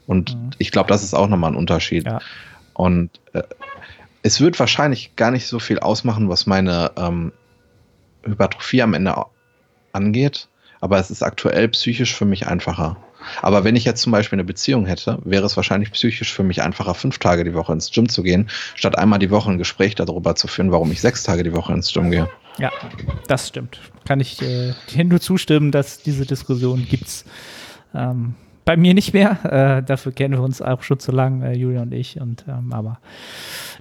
Und 0.06 0.34
Mhm. 0.34 0.50
ich 0.58 0.70
glaube, 0.70 0.88
das 0.88 1.02
ist 1.02 1.14
auch 1.14 1.28
nochmal 1.28 1.52
ein 1.52 1.56
Unterschied. 1.56 2.06
Ja. 2.06 2.20
Und 2.74 3.10
äh, 3.32 3.42
es 4.22 4.40
wird 4.40 4.58
wahrscheinlich 4.58 5.16
gar 5.16 5.30
nicht 5.30 5.46
so 5.46 5.58
viel 5.58 5.78
ausmachen, 5.78 6.28
was 6.28 6.46
meine 6.46 6.92
ähm, 6.96 7.32
Hypertrophie 8.24 8.82
am 8.82 8.94
Ende 8.94 9.14
angeht, 9.92 10.48
aber 10.80 10.98
es 10.98 11.10
ist 11.10 11.22
aktuell 11.22 11.68
psychisch 11.68 12.14
für 12.14 12.24
mich 12.24 12.46
einfacher. 12.46 12.96
Aber 13.42 13.64
wenn 13.64 13.76
ich 13.76 13.84
jetzt 13.84 14.02
zum 14.02 14.12
Beispiel 14.12 14.36
eine 14.36 14.44
Beziehung 14.44 14.86
hätte, 14.86 15.18
wäre 15.24 15.44
es 15.46 15.56
wahrscheinlich 15.56 15.92
psychisch 15.92 16.32
für 16.32 16.42
mich 16.42 16.62
einfacher, 16.62 16.94
fünf 16.94 17.18
Tage 17.18 17.44
die 17.44 17.54
Woche 17.54 17.72
ins 17.72 17.90
Gym 17.90 18.08
zu 18.08 18.22
gehen, 18.22 18.48
statt 18.74 18.98
einmal 18.98 19.18
die 19.18 19.30
Woche 19.30 19.50
ein 19.50 19.58
Gespräch 19.58 19.94
darüber 19.94 20.34
zu 20.34 20.46
führen, 20.48 20.72
warum 20.72 20.90
ich 20.92 21.00
sechs 21.00 21.22
Tage 21.22 21.42
die 21.42 21.52
Woche 21.52 21.72
ins 21.72 21.92
Gym 21.92 22.10
gehe. 22.10 22.28
Ja, 22.58 22.72
das 23.28 23.48
stimmt. 23.48 23.78
Kann 24.04 24.20
ich 24.20 24.42
äh, 24.42 24.72
dir 24.92 25.04
nur 25.04 25.20
zustimmen, 25.20 25.70
dass 25.70 25.98
diese 26.02 26.26
Diskussion 26.26 26.86
gibt's. 26.88 27.24
Ähm, 27.94 28.34
bei 28.64 28.76
mir 28.76 28.92
nicht 28.94 29.14
mehr. 29.14 29.78
Äh, 29.78 29.82
dafür 29.82 30.12
kennen 30.12 30.34
wir 30.34 30.42
uns 30.42 30.60
auch 30.60 30.82
schon 30.82 30.98
zu 30.98 31.10
lang, 31.12 31.40
äh, 31.42 31.52
Julia 31.54 31.82
und 31.82 31.92
ich. 31.94 32.20
Und 32.20 32.44
ähm, 32.48 32.72
aber 32.72 32.98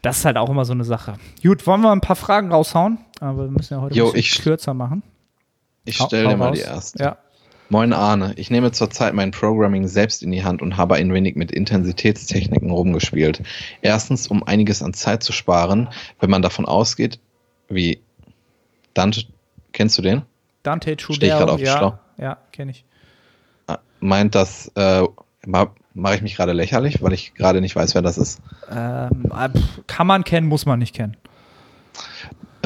das 0.02 0.20
ist 0.20 0.26
halt 0.26 0.38
auch 0.38 0.50
immer 0.50 0.64
so 0.64 0.74
eine 0.74 0.84
Sache. 0.86 1.16
Gut, 1.44 1.66
wollen 1.68 1.82
wir 1.82 1.92
ein 1.92 2.00
paar 2.02 2.16
Fragen 2.16 2.52
raushauen? 2.52 3.00
Aber 3.20 3.46
wir 3.46 3.52
müssen 3.52 3.74
ja 3.74 3.82
heute 3.82 3.96
Jo, 3.96 4.06
ein 4.08 4.14
bisschen 4.14 4.38
ich- 4.38 4.44
kürzer 4.44 4.74
machen. 4.74 5.04
Ich 5.84 5.96
stelle 5.98 6.30
dir 6.30 6.38
mal 6.38 6.50
raus. 6.50 6.58
die 6.58 6.64
erste. 6.64 7.04
Ja. 7.04 7.18
Moin 7.70 7.92
Arne, 7.92 8.34
ich 8.38 8.50
nehme 8.50 8.72
zurzeit 8.72 9.14
mein 9.14 9.32
Programming 9.32 9.88
selbst 9.88 10.24
in 10.24 10.32
die 10.32 10.44
Hand 10.44 10.62
und 10.62 10.78
habe 10.78 10.96
ein 10.96 11.14
wenig 11.14 11.36
mit 11.36 11.52
Intensitätstechniken 11.52 12.72
rumgespielt. 12.72 13.42
Erstens, 13.82 14.28
um 14.28 14.42
einiges 14.44 14.82
an 14.82 14.94
Zeit 14.94 15.22
zu 15.22 15.34
sparen, 15.34 15.90
wenn 16.22 16.30
man 16.30 16.42
davon 16.42 16.66
ausgeht, 16.66 17.20
wie 17.68 18.00
Dante, 18.94 19.24
kennst 19.74 19.98
du 19.98 20.02
den? 20.02 20.22
Dante 20.64 20.96
Steh 20.98 21.14
ich 21.14 21.20
grad 21.20 21.40
Trudel, 21.40 21.50
auf 21.50 21.60
ja, 21.60 21.78
Schlauch? 21.78 21.94
ja, 22.18 22.38
kenne 22.54 22.72
ich. 22.72 22.86
Ah, 23.68 23.80
Meint 24.00 24.34
das, 24.36 24.72
äh, 24.76 25.04
ma- 25.46 25.76
mache 25.94 26.16
ich 26.16 26.22
mich 26.22 26.38
gerade 26.38 26.54
lächerlich, 26.54 27.02
weil 27.04 27.12
ich 27.12 27.34
gerade 27.34 27.60
nicht 27.60 27.76
weiß, 27.76 27.96
wer 27.96 28.02
das 28.02 28.18
ist. 28.18 28.40
Ähm, 28.72 29.30
äh, 29.36 29.50
kann 29.88 30.08
man 30.08 30.24
kennen, 30.24 30.48
muss 30.48 30.66
man 30.66 30.80
nicht 30.80 30.96
kennen. 30.96 31.18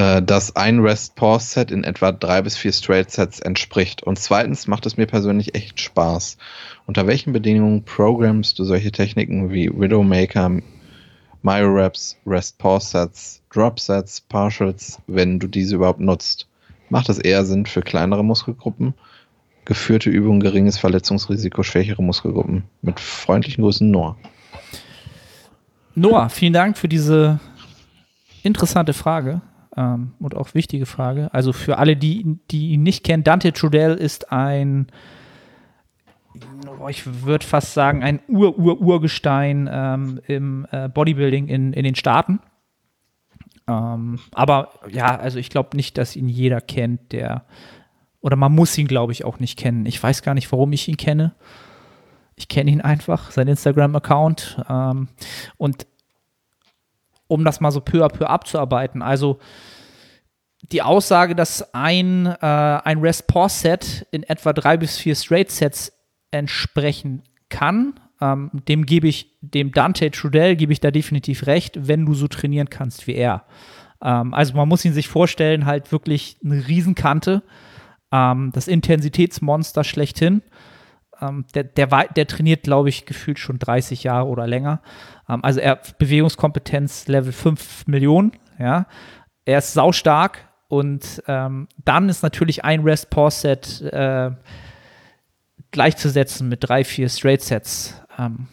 Äh, 0.02 0.20
dass 0.20 0.56
ein 0.56 0.80
Rest-Pause-Set 0.80 1.70
in 1.70 1.84
etwa 1.84 2.10
drei 2.10 2.42
bis 2.42 2.56
vier 2.56 2.72
Straight-Sets 2.72 3.38
entspricht. 3.38 4.02
Und 4.02 4.18
zweitens 4.18 4.66
macht 4.66 4.84
es 4.84 4.96
mir 4.96 5.06
persönlich 5.06 5.54
echt 5.54 5.80
Spaß. 5.80 6.38
Unter 6.88 7.06
welchen 7.06 7.32
Bedingungen 7.32 7.84
programmst 7.84 8.58
du 8.58 8.64
solche 8.64 8.90
Techniken 8.90 9.52
wie 9.52 9.70
Widowmaker, 9.70 10.58
Myo-Reps, 11.42 12.16
Rest-Pause-Sets, 12.26 13.42
Drop-Sets, 13.52 14.22
Partials, 14.22 14.98
wenn 15.06 15.38
du 15.38 15.46
diese 15.46 15.76
überhaupt 15.76 16.00
nutzt? 16.00 16.48
Macht 16.88 17.08
es 17.08 17.18
eher 17.18 17.44
Sinn 17.44 17.64
für 17.64 17.82
kleinere 17.82 18.24
Muskelgruppen? 18.24 18.94
Geführte 19.66 20.10
Übungen, 20.10 20.40
geringes 20.40 20.78
Verletzungsrisiko, 20.78 21.62
schwächere 21.62 22.02
Muskelgruppen. 22.02 22.64
Mit 22.80 22.98
freundlichen 22.98 23.62
Grüßen, 23.62 23.88
Noah. 23.88 24.16
Noah, 25.94 26.28
vielen 26.28 26.54
Dank 26.54 26.76
für 26.76 26.88
diese 26.88 27.38
interessante 28.42 28.94
Frage 28.94 29.42
ähm, 29.76 30.12
und 30.18 30.36
auch 30.36 30.54
wichtige 30.54 30.86
Frage. 30.86 31.32
Also 31.32 31.52
für 31.52 31.78
alle, 31.78 31.96
die, 31.96 32.38
die 32.50 32.70
ihn 32.70 32.82
nicht 32.82 33.04
kennen, 33.04 33.24
Dante 33.24 33.52
Trudel 33.52 33.94
ist 33.94 34.32
ein, 34.32 34.86
oh, 36.80 36.88
ich 36.88 37.24
würde 37.24 37.46
fast 37.46 37.74
sagen, 37.74 38.02
ein 38.02 38.20
Ur-Ur-Urgestein 38.28 39.68
ähm, 39.72 40.20
im 40.26 40.66
äh, 40.70 40.88
Bodybuilding 40.88 41.48
in, 41.48 41.72
in 41.72 41.84
den 41.84 41.94
Staaten. 41.94 42.40
Ähm, 43.68 44.18
aber 44.32 44.70
ja, 44.90 45.16
also 45.16 45.38
ich 45.38 45.50
glaube 45.50 45.76
nicht, 45.76 45.96
dass 45.98 46.16
ihn 46.16 46.28
jeder 46.28 46.60
kennt, 46.60 47.12
der, 47.12 47.44
oder 48.20 48.36
man 48.36 48.52
muss 48.52 48.76
ihn, 48.76 48.88
glaube 48.88 49.12
ich, 49.12 49.24
auch 49.24 49.38
nicht 49.38 49.58
kennen. 49.58 49.86
Ich 49.86 50.02
weiß 50.02 50.22
gar 50.22 50.34
nicht, 50.34 50.50
warum 50.52 50.72
ich 50.72 50.88
ihn 50.88 50.96
kenne. 50.96 51.34
Ich 52.34 52.48
kenne 52.48 52.70
ihn 52.70 52.80
einfach, 52.80 53.30
sein 53.30 53.48
Instagram-Account. 53.48 54.64
Ähm, 54.68 55.08
und 55.58 55.86
um 57.32 57.44
das 57.44 57.60
mal 57.60 57.70
so 57.70 57.80
peu 57.80 58.04
à 58.04 58.08
peu 58.08 58.26
abzuarbeiten, 58.26 59.02
also 59.02 59.38
die 60.70 60.82
Aussage, 60.82 61.34
dass 61.34 61.74
ein, 61.74 62.26
äh, 62.26 62.36
ein 62.40 63.00
Rest-Pause-Set 63.00 64.06
in 64.12 64.22
etwa 64.22 64.52
drei 64.52 64.76
bis 64.76 64.96
vier 64.96 65.16
Straight-Sets 65.16 65.92
entsprechen 66.30 67.22
kann, 67.48 67.94
ähm, 68.20 68.50
dem 68.68 68.86
gebe 68.86 69.08
ich, 69.08 69.36
dem 69.40 69.72
Dante 69.72 70.10
Trudel 70.10 70.54
gebe 70.54 70.72
ich 70.72 70.80
da 70.80 70.90
definitiv 70.90 71.46
recht, 71.46 71.88
wenn 71.88 72.06
du 72.06 72.14
so 72.14 72.28
trainieren 72.28 72.70
kannst 72.70 73.06
wie 73.06 73.14
er. 73.14 73.44
Ähm, 74.02 74.32
also 74.32 74.54
man 74.54 74.68
muss 74.68 74.84
ihn 74.84 74.92
sich 74.92 75.08
vorstellen, 75.08 75.66
halt 75.66 75.90
wirklich 75.90 76.36
eine 76.44 76.66
Riesenkante, 76.68 77.42
ähm, 78.12 78.52
das 78.54 78.68
Intensitätsmonster 78.68 79.82
schlechthin 79.82 80.42
ähm, 81.22 81.46
der, 81.54 81.64
der, 81.64 81.86
der 81.86 82.26
trainiert, 82.26 82.64
glaube 82.64 82.88
ich, 82.88 83.06
gefühlt 83.06 83.38
schon 83.38 83.58
30 83.58 84.02
Jahre 84.02 84.26
oder 84.26 84.46
länger. 84.46 84.82
Ähm, 85.28 85.44
also 85.44 85.60
er 85.60 85.80
Bewegungskompetenz 85.98 87.06
Level 87.08 87.32
5 87.32 87.86
Millionen, 87.86 88.32
ja. 88.58 88.86
Er 89.44 89.58
ist 89.58 89.72
saustark 89.72 90.48
und 90.68 91.22
ähm, 91.26 91.68
dann 91.84 92.08
ist 92.08 92.22
natürlich 92.22 92.64
ein 92.64 92.82
Rest-Pause-Set 92.82 93.82
äh, 93.92 94.30
gleichzusetzen 95.72 96.48
mit 96.48 96.60
drei, 96.62 96.84
vier 96.84 97.08
Straight-Sets. 97.08 98.00
Ähm, 98.18 98.46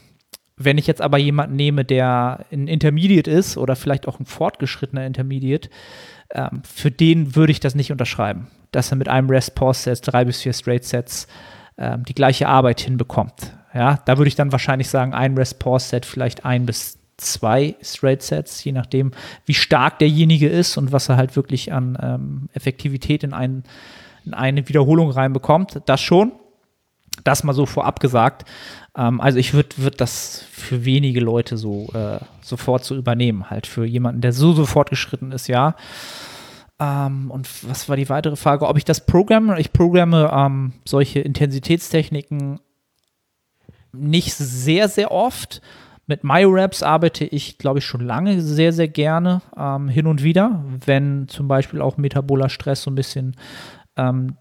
wenn 0.57 0.78
ich 0.78 0.88
jetzt 0.88 1.01
aber 1.01 1.17
jemanden 1.17 1.55
nehme, 1.55 1.86
der 1.86 2.45
ein 2.51 2.67
Intermediate 2.67 3.30
ist 3.30 3.55
oder 3.55 3.76
vielleicht 3.76 4.07
auch 4.07 4.20
ein 4.20 4.26
fortgeschrittener 4.26 5.05
Intermediate, 5.05 5.70
ähm, 6.34 6.61
für 6.63 6.91
den 6.91 7.36
würde 7.36 7.51
ich 7.51 7.59
das 7.59 7.76
nicht 7.76 7.91
unterschreiben, 7.91 8.47
dass 8.72 8.91
er 8.91 8.97
mit 8.97 9.07
einem 9.07 9.30
Rest-Pause-Set 9.30 10.01
drei 10.03 10.26
bis 10.26 10.41
vier 10.41 10.53
Straight-Sets 10.53 11.28
ähm, 11.80 12.03
die 12.03 12.13
gleiche 12.13 12.47
Arbeit 12.47 12.82
hinbekommt. 12.82 13.53
Ja, 13.73 13.99
da 14.05 14.17
würde 14.17 14.27
ich 14.27 14.36
dann 14.36 14.51
wahrscheinlich 14.51 14.89
sagen, 14.89 15.13
ein 15.13 15.38
Rest-Pause-Set, 15.38 16.05
vielleicht 16.05 16.43
ein 16.43 16.65
bis 16.65 16.99
zwei 17.17 17.75
Straight-Sets, 17.82 18.63
je 18.63 18.71
nachdem, 18.71 19.11
wie 19.45 19.53
stark 19.53 19.99
derjenige 19.99 20.49
ist 20.49 20.77
und 20.77 20.91
was 20.91 21.09
er 21.09 21.17
halt 21.17 21.36
wirklich 21.36 21.71
an 21.71 21.97
ähm, 22.01 22.49
Effektivität 22.53 23.23
in, 23.23 23.34
ein, 23.34 23.63
in 24.25 24.34
eine 24.34 24.67
Wiederholung 24.67 25.11
reinbekommt. 25.11 25.82
Das 25.86 26.01
schon. 26.01 26.34
Das 27.23 27.43
mal 27.43 27.53
so 27.53 27.65
vorab 27.65 27.99
gesagt. 27.99 28.47
Ähm, 28.97 29.21
also 29.21 29.38
ich 29.38 29.53
würde 29.53 29.69
würd 29.77 30.01
das 30.01 30.45
für 30.51 30.86
wenige 30.86 31.19
Leute 31.19 31.57
so 31.57 31.88
äh, 31.93 32.19
sofort 32.41 32.84
so 32.84 32.95
übernehmen. 32.95 33.49
Halt 33.49 33.67
für 33.67 33.86
jemanden, 33.86 34.21
der 34.21 34.34
so, 34.34 34.53
so 34.53 34.65
fortgeschritten 34.65 35.32
ist, 35.32 35.47
ja. 35.47 35.75
Ähm, 36.80 37.30
und 37.30 37.47
was 37.69 37.89
war 37.89 37.97
die 37.97 38.09
weitere 38.09 38.36
Frage? 38.36 38.67
Ob 38.67 38.77
ich 38.77 38.86
das 38.86 39.05
programme? 39.05 39.59
Ich 39.59 39.73
programme 39.73 40.30
ähm, 40.34 40.73
solche 40.86 41.19
Intensitätstechniken 41.19 42.59
nicht 43.91 44.34
sehr, 44.34 44.88
sehr 44.88 45.11
oft. 45.11 45.61
Mit 46.07 46.23
MyRaps 46.23 46.82
arbeite 46.82 47.25
ich, 47.25 47.57
glaube 47.57 47.80
ich, 47.80 47.86
schon 47.86 48.01
lange 48.01 48.41
sehr, 48.41 48.73
sehr 48.73 48.88
gerne 48.88 49.41
ähm, 49.55 49.89
hin 49.89 50.07
und 50.07 50.23
wieder, 50.23 50.63
wenn 50.86 51.27
zum 51.27 51.47
Beispiel 51.47 51.82
auch 51.82 51.97
metaboler 51.97 52.49
Stress 52.49 52.82
so 52.82 52.89
ein 52.89 52.95
bisschen 52.95 53.36
ähm, 53.95 54.38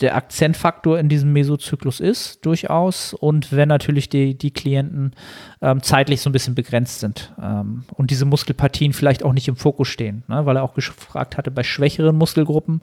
der 0.00 0.16
Akzentfaktor 0.16 0.98
in 0.98 1.08
diesem 1.08 1.32
Mesozyklus 1.32 2.00
ist, 2.00 2.44
durchaus. 2.44 3.14
Und 3.14 3.52
wenn 3.52 3.68
natürlich 3.68 4.08
die, 4.08 4.36
die 4.36 4.52
Klienten 4.52 5.12
ähm, 5.60 5.82
zeitlich 5.82 6.20
so 6.20 6.30
ein 6.30 6.32
bisschen 6.32 6.54
begrenzt 6.54 7.00
sind 7.00 7.32
ähm, 7.42 7.84
und 7.94 8.10
diese 8.10 8.24
Muskelpartien 8.24 8.92
vielleicht 8.92 9.22
auch 9.22 9.32
nicht 9.32 9.48
im 9.48 9.56
Fokus 9.56 9.88
stehen, 9.88 10.24
ne? 10.28 10.46
weil 10.46 10.56
er 10.56 10.62
auch 10.62 10.74
gefragt 10.74 11.36
hatte, 11.36 11.50
bei 11.50 11.62
schwächeren 11.62 12.16
Muskelgruppen. 12.16 12.82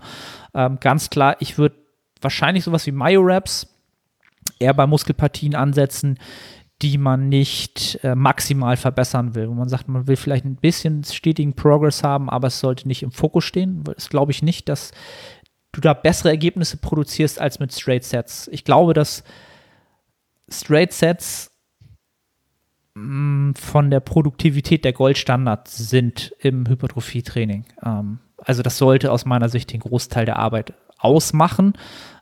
Ähm, 0.53 0.78
ganz 0.80 1.09
klar, 1.09 1.38
ich 1.39 1.57
würde 1.57 1.76
wahrscheinlich 2.22 2.63
sowas 2.63 2.86
wie 2.86 2.91
Myoraps 2.91 3.68
eher 4.59 4.74
bei 4.74 4.88
Muskelpartien 4.88 5.55
ansetzen, 5.55 6.18
die 6.82 6.97
man 6.97 7.30
nicht 7.30 7.99
äh, 8.03 8.16
maximal 8.16 8.76
verbessern 8.76 9.34
will. 9.34 9.49
Wo 9.49 9.53
man 9.53 9.70
sagt, 9.70 9.88
man 9.88 10.07
will 10.07 10.18
vielleicht 10.18 10.45
ein 10.45 10.57
bisschen 10.57 11.03
stetigen 11.03 11.53
Progress 11.53 12.03
haben, 12.03 12.30
aber 12.30 12.47
es 12.47 12.59
sollte 12.59 12.88
nicht 12.88 13.01
im 13.03 13.11
Fokus 13.11 13.45
stehen. 13.45 13.84
Das 13.84 14.09
glaube 14.09 14.32
ich 14.32 14.43
nicht, 14.43 14.68
dass 14.68 14.91
du 15.76 15.82
da 15.82 15.93
bessere 15.93 16.30
Ergebnisse 16.30 16.78
produzierst 16.78 17.39
als 17.39 17.59
mit 17.59 17.73
Straight 17.73 18.03
Sets. 18.03 18.47
Ich 18.51 18.63
glaube, 18.63 18.93
dass 18.93 19.23
Straight 20.49 20.93
Sets 20.93 21.51
mh, 22.95 23.03
mm, 23.03 23.55
von 23.55 23.89
der 23.91 23.99
Produktivität 23.99 24.86
der 24.86 24.93
Goldstandard 24.93 25.67
sind 25.67 26.34
im 26.39 26.67
Hypertrophietraining. 26.67 27.65
Ähm, 27.84 28.19
also 28.38 28.63
das 28.63 28.78
sollte 28.78 29.11
aus 29.11 29.26
meiner 29.26 29.49
Sicht 29.49 29.73
den 29.73 29.82
Großteil 29.82 30.26
der 30.26 30.38
Arbeit 30.38 30.73
ausmachen. 30.97 31.73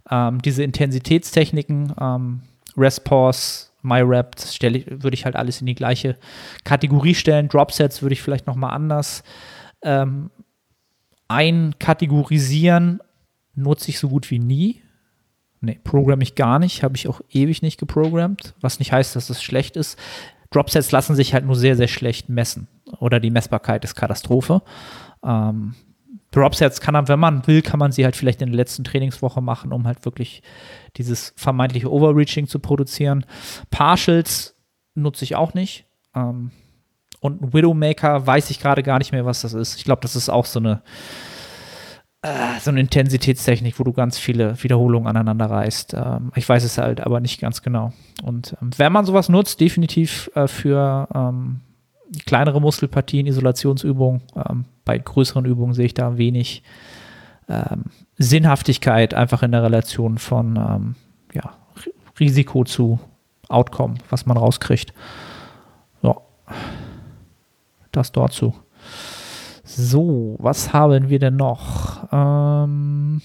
Ähm, 0.10 0.42
diese 0.42 0.64
Intensitätstechniken, 0.64 1.94
ähm, 2.00 2.42
Rest 2.76 3.04
Pause, 3.04 3.68
MyRap, 3.84 4.36
das 4.36 4.60
würde 4.62 5.14
ich 5.14 5.26
halt 5.26 5.36
alles 5.36 5.60
in 5.60 5.68
die 5.68 5.76
gleiche 5.76 6.18
Kategorie 6.64 7.16
stellen. 7.16 7.50
Dropsets 7.50 8.02
würde 8.02 8.14
ich 8.14 8.22
vielleicht 8.22 8.48
noch 8.48 8.56
mal 8.56 8.70
anders 8.70 9.24
ähm, 9.84 10.32
einkategorisieren 11.28 13.02
nutze 13.56 13.90
ich 13.90 14.00
so 14.00 14.10
gut 14.10 14.32
wie 14.32 14.40
nie. 14.40 14.82
Nee, 15.62 15.80
programme 15.84 16.24
ich 16.24 16.36
gar 16.36 16.60
nicht, 16.60 16.84
habe 16.84 16.98
ich 16.98 17.08
auch 17.08 17.22
ewig 17.32 17.62
nicht 17.62 17.80
geprogrammt, 17.80 18.54
was 18.60 18.80
nicht 18.80 18.92
heißt, 18.92 19.16
dass 19.16 19.30
es 19.30 19.42
schlecht 19.42 19.78
ist. 19.78 19.98
Dropsets 20.50 20.92
lassen 20.92 21.16
sich 21.16 21.34
halt 21.34 21.46
nur 21.46 21.56
sehr, 21.56 21.78
sehr 21.78 21.88
schlecht 21.88 22.30
messen 22.30 22.68
oder 23.00 23.20
die 23.20 23.32
Messbarkeit 23.32 23.84
ist 23.86 23.96
Katastrophe. 23.96 24.62
Ähm, 25.24 25.74
Dropsets 26.32 26.82
kann 26.82 26.94
man, 26.94 27.08
wenn 27.08 27.20
man 27.20 27.48
will, 27.48 27.62
kann 27.62 27.80
man 27.80 27.92
sie 27.92 28.04
halt 28.04 28.16
vielleicht 28.16 28.42
in 28.42 28.50
der 28.50 28.58
letzten 28.58 28.84
Trainingswoche 28.84 29.42
machen, 29.42 29.72
um 29.72 29.86
halt 29.86 30.04
wirklich 30.04 30.42
dieses 30.98 31.34
vermeintliche 31.38 31.92
Overreaching 31.92 32.48
zu 32.48 32.60
produzieren. 32.60 33.26
Partials 33.70 34.56
nutze 34.96 35.24
ich 35.24 35.36
auch 35.36 35.54
nicht. 35.54 35.86
Ähm, 36.16 36.52
und 37.20 37.54
Widowmaker 37.54 38.28
weiß 38.28 38.50
ich 38.50 38.60
gerade 38.60 38.84
gar 38.84 38.98
nicht 38.98 39.12
mehr, 39.12 39.26
was 39.26 39.42
das 39.42 39.54
ist. 39.54 39.78
Ich 39.78 39.86
glaube, 39.86 40.02
das 40.02 40.16
ist 40.16 40.30
auch 40.30 40.46
so 40.46 40.60
eine 40.60 40.82
äh, 42.24 42.60
so 42.62 42.72
eine 42.72 42.80
Intensitätstechnik, 42.80 43.78
wo 43.80 43.84
du 43.84 43.92
ganz 43.92 44.18
viele 44.18 44.62
Wiederholungen 44.64 45.08
aneinander 45.08 45.46
reißt. 45.46 45.94
Ähm, 45.94 46.32
ich 46.36 46.48
weiß 46.48 46.64
es 46.64 46.78
halt 46.78 47.02
aber 47.02 47.20
nicht 47.20 47.40
ganz 47.42 47.62
genau. 47.62 47.92
Und 48.24 48.56
ähm, 48.62 48.72
wenn 48.78 48.94
man 48.94 49.06
sowas 49.06 49.28
nutzt, 49.28 49.60
definitiv 49.60 50.32
äh, 50.34 50.48
für 50.48 51.08
ähm, 51.14 51.60
kleinere 52.26 52.62
Muskelpartien, 52.62 53.28
Isolationsübungen, 53.28 54.22
ähm, 54.36 54.66
bei 54.86 54.98
größeren 54.98 55.46
Übungen 55.46 55.74
sehe 55.74 55.86
ich 55.86 55.94
da 55.94 56.18
wenig 56.18 56.64
ähm, 57.50 57.86
Sinnhaftigkeit 58.18 59.14
einfach 59.14 59.44
in 59.44 59.52
der 59.52 59.64
Relation 59.64 60.18
von 60.18 60.56
ähm, 60.56 60.96
ja, 61.34 61.56
Risiko 62.20 62.64
zu 62.64 63.00
Outcome, 63.50 63.96
was 64.10 64.26
man 64.26 64.38
rauskriegt. 64.38 64.94
Ja, 66.02 66.16
das 67.92 68.14
dazu. 68.14 68.54
So, 69.76 70.36
was 70.40 70.72
haben 70.72 71.10
wir 71.10 71.18
denn 71.18 71.36
noch? 71.36 72.08
Ähm, 72.12 73.22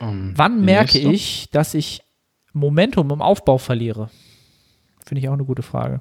um, 0.00 0.32
wann 0.36 0.64
merke 0.64 0.98
ich, 0.98 1.48
dass 1.50 1.74
ich 1.74 2.02
Momentum 2.52 3.10
im 3.10 3.22
Aufbau 3.22 3.58
verliere? 3.58 4.10
Finde 5.06 5.20
ich 5.20 5.28
auch 5.28 5.34
eine 5.34 5.44
gute 5.44 5.62
Frage. 5.62 6.00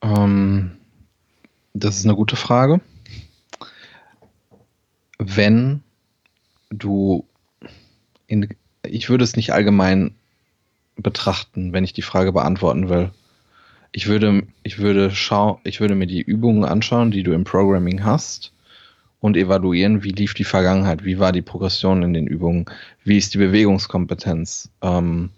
Ähm, 0.00 0.78
das 1.74 1.98
ist 1.98 2.06
eine 2.06 2.16
gute 2.16 2.36
Frage. 2.36 2.80
Wenn 5.18 5.82
du 6.70 7.26
in, 8.26 8.48
ich 8.84 9.10
würde 9.10 9.24
es 9.24 9.36
nicht 9.36 9.52
allgemein 9.52 10.14
betrachten, 10.98 11.72
wenn 11.72 11.84
ich 11.84 11.92
die 11.92 12.02
Frage 12.02 12.32
beantworten 12.32 12.88
will. 12.88 13.10
Ich 13.92 14.06
würde, 14.06 14.42
ich 14.62 14.78
würde 14.78 15.10
schau, 15.10 15.60
ich 15.64 15.80
würde 15.80 15.94
mir 15.94 16.06
die 16.06 16.20
Übungen 16.20 16.64
anschauen, 16.64 17.10
die 17.10 17.22
du 17.22 17.32
im 17.32 17.44
Programming 17.44 18.04
hast 18.04 18.52
und 19.20 19.36
evaluieren, 19.36 20.04
wie 20.04 20.12
lief 20.12 20.34
die 20.34 20.44
Vergangenheit, 20.44 21.04
wie 21.04 21.18
war 21.18 21.32
die 21.32 21.42
Progression 21.42 22.02
in 22.02 22.12
den 22.12 22.26
Übungen, 22.26 22.66
wie 23.04 23.16
ist 23.16 23.34
die 23.34 23.38
Bewegungskompetenz. 23.38 24.70
Ähm, 24.82 25.30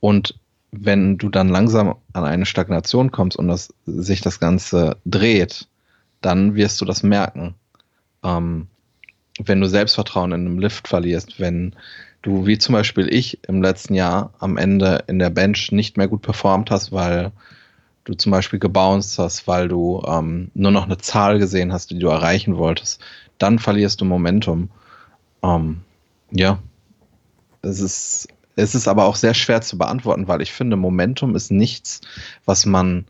und 0.00 0.38
wenn 0.72 1.16
du 1.16 1.28
dann 1.28 1.48
langsam 1.48 1.96
an 2.12 2.24
eine 2.24 2.46
Stagnation 2.46 3.10
kommst 3.10 3.38
und 3.38 3.48
das, 3.48 3.72
sich 3.86 4.20
das 4.20 4.40
Ganze 4.40 4.98
dreht, 5.04 5.68
dann 6.20 6.54
wirst 6.54 6.80
du 6.80 6.84
das 6.84 7.02
merken. 7.02 7.54
Ähm, 8.22 8.68
wenn 9.38 9.60
du 9.60 9.68
Selbstvertrauen 9.68 10.32
in 10.32 10.46
einem 10.46 10.58
Lift 10.58 10.88
verlierst, 10.88 11.40
wenn 11.40 11.74
du, 12.26 12.46
wie 12.46 12.58
zum 12.58 12.72
Beispiel 12.72 13.12
ich 13.12 13.38
im 13.46 13.62
letzten 13.62 13.94
Jahr 13.94 14.32
am 14.38 14.56
Ende 14.56 15.04
in 15.06 15.18
der 15.18 15.30
Bench 15.30 15.70
nicht 15.72 15.96
mehr 15.96 16.08
gut 16.08 16.22
performt 16.22 16.70
hast, 16.70 16.92
weil 16.92 17.32
du 18.04 18.14
zum 18.14 18.32
Beispiel 18.32 18.58
gebounced 18.58 19.18
hast, 19.18 19.46
weil 19.46 19.68
du 19.68 20.02
ähm, 20.06 20.50
nur 20.54 20.70
noch 20.70 20.84
eine 20.84 20.98
Zahl 20.98 21.38
gesehen 21.38 21.72
hast, 21.72 21.90
die 21.90 21.98
du 21.98 22.08
erreichen 22.08 22.56
wolltest, 22.56 23.00
dann 23.38 23.58
verlierst 23.58 24.00
du 24.00 24.04
Momentum. 24.04 24.70
Ähm, 25.42 25.82
ja, 26.30 26.58
es 27.62 27.80
ist, 27.80 28.28
es 28.56 28.74
ist 28.74 28.88
aber 28.88 29.04
auch 29.04 29.16
sehr 29.16 29.34
schwer 29.34 29.60
zu 29.60 29.78
beantworten, 29.78 30.28
weil 30.28 30.42
ich 30.42 30.52
finde, 30.52 30.76
Momentum 30.76 31.34
ist 31.34 31.50
nichts, 31.50 32.00
was 32.44 32.66
man, 32.66 33.06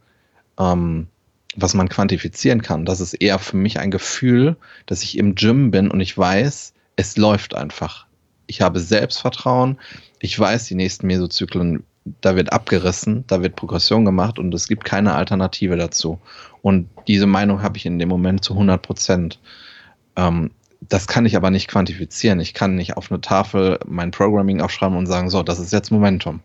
ähm, 0.58 1.06
was 1.54 1.74
man 1.74 1.88
quantifizieren 1.88 2.62
kann. 2.62 2.84
Das 2.84 3.00
ist 3.00 3.14
eher 3.14 3.38
für 3.38 3.56
mich 3.56 3.78
ein 3.78 3.90
Gefühl, 3.90 4.56
dass 4.86 5.02
ich 5.02 5.16
im 5.16 5.34
Gym 5.34 5.70
bin 5.70 5.90
und 5.90 6.00
ich 6.00 6.16
weiß, 6.16 6.74
es 6.96 7.16
läuft 7.16 7.54
einfach 7.54 8.05
ich 8.46 8.60
habe 8.60 8.80
Selbstvertrauen, 8.80 9.78
ich 10.20 10.38
weiß, 10.38 10.66
die 10.66 10.74
nächsten 10.74 11.06
Mesozyklen, 11.06 11.84
da 12.20 12.36
wird 12.36 12.52
abgerissen, 12.52 13.24
da 13.26 13.42
wird 13.42 13.56
Progression 13.56 14.04
gemacht 14.04 14.38
und 14.38 14.54
es 14.54 14.68
gibt 14.68 14.84
keine 14.84 15.14
Alternative 15.14 15.76
dazu. 15.76 16.20
Und 16.62 16.88
diese 17.08 17.26
Meinung 17.26 17.62
habe 17.62 17.76
ich 17.78 17.86
in 17.86 17.98
dem 17.98 18.08
Moment 18.08 18.44
zu 18.44 18.52
100 18.52 18.80
Prozent. 18.80 19.40
Ähm, 20.14 20.50
das 20.80 21.08
kann 21.08 21.26
ich 21.26 21.36
aber 21.36 21.50
nicht 21.50 21.68
quantifizieren. 21.68 22.38
Ich 22.38 22.54
kann 22.54 22.76
nicht 22.76 22.96
auf 22.96 23.10
eine 23.10 23.20
Tafel 23.20 23.80
mein 23.86 24.12
Programming 24.12 24.60
aufschreiben 24.60 24.96
und 24.96 25.06
sagen, 25.06 25.30
so, 25.30 25.42
das 25.42 25.58
ist 25.58 25.72
jetzt 25.72 25.90
Momentum. 25.90 26.40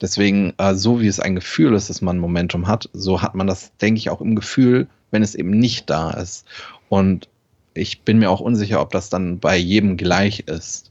Deswegen, 0.00 0.54
äh, 0.58 0.74
so 0.74 1.00
wie 1.00 1.06
es 1.06 1.20
ein 1.20 1.34
Gefühl 1.34 1.74
ist, 1.74 1.90
dass 1.90 2.02
man 2.02 2.18
Momentum 2.18 2.66
hat, 2.66 2.88
so 2.92 3.22
hat 3.22 3.34
man 3.34 3.46
das, 3.46 3.76
denke 3.78 3.98
ich, 3.98 4.10
auch 4.10 4.20
im 4.20 4.34
Gefühl, 4.34 4.88
wenn 5.10 5.22
es 5.22 5.34
eben 5.34 5.50
nicht 5.50 5.90
da 5.90 6.10
ist. 6.10 6.46
Und 6.88 7.28
ich 7.74 8.02
bin 8.02 8.18
mir 8.18 8.30
auch 8.30 8.40
unsicher, 8.40 8.80
ob 8.80 8.90
das 8.90 9.10
dann 9.10 9.38
bei 9.38 9.56
jedem 9.56 9.96
gleich 9.96 10.40
ist. 10.40 10.90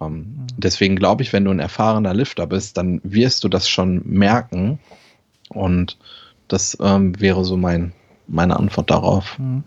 Ähm, 0.00 0.14
mhm. 0.14 0.46
Deswegen 0.56 0.96
glaube 0.96 1.22
ich, 1.22 1.32
wenn 1.32 1.44
du 1.44 1.50
ein 1.50 1.60
erfahrener 1.60 2.14
Lifter 2.14 2.46
bist, 2.46 2.76
dann 2.76 3.00
wirst 3.04 3.44
du 3.44 3.48
das 3.48 3.68
schon 3.68 4.02
merken. 4.04 4.78
Und 5.48 5.98
das 6.48 6.76
ähm, 6.80 7.18
wäre 7.20 7.44
so 7.44 7.56
mein, 7.56 7.92
meine 8.26 8.58
Antwort 8.58 8.90
darauf. 8.90 9.38
Mhm. 9.38 9.64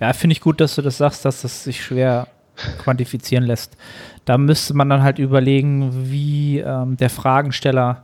Ja, 0.00 0.12
finde 0.12 0.32
ich 0.32 0.40
gut, 0.40 0.60
dass 0.60 0.76
du 0.76 0.82
das 0.82 0.98
sagst, 0.98 1.24
dass 1.24 1.42
das 1.42 1.64
sich 1.64 1.82
schwer 1.82 2.28
quantifizieren 2.78 3.44
lässt. 3.44 3.76
Da 4.24 4.38
müsste 4.38 4.74
man 4.74 4.88
dann 4.88 5.02
halt 5.02 5.18
überlegen, 5.18 6.10
wie 6.10 6.58
ähm, 6.58 6.96
der 6.96 7.10
Fragensteller 7.10 8.02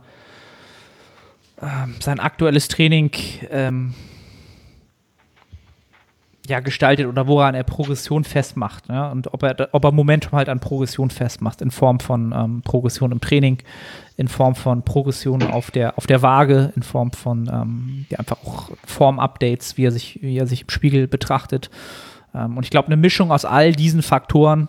ähm, 1.61 1.95
sein 1.99 2.19
aktuelles 2.19 2.67
Training 2.67 3.11
ähm, 3.49 3.93
ja, 6.47 6.59
gestaltet 6.59 7.07
oder 7.07 7.27
woran 7.27 7.55
er 7.55 7.63
Progression 7.63 8.23
festmacht. 8.23 8.89
Ja? 8.89 9.11
Und 9.11 9.33
ob 9.33 9.43
er, 9.43 9.69
ob 9.71 9.83
er 9.85 9.91
Momentum 9.91 10.33
halt 10.33 10.49
an 10.49 10.59
Progression 10.59 11.09
festmacht, 11.09 11.61
in 11.61 11.71
Form 11.71 11.99
von 11.99 12.33
ähm, 12.35 12.61
Progression 12.63 13.11
im 13.11 13.21
Training, 13.21 13.59
in 14.17 14.27
Form 14.27 14.55
von 14.55 14.83
Progression 14.83 15.43
auf 15.43 15.71
der, 15.71 15.97
auf 15.97 16.05
der 16.05 16.21
Waage, 16.21 16.73
in 16.75 16.83
Form 16.83 17.11
von 17.11 17.49
ähm, 17.51 18.05
ja, 18.09 18.19
einfach 18.19 18.37
auch 18.45 18.71
Form-Updates, 18.85 19.77
wie 19.77 19.85
er 19.85 19.91
sich, 19.91 20.19
wie 20.21 20.37
er 20.37 20.47
sich 20.47 20.63
im 20.63 20.69
Spiegel 20.69 21.07
betrachtet. 21.07 21.69
Ähm, 22.35 22.57
und 22.57 22.63
ich 22.63 22.69
glaube, 22.69 22.87
eine 22.87 22.97
Mischung 22.97 23.31
aus 23.31 23.45
all 23.45 23.71
diesen 23.71 24.01
Faktoren, 24.01 24.67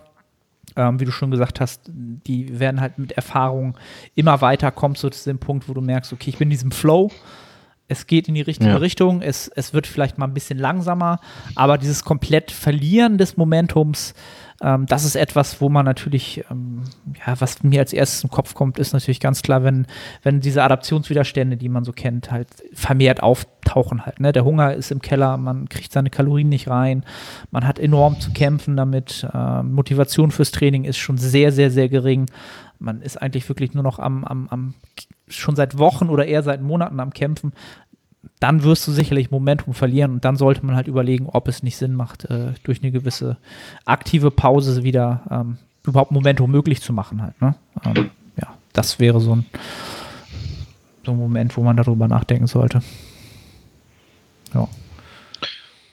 ähm, 0.76 1.00
wie 1.00 1.04
du 1.04 1.12
schon 1.12 1.32
gesagt 1.32 1.60
hast, 1.60 1.90
die 1.92 2.58
werden 2.60 2.80
halt 2.80 2.98
mit 2.98 3.12
Erfahrung 3.12 3.76
immer 4.14 4.40
weiter, 4.40 4.70
kommst 4.70 5.02
du 5.02 5.08
zu 5.08 5.28
dem 5.28 5.38
Punkt, 5.38 5.68
wo 5.68 5.74
du 5.74 5.80
merkst, 5.80 6.12
okay, 6.12 6.30
ich 6.30 6.38
bin 6.38 6.46
in 6.46 6.50
diesem 6.50 6.70
Flow 6.70 7.10
es 7.86 8.06
geht 8.06 8.28
in 8.28 8.34
die 8.34 8.40
richtige 8.40 8.70
ja. 8.70 8.76
Richtung, 8.76 9.20
es, 9.20 9.48
es 9.48 9.74
wird 9.74 9.86
vielleicht 9.86 10.16
mal 10.16 10.26
ein 10.26 10.34
bisschen 10.34 10.58
langsamer, 10.58 11.20
aber 11.54 11.76
dieses 11.76 12.02
komplett 12.02 12.50
Verlieren 12.50 13.18
des 13.18 13.36
Momentums, 13.36 14.14
ähm, 14.62 14.86
das 14.86 15.04
ist 15.04 15.16
etwas, 15.16 15.60
wo 15.60 15.68
man 15.68 15.84
natürlich, 15.84 16.44
ähm, 16.50 16.84
ja, 17.26 17.38
was 17.40 17.62
mir 17.62 17.80
als 17.80 17.92
erstes 17.92 18.24
im 18.24 18.30
Kopf 18.30 18.54
kommt, 18.54 18.78
ist 18.78 18.94
natürlich 18.94 19.20
ganz 19.20 19.42
klar, 19.42 19.64
wenn, 19.64 19.86
wenn 20.22 20.40
diese 20.40 20.62
Adaptionswiderstände, 20.62 21.58
die 21.58 21.68
man 21.68 21.84
so 21.84 21.92
kennt, 21.92 22.30
halt 22.30 22.48
vermehrt 22.72 23.22
auftauchen 23.22 24.06
halt. 24.06 24.18
Ne? 24.18 24.32
Der 24.32 24.44
Hunger 24.44 24.72
ist 24.72 24.90
im 24.90 25.02
Keller, 25.02 25.36
man 25.36 25.68
kriegt 25.68 25.92
seine 25.92 26.08
Kalorien 26.08 26.48
nicht 26.48 26.68
rein, 26.68 27.04
man 27.50 27.66
hat 27.66 27.78
enorm 27.78 28.18
zu 28.18 28.32
kämpfen 28.32 28.76
damit, 28.76 29.26
äh, 29.34 29.62
Motivation 29.62 30.30
fürs 30.30 30.52
Training 30.52 30.84
ist 30.84 30.96
schon 30.96 31.18
sehr, 31.18 31.52
sehr, 31.52 31.70
sehr 31.70 31.90
gering. 31.90 32.30
Man 32.78 33.02
ist 33.02 33.20
eigentlich 33.20 33.48
wirklich 33.48 33.74
nur 33.74 33.82
noch 33.82 33.98
am, 33.98 34.24
am, 34.24 34.48
am 34.48 34.74
schon 35.28 35.56
seit 35.56 35.78
Wochen 35.78 36.08
oder 36.08 36.26
eher 36.26 36.42
seit 36.42 36.62
Monaten 36.62 37.00
am 37.00 37.12
Kämpfen, 37.12 37.52
dann 38.40 38.62
wirst 38.62 38.86
du 38.86 38.92
sicherlich 38.92 39.30
Momentum 39.30 39.74
verlieren 39.74 40.12
und 40.12 40.24
dann 40.24 40.36
sollte 40.36 40.64
man 40.64 40.76
halt 40.76 40.88
überlegen, 40.88 41.26
ob 41.26 41.48
es 41.48 41.62
nicht 41.62 41.76
Sinn 41.76 41.94
macht, 41.94 42.24
äh, 42.26 42.52
durch 42.62 42.82
eine 42.82 42.92
gewisse 42.92 43.36
aktive 43.84 44.30
Pause 44.30 44.82
wieder 44.82 45.22
ähm, 45.30 45.58
überhaupt 45.84 46.10
Momentum 46.10 46.50
möglich 46.50 46.80
zu 46.80 46.92
machen 46.92 47.22
halt. 47.22 47.40
Ne? 47.40 47.54
Ähm, 47.84 48.10
ja, 48.40 48.54
das 48.72 48.98
wäre 48.98 49.20
so 49.20 49.36
ein, 49.36 49.46
so 51.04 51.12
ein 51.12 51.18
Moment, 51.18 51.56
wo 51.56 51.62
man 51.62 51.76
darüber 51.76 52.08
nachdenken 52.08 52.46
sollte. 52.46 52.82
Ja. 54.52 54.68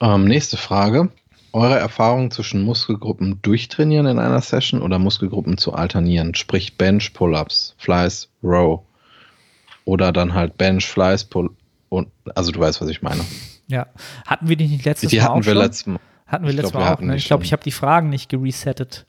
Ähm, 0.02 0.26
nächste 0.26 0.58
Frage. 0.58 1.10
Eure 1.54 1.78
Erfahrung 1.78 2.32
zwischen 2.32 2.62
Muskelgruppen 2.62 3.42
durchtrainieren 3.42 4.08
in 4.08 4.20
einer 4.20 4.40
Session 4.40 4.82
oder 4.82 5.00
Muskelgruppen 5.00 5.58
zu 5.58 5.74
alternieren, 5.74 6.34
sprich 6.34 6.78
Bench, 6.78 7.14
Pull-ups, 7.14 7.76
Flies, 7.78 8.30
Row 8.42 8.82
oder 9.86 10.12
dann 10.12 10.34
halt 10.34 10.58
Bench, 10.58 10.86
Flies, 10.86 11.24
Pull 11.24 11.52
und 11.90 12.10
also 12.36 12.52
du 12.52 12.60
weißt, 12.60 12.82
was 12.82 12.90
ich 12.90 13.02
meine. 13.02 13.24
Ja, 13.68 13.88
hatten 14.26 14.48
wir 14.48 14.56
die 14.56 14.68
nicht 14.68 14.86
letztes 14.86 15.10
die 15.10 15.18
Mal 15.18 15.26
hatten 15.26 15.46
wir 15.46 15.56
letztes 15.56 15.86
Mal. 15.88 16.00
Hatten 16.28 16.46
wir 16.46 16.54
letztes 16.54 16.74
Mal 16.74 16.94
auch. 16.94 17.02
Ne? 17.02 17.16
Ich 17.16 17.26
glaube, 17.26 17.44
ich 17.44 17.52
habe 17.52 17.64
die 17.64 17.72
Fragen 17.72 18.10
nicht 18.10 18.30
geresettet. 18.30 19.06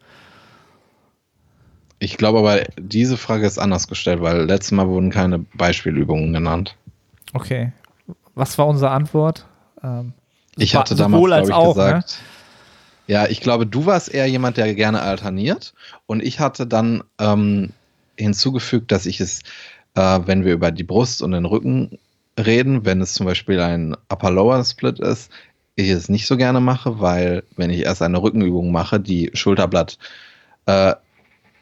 Ich 2.01 2.17
glaube 2.17 2.41
aber, 2.41 2.65
diese 2.81 3.17
Frage 3.17 3.47
ist 3.47 3.59
anders 3.59 3.87
gestellt, 3.87 4.21
weil 4.21 4.47
letztes 4.47 4.73
Mal 4.73 4.89
wurden 4.89 5.11
keine 5.11 5.39
Beispielübungen 5.39 6.33
genannt. 6.33 6.77
Okay. 7.33 7.73
Was 8.35 8.59
war 8.59 8.67
unsere 8.67 8.91
Antwort? 8.91 9.47
Ähm, 9.85 10.13
ich 10.57 10.75
hatte 10.75 10.97
damals, 10.97 11.25
glaube 11.25 11.49
ich, 11.49 11.55
auch, 11.55 11.75
gesagt, 11.75 12.19
ne? 13.09 13.15
ja, 13.15 13.27
ich 13.29 13.41
glaube, 13.41 13.67
du 13.67 13.87
warst 13.87 14.13
eher 14.13 14.27
jemand, 14.27 14.57
der 14.57 14.75
gerne 14.75 15.03
alterniert. 15.03 15.75
Und 16.07 16.25
ich 16.25 16.41
hatte 16.41 16.67
dann 16.67 17.05
ähm, 17.21 17.73
hinzugefügt, 18.17 18.91
dass 18.91 19.07
ich 19.07 19.21
es, 19.21 19.43
äh, 19.95 20.21
wenn 20.25 20.45
wir 20.45 20.53
über 20.53 20.71
die 20.71 20.85
Brust 20.85 21.23
und 21.23 21.33
den 21.33 21.45
Rücken 21.45 21.99
reden, 22.39 22.85
wenn 22.85 23.01
es 23.01 23.15
zum 23.15 23.27
Beispiel 23.27 23.61
ein 23.61 23.97
Upper-Lower-Split 24.09 25.01
ist, 25.01 25.31
ich 25.75 25.89
es 25.89 26.09
nicht 26.09 26.27
so 26.27 26.37
gerne 26.37 26.61
mache, 26.61 27.01
weil 27.01 27.45
wenn 27.57 27.71
ich 27.71 27.81
erst 27.81 28.03
eine 28.03 28.23
Rückenübung 28.23 28.73
mache, 28.73 29.01
die 29.01 29.31
Schulterblatt 29.35 29.99
äh, 30.67 30.95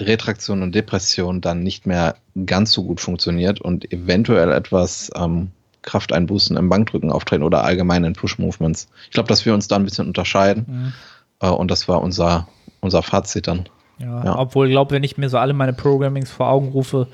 Retraktion 0.01 0.63
und 0.63 0.75
Depression 0.75 1.41
dann 1.41 1.63
nicht 1.63 1.87
mehr 1.87 2.17
ganz 2.47 2.73
so 2.73 2.85
gut 2.85 3.01
funktioniert 3.01 3.61
und 3.61 3.93
eventuell 3.93 4.51
etwas 4.51 5.11
ähm, 5.15 5.51
Krafteinbußen 5.83 6.57
im 6.57 6.69
Bankdrücken 6.69 7.13
auftreten 7.13 7.43
oder 7.43 7.65
allgemein 7.65 8.05
in 8.05 8.15
Push-Movements. 8.15 8.89
Ich 9.05 9.11
glaube, 9.11 9.29
dass 9.29 9.45
wir 9.45 9.55
uns 9.55 9.69
da 9.69 9.77
ein 9.77 9.85
bisschen 9.85 10.07
unterscheiden 10.07 10.65
mhm. 10.67 10.93
äh, 11.41 11.51
und 11.51 11.71
das 11.71 11.89
war 11.89 12.03
unser, 12.03 12.49
unser 12.81 13.03
Fazit 13.03 13.47
dann. 13.47 13.69
Ja, 14.01 14.25
ja. 14.25 14.39
obwohl 14.39 14.69
ich 14.69 14.73
glaube, 14.73 14.93
wenn 14.93 15.05
ich 15.05 15.19
mir 15.19 15.29
so 15.29 15.39
alle 15.39 15.53
meine 15.53 15.73
Programmings 15.73 16.31
vor 16.31 16.49
Augen 16.49 16.69
rufe, 16.69 17.09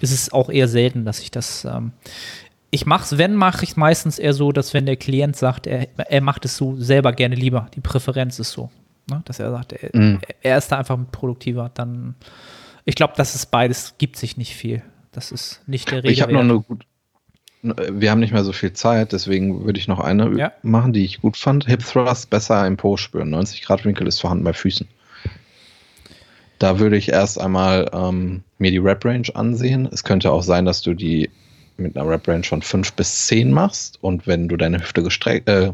ist 0.00 0.12
es 0.12 0.32
auch 0.32 0.50
eher 0.50 0.68
selten, 0.68 1.04
dass 1.04 1.20
ich 1.20 1.30
das 1.30 1.64
ähm, 1.64 1.92
ich 2.74 2.86
mache 2.86 3.04
es, 3.04 3.18
wenn, 3.18 3.34
mache 3.34 3.64
ich 3.64 3.76
meistens 3.76 4.18
eher 4.18 4.32
so, 4.32 4.50
dass 4.50 4.72
wenn 4.72 4.86
der 4.86 4.96
Klient 4.96 5.36
sagt, 5.36 5.66
er, 5.66 5.88
er 6.10 6.20
macht 6.22 6.46
es 6.46 6.56
so 6.56 6.74
selber 6.76 7.12
gerne 7.12 7.34
lieber, 7.34 7.68
die 7.74 7.80
Präferenz 7.80 8.38
ist 8.38 8.52
so, 8.52 8.70
ne? 9.10 9.20
dass 9.26 9.38
er 9.38 9.50
sagt, 9.50 9.74
er, 9.74 9.90
mm. 9.92 10.20
er, 10.40 10.56
ist 10.56 10.72
da 10.72 10.78
einfach 10.78 10.98
produktiver, 11.12 11.70
dann, 11.74 12.14
ich 12.86 12.94
glaube, 12.94 13.12
das 13.14 13.34
ist 13.34 13.50
beides, 13.50 13.96
gibt 13.98 14.16
sich 14.16 14.38
nicht 14.38 14.56
viel. 14.56 14.82
Das 15.12 15.30
ist 15.30 15.60
nicht 15.66 15.90
der 15.90 15.98
Rede. 15.98 16.10
Ich 16.10 16.22
habe 16.22 16.32
noch 16.32 16.40
eine 16.40 16.60
gut, 16.60 16.86
wir 17.62 18.10
haben 18.10 18.20
nicht 18.20 18.32
mehr 18.32 18.42
so 18.42 18.52
viel 18.52 18.72
Zeit, 18.72 19.12
deswegen 19.12 19.66
würde 19.66 19.78
ich 19.78 19.86
noch 19.86 20.00
eine 20.00 20.36
ja. 20.38 20.52
machen, 20.62 20.94
die 20.94 21.04
ich 21.04 21.20
gut 21.20 21.36
fand. 21.36 21.66
Hip 21.66 21.84
Thrust 21.84 22.30
besser 22.30 22.66
im 22.66 22.78
Po 22.78 22.96
spüren. 22.96 23.28
90 23.28 23.62
Grad 23.62 23.84
Winkel 23.84 24.06
ist 24.06 24.20
vorhanden 24.20 24.44
bei 24.44 24.54
Füßen. 24.54 24.88
Da 26.62 26.78
würde 26.78 26.96
ich 26.96 27.08
erst 27.08 27.40
einmal 27.40 27.90
ähm, 27.92 28.44
mir 28.58 28.70
die 28.70 28.78
Rep 28.78 29.04
Range 29.04 29.26
ansehen. 29.34 29.88
Es 29.90 30.04
könnte 30.04 30.30
auch 30.30 30.44
sein, 30.44 30.64
dass 30.64 30.80
du 30.80 30.94
die 30.94 31.28
mit 31.76 31.96
einer 31.96 32.08
Rep-Range 32.08 32.44
von 32.44 32.62
5 32.62 32.92
bis 32.92 33.26
10 33.26 33.50
machst 33.50 33.98
und 34.00 34.28
wenn 34.28 34.46
du 34.46 34.56
deine 34.56 34.78
Hüfte 34.78 35.02
gestreckt, 35.02 35.48
äh, 35.48 35.72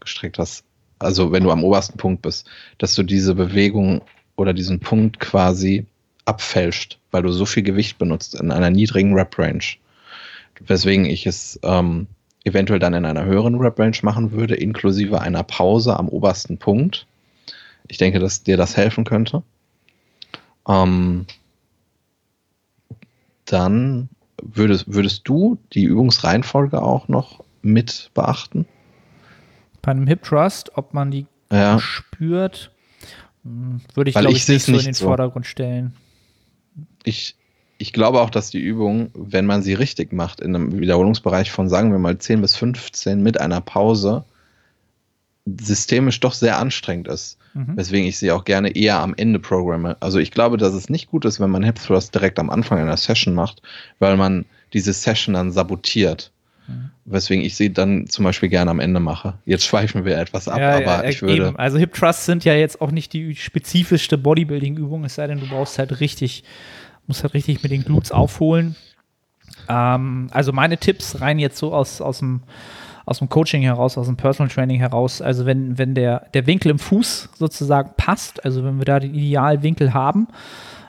gestreckt 0.00 0.38
hast, 0.38 0.64
also 0.98 1.32
wenn 1.32 1.42
du 1.42 1.50
am 1.50 1.62
obersten 1.62 1.98
Punkt 1.98 2.22
bist, 2.22 2.48
dass 2.78 2.94
du 2.94 3.02
diese 3.02 3.34
Bewegung 3.34 4.00
oder 4.36 4.54
diesen 4.54 4.80
Punkt 4.80 5.20
quasi 5.20 5.84
abfälscht, 6.24 6.98
weil 7.10 7.22
du 7.22 7.30
so 7.30 7.44
viel 7.44 7.62
Gewicht 7.62 7.98
benutzt 7.98 8.40
in 8.40 8.50
einer 8.50 8.70
niedrigen 8.70 9.12
Rep-Range. 9.12 9.64
Weswegen 10.60 11.04
ich 11.04 11.26
es 11.26 11.60
ähm, 11.62 12.06
eventuell 12.44 12.78
dann 12.78 12.94
in 12.94 13.04
einer 13.04 13.26
höheren 13.26 13.56
Rep-Range 13.56 13.98
machen 14.00 14.32
würde, 14.32 14.54
inklusive 14.54 15.20
einer 15.20 15.42
Pause 15.42 15.98
am 15.98 16.08
obersten 16.08 16.56
Punkt. 16.56 17.06
Ich 17.86 17.98
denke, 17.98 18.18
dass 18.18 18.44
dir 18.44 18.56
das 18.56 18.78
helfen 18.78 19.04
könnte. 19.04 19.42
Ähm, 20.68 21.26
dann 23.44 24.08
würdest, 24.42 24.92
würdest 24.92 25.22
du 25.24 25.58
die 25.72 25.84
Übungsreihenfolge 25.84 26.82
auch 26.82 27.08
noch 27.08 27.44
mit 27.62 28.10
beachten? 28.14 28.66
Bei 29.82 29.92
einem 29.92 30.06
Hip 30.06 30.22
Trust, 30.24 30.76
ob 30.76 30.94
man 30.94 31.10
die 31.10 31.26
ja. 31.50 31.78
spürt, 31.78 32.72
hm, 33.44 33.80
würde 33.94 34.10
ich, 34.10 34.16
glaube 34.16 34.32
ich, 34.32 34.48
nicht 34.48 34.64
so 34.64 34.72
in 34.72 34.84
den 34.84 34.94
so. 34.94 35.06
Vordergrund 35.06 35.46
stellen. 35.46 35.94
Ich, 37.04 37.36
ich 37.78 37.92
glaube 37.92 38.20
auch, 38.20 38.30
dass 38.30 38.50
die 38.50 38.60
Übung, 38.60 39.10
wenn 39.14 39.46
man 39.46 39.62
sie 39.62 39.74
richtig 39.74 40.12
macht, 40.12 40.40
in 40.40 40.54
einem 40.54 40.78
Wiederholungsbereich 40.80 41.52
von, 41.52 41.68
sagen 41.68 41.92
wir 41.92 41.98
mal, 41.98 42.18
10 42.18 42.40
bis 42.40 42.56
15 42.56 43.22
mit 43.22 43.40
einer 43.40 43.60
Pause, 43.60 44.24
systemisch 45.46 46.20
doch 46.20 46.32
sehr 46.32 46.58
anstrengend 46.58 47.08
ist. 47.08 47.38
Mhm. 47.54 47.76
Weswegen 47.76 48.06
ich 48.06 48.18
sie 48.18 48.32
auch 48.32 48.44
gerne 48.44 48.74
eher 48.74 48.98
am 48.98 49.14
Ende 49.16 49.38
programme. 49.38 49.96
Also 50.00 50.18
ich 50.18 50.30
glaube, 50.30 50.56
dass 50.56 50.74
es 50.74 50.90
nicht 50.90 51.08
gut 51.08 51.24
ist, 51.24 51.40
wenn 51.40 51.50
man 51.50 51.62
Hip 51.62 51.76
Thrust 51.76 52.14
direkt 52.14 52.38
am 52.38 52.50
Anfang 52.50 52.78
einer 52.78 52.96
Session 52.96 53.34
macht, 53.34 53.62
weil 53.98 54.16
man 54.16 54.44
diese 54.72 54.92
Session 54.92 55.34
dann 55.34 55.52
sabotiert. 55.52 56.32
Mhm. 56.66 56.90
Weswegen 57.04 57.44
ich 57.44 57.54
sie 57.54 57.72
dann 57.72 58.08
zum 58.08 58.24
Beispiel 58.24 58.48
gerne 58.48 58.70
am 58.70 58.80
Ende 58.80 58.98
mache. 58.98 59.34
Jetzt 59.46 59.64
schweifen 59.64 60.04
wir 60.04 60.18
etwas 60.18 60.48
ab, 60.48 60.58
ja, 60.58 60.76
aber 60.76 61.04
ja, 61.04 61.04
ich 61.04 61.22
würde. 61.22 61.48
Eben. 61.48 61.56
Also 61.56 61.78
Hip 61.78 61.94
Thrusts 61.94 62.26
sind 62.26 62.44
ja 62.44 62.54
jetzt 62.54 62.80
auch 62.80 62.90
nicht 62.90 63.12
die 63.12 63.36
spezifischste 63.36 64.18
Bodybuilding-Übung, 64.18 65.04
es 65.04 65.14
sei 65.14 65.28
denn, 65.28 65.38
du 65.38 65.48
brauchst 65.48 65.78
halt 65.78 66.00
richtig, 66.00 66.42
musst 67.06 67.22
halt 67.22 67.34
richtig 67.34 67.62
mit 67.62 67.70
den 67.70 67.84
Glutes 67.84 68.10
aufholen. 68.10 68.74
Ähm, 69.68 70.28
also 70.32 70.52
meine 70.52 70.78
Tipps 70.78 71.20
rein 71.20 71.38
jetzt 71.38 71.58
so 71.58 71.72
aus, 71.72 72.00
aus 72.00 72.18
dem 72.18 72.42
aus 73.06 73.20
dem 73.20 73.28
Coaching 73.28 73.62
heraus, 73.62 73.96
aus 73.96 74.06
dem 74.06 74.16
Personal 74.16 74.52
Training 74.52 74.78
heraus. 74.78 75.22
Also 75.22 75.46
wenn, 75.46 75.78
wenn 75.78 75.94
der, 75.94 76.26
der 76.34 76.46
Winkel 76.46 76.70
im 76.70 76.78
Fuß 76.78 77.30
sozusagen 77.34 77.92
passt, 77.96 78.44
also 78.44 78.64
wenn 78.64 78.78
wir 78.78 78.84
da 78.84 79.00
den 79.00 79.14
Idealwinkel 79.14 79.94
haben, 79.94 80.28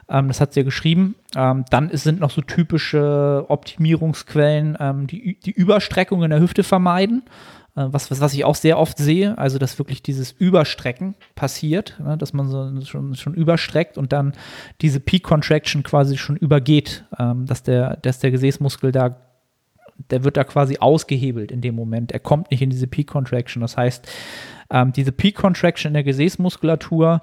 ähm, 0.10 0.28
das 0.28 0.42
hat 0.42 0.54
sie 0.54 0.62
ja 0.62 0.64
geschrieben, 0.64 1.16
ähm, 1.36 1.64
dann 1.70 1.90
sind 1.94 2.20
noch 2.20 2.32
so 2.32 2.42
typische 2.42 3.46
Optimierungsquellen, 3.48 4.78
ähm, 4.80 5.08
die, 5.08 5.40
die 5.40 5.52
Überstreckung 5.52 6.24
in 6.24 6.32
der 6.32 6.40
Hüfte 6.40 6.64
vermeiden. 6.64 7.24
Äh, 7.76 7.88
was, 7.92 8.10
was, 8.10 8.20
was 8.20 8.34
ich 8.34 8.44
auch 8.44 8.56
sehr 8.56 8.80
oft 8.80 8.98
sehe, 8.98 9.38
also 9.38 9.60
dass 9.60 9.78
wirklich 9.78 10.02
dieses 10.02 10.32
Überstrecken 10.32 11.16
passiert, 11.36 12.00
ne, 12.04 12.18
dass 12.18 12.34
man 12.34 12.50
so 12.50 12.82
schon, 12.82 13.16
schon 13.16 13.36
überstreckt 13.36 13.98
und 13.98 14.12
dann 14.12 14.34
diese 14.82 15.00
Peak 15.00 15.24
Contraction 15.24 15.84
quasi 15.84 16.18
schon 16.18 16.36
übergeht, 16.36 17.06
ähm, 17.20 17.46
dass, 17.46 17.64
der, 17.64 17.98
dass 17.98 18.20
der 18.20 18.32
Gesäßmuskel 18.32 18.92
da, 18.92 19.16
der 20.10 20.24
wird 20.24 20.38
da 20.38 20.44
quasi 20.44 20.78
ausgehebelt 20.80 21.52
in 21.52 21.62
dem 21.62 21.76
Moment. 21.76 22.12
Er 22.12 22.20
kommt 22.20 22.52
nicht 22.52 22.62
in 22.62 22.70
diese 22.70 22.88
Peak 22.88 23.08
Contraction. 23.08 23.62
Das 23.62 23.78
heißt, 23.78 24.08
ähm, 24.70 24.94
diese 24.94 25.12
Peak 25.12 25.36
Contraction 25.36 25.90
in 25.90 25.94
der 25.94 26.04
Gesäßmuskulatur, 26.04 27.22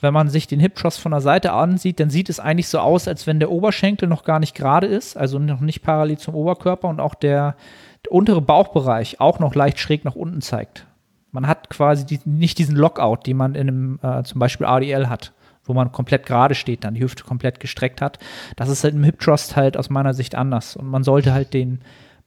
wenn 0.00 0.12
man 0.12 0.28
sich 0.28 0.46
den 0.48 0.60
Hip 0.60 0.74
Thrust 0.74 1.00
von 1.00 1.12
der 1.12 1.20
Seite 1.20 1.52
ansieht, 1.52 2.00
dann 2.00 2.10
sieht 2.10 2.28
es 2.28 2.40
eigentlich 2.40 2.68
so 2.68 2.80
aus, 2.80 3.06
als 3.06 3.26
wenn 3.26 3.38
der 3.38 3.50
Oberschenkel 3.50 4.08
noch 4.08 4.24
gar 4.24 4.40
nicht 4.40 4.54
gerade 4.54 4.86
ist, 4.86 5.16
also 5.16 5.38
noch 5.38 5.60
nicht 5.60 5.82
parallel 5.82 6.18
zum 6.18 6.34
Oberkörper 6.34 6.88
und 6.88 7.00
auch 7.00 7.14
der, 7.14 7.56
der 8.04 8.12
untere 8.12 8.42
Bauchbereich 8.42 9.20
auch 9.20 9.38
noch 9.38 9.54
leicht 9.54 9.78
schräg 9.78 10.04
nach 10.04 10.16
unten 10.16 10.40
zeigt. 10.40 10.86
Man 11.30 11.46
hat 11.46 11.70
quasi 11.70 12.04
die, 12.04 12.20
nicht 12.24 12.58
diesen 12.58 12.76
Lockout, 12.76 13.20
den 13.26 13.36
man 13.36 13.54
in 13.54 13.68
einem 13.68 13.98
äh, 14.02 14.22
zum 14.24 14.40
Beispiel 14.40 14.66
RDL 14.66 15.08
hat, 15.08 15.32
wo 15.64 15.72
man 15.72 15.92
komplett 15.92 16.26
gerade 16.26 16.56
steht, 16.56 16.84
dann 16.84 16.94
die 16.94 17.02
Hüfte 17.02 17.22
komplett 17.22 17.60
gestreckt 17.60 18.02
hat. 18.02 18.18
Das 18.56 18.68
ist 18.68 18.82
halt 18.82 18.94
im 18.94 19.04
Hip 19.04 19.20
Thrust 19.20 19.56
halt 19.56 19.76
aus 19.76 19.88
meiner 19.88 20.14
Sicht 20.14 20.34
anders 20.34 20.76
und 20.76 20.88
man 20.88 21.04
sollte 21.04 21.32
halt 21.32 21.54
den 21.54 21.80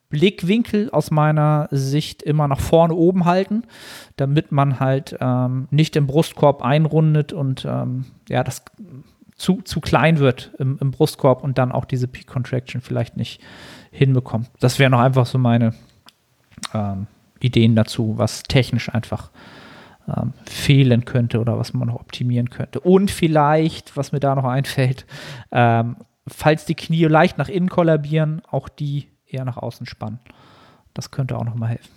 Blickwinkel 0.10 0.90
aus 0.92 1.12
meiner 1.12 1.68
Sicht 1.72 2.22
immer 2.22 2.48
nach 2.48 2.60
vorne 2.60 2.94
oben 2.94 3.26
halten, 3.26 3.64
damit 4.18 4.52
man 4.52 4.80
halt 4.80 5.18
ähm, 5.20 5.68
nicht 5.72 5.96
im 5.96 6.08
Brustkorb 6.08 6.62
einrundet 6.62 7.34
und 7.34 7.66
ähm, 7.66 8.06
ja, 8.30 8.44
das 8.44 8.64
zu, 9.36 9.62
zu 9.64 9.82
klein 9.82 10.20
wird 10.20 10.52
im, 10.60 10.78
im, 10.80 10.92
Brustkorb 10.92 11.44
und 11.44 11.58
dann 11.58 11.72
auch 11.72 11.86
diese 11.86 12.08
Peak 12.08 12.28
Contraction 12.28 12.82
vielleicht 12.82 13.18
nicht 13.18 13.42
hinbekommt. 13.92 14.50
Das 14.60 14.80
wären 14.80 14.92
noch 14.92 15.00
einfach 15.00 15.26
so 15.26 15.38
meine 15.38 15.74
ähm, 16.74 17.08
Ideen 17.42 17.76
dazu, 17.76 18.14
was 18.18 18.44
technisch 18.44 18.94
einfach 18.94 19.32
ähm, 20.08 20.34
fehlen 20.46 21.06
könnte 21.06 21.40
oder 21.40 21.58
was 21.58 21.74
man 21.74 21.88
noch 21.88 21.96
optimieren 22.00 22.50
könnte. 22.50 22.80
Und 22.80 23.12
vielleicht, 23.12 23.98
was 23.98 24.12
mir 24.12 24.20
da 24.20 24.36
noch 24.36 24.46
einfällt, 24.46 25.06
ähm, 25.52 25.98
falls 26.28 26.66
die 26.66 26.76
Knie 26.76 27.06
leicht 27.06 27.38
nach 27.38 27.50
innen 27.50 27.70
kollabieren, 27.70 28.42
auch 28.50 28.70
die 28.70 29.08
eher 29.36 29.46
nach 29.46 29.58
außen 29.58 29.86
spannen. 29.86 30.20
Das 30.94 31.12
könnte 31.12 31.38
auch 31.38 31.44
noch 31.44 31.56
mal 31.56 31.68
helfen. 31.68 31.92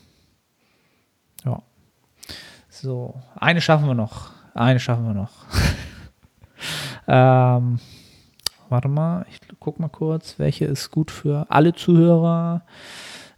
Ja. 1.44 1.62
So, 2.68 3.14
eine 3.36 3.60
schaffen 3.60 3.86
wir 3.86 3.94
noch. 3.94 4.32
Eine 4.54 4.80
schaffen 4.80 5.06
wir 5.06 5.14
noch. 5.14 5.30
ähm, 7.08 7.78
warte 8.68 8.88
mal, 8.88 9.24
ich 9.30 9.40
guck 9.60 9.78
mal 9.78 9.88
kurz, 9.88 10.38
welche 10.38 10.64
ist 10.64 10.90
gut 10.90 11.10
für 11.10 11.46
alle 11.48 11.72
Zuhörer. 11.74 12.62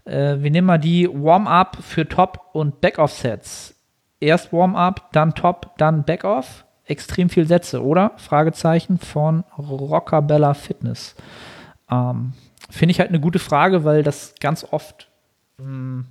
Äh, 0.04 0.38
wir 0.40 0.50
nehmen 0.50 0.66
mal 0.66 0.78
die 0.78 1.08
Warm-up 1.08 1.78
für 1.80 2.08
Top- 2.08 2.50
und 2.52 2.80
Back-Off-Sets. 2.80 3.74
Erst 4.18 4.52
Warm-up, 4.52 5.12
dann 5.12 5.34
Top, 5.34 5.76
dann 5.78 6.04
Back-Off. 6.04 6.64
Extrem 6.84 7.30
viel 7.30 7.46
Sätze, 7.46 7.84
oder? 7.84 8.12
Fragezeichen 8.16 8.98
von 8.98 9.44
Rockabella 9.56 10.54
Fitness. 10.54 11.14
Ähm, 11.90 12.32
Finde 12.70 12.92
ich 12.92 13.00
halt 13.00 13.10
eine 13.10 13.20
gute 13.20 13.38
Frage, 13.38 13.84
weil 13.84 14.02
das 14.02 14.34
ganz 14.40 14.64
oft 14.64 15.10
mh, 15.58 15.64
hm, 15.64 16.06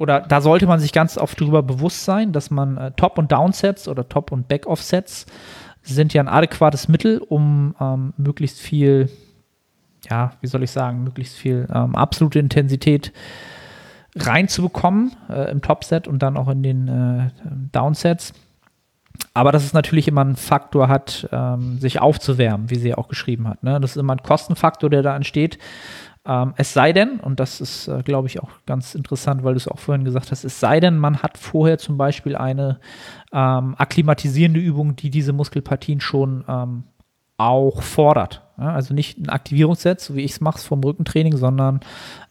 oder 0.00 0.20
da 0.20 0.40
sollte 0.40 0.66
man 0.66 0.80
sich 0.80 0.92
ganz 0.94 1.18
oft 1.18 1.38
darüber 1.38 1.62
bewusst 1.62 2.06
sein, 2.06 2.32
dass 2.32 2.50
man 2.50 2.78
äh, 2.78 2.90
Top- 2.92 3.18
und 3.18 3.30
Downsets 3.30 3.86
oder 3.86 4.08
Top- 4.08 4.32
und 4.32 4.48
Back-Off-Sets 4.48 5.26
sind 5.82 6.14
ja 6.14 6.22
ein 6.22 6.28
adäquates 6.28 6.88
Mittel, 6.88 7.18
um 7.18 7.74
ähm, 7.78 8.14
möglichst 8.16 8.60
viel, 8.60 9.10
ja, 10.08 10.32
wie 10.40 10.46
soll 10.46 10.62
ich 10.62 10.70
sagen, 10.70 11.04
möglichst 11.04 11.36
viel 11.36 11.68
ähm, 11.70 11.94
absolute 11.96 12.38
Intensität 12.38 13.12
reinzubekommen 14.16 15.12
äh, 15.28 15.50
im 15.50 15.60
Top-Set 15.60 16.08
und 16.08 16.20
dann 16.22 16.38
auch 16.38 16.48
in 16.48 16.62
den 16.62 16.88
äh, 16.88 17.30
Downsets. 17.70 18.32
Aber 19.32 19.52
dass 19.52 19.64
es 19.64 19.72
natürlich 19.72 20.08
immer 20.08 20.22
einen 20.22 20.36
Faktor 20.36 20.88
hat, 20.88 21.28
ähm, 21.32 21.78
sich 21.78 22.00
aufzuwärmen, 22.00 22.70
wie 22.70 22.76
sie 22.76 22.90
ja 22.90 22.98
auch 22.98 23.08
geschrieben 23.08 23.48
hat. 23.48 23.62
Ne? 23.62 23.80
Das 23.80 23.92
ist 23.92 23.96
immer 23.96 24.14
ein 24.14 24.22
Kostenfaktor, 24.22 24.90
der 24.90 25.02
da 25.02 25.14
entsteht. 25.14 25.58
Ähm, 26.26 26.52
es 26.56 26.74
sei 26.74 26.92
denn, 26.92 27.20
und 27.20 27.40
das 27.40 27.60
ist, 27.60 27.88
äh, 27.88 28.02
glaube 28.02 28.28
ich, 28.28 28.42
auch 28.42 28.50
ganz 28.66 28.94
interessant, 28.94 29.42
weil 29.42 29.54
du 29.54 29.58
es 29.58 29.68
auch 29.68 29.78
vorhin 29.78 30.04
gesagt 30.04 30.30
hast, 30.30 30.44
es 30.44 30.60
sei 30.60 30.80
denn, 30.80 30.98
man 30.98 31.22
hat 31.22 31.38
vorher 31.38 31.78
zum 31.78 31.96
Beispiel 31.96 32.36
eine 32.36 32.80
ähm, 33.32 33.74
akklimatisierende 33.78 34.60
Übung, 34.60 34.96
die 34.96 35.10
diese 35.10 35.32
Muskelpartien 35.32 36.00
schon 36.00 36.44
ähm, 36.46 36.84
auch 37.38 37.82
fordert. 37.82 38.42
Ja? 38.58 38.74
Also 38.74 38.92
nicht 38.92 39.18
ein 39.18 39.30
Aktivierungsset, 39.30 40.00
so 40.00 40.14
wie 40.14 40.22
ich 40.22 40.32
es 40.32 40.40
mache 40.40 40.58
vom 40.58 40.82
Rückentraining, 40.84 41.36
sondern, 41.36 41.80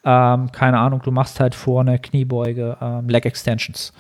ähm, 0.03 0.51
keine 0.51 0.77
Ahnung, 0.77 1.01
du 1.03 1.11
machst 1.11 1.39
halt 1.39 1.55
vor 1.55 1.81
einer 1.81 1.97
Kniebeuge 1.97 2.77
ähm, 2.79 3.09
Leg 3.09 3.25
Extensions 3.25 3.93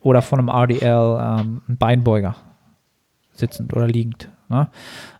oder 0.00 0.22
von 0.22 0.38
einem 0.38 0.48
RDL 0.48 1.18
ähm, 1.20 1.62
ein 1.68 1.76
Beinbeuger, 1.76 2.36
sitzend 3.32 3.72
oder 3.74 3.86
liegend. 3.86 4.30
Ne? 4.48 4.68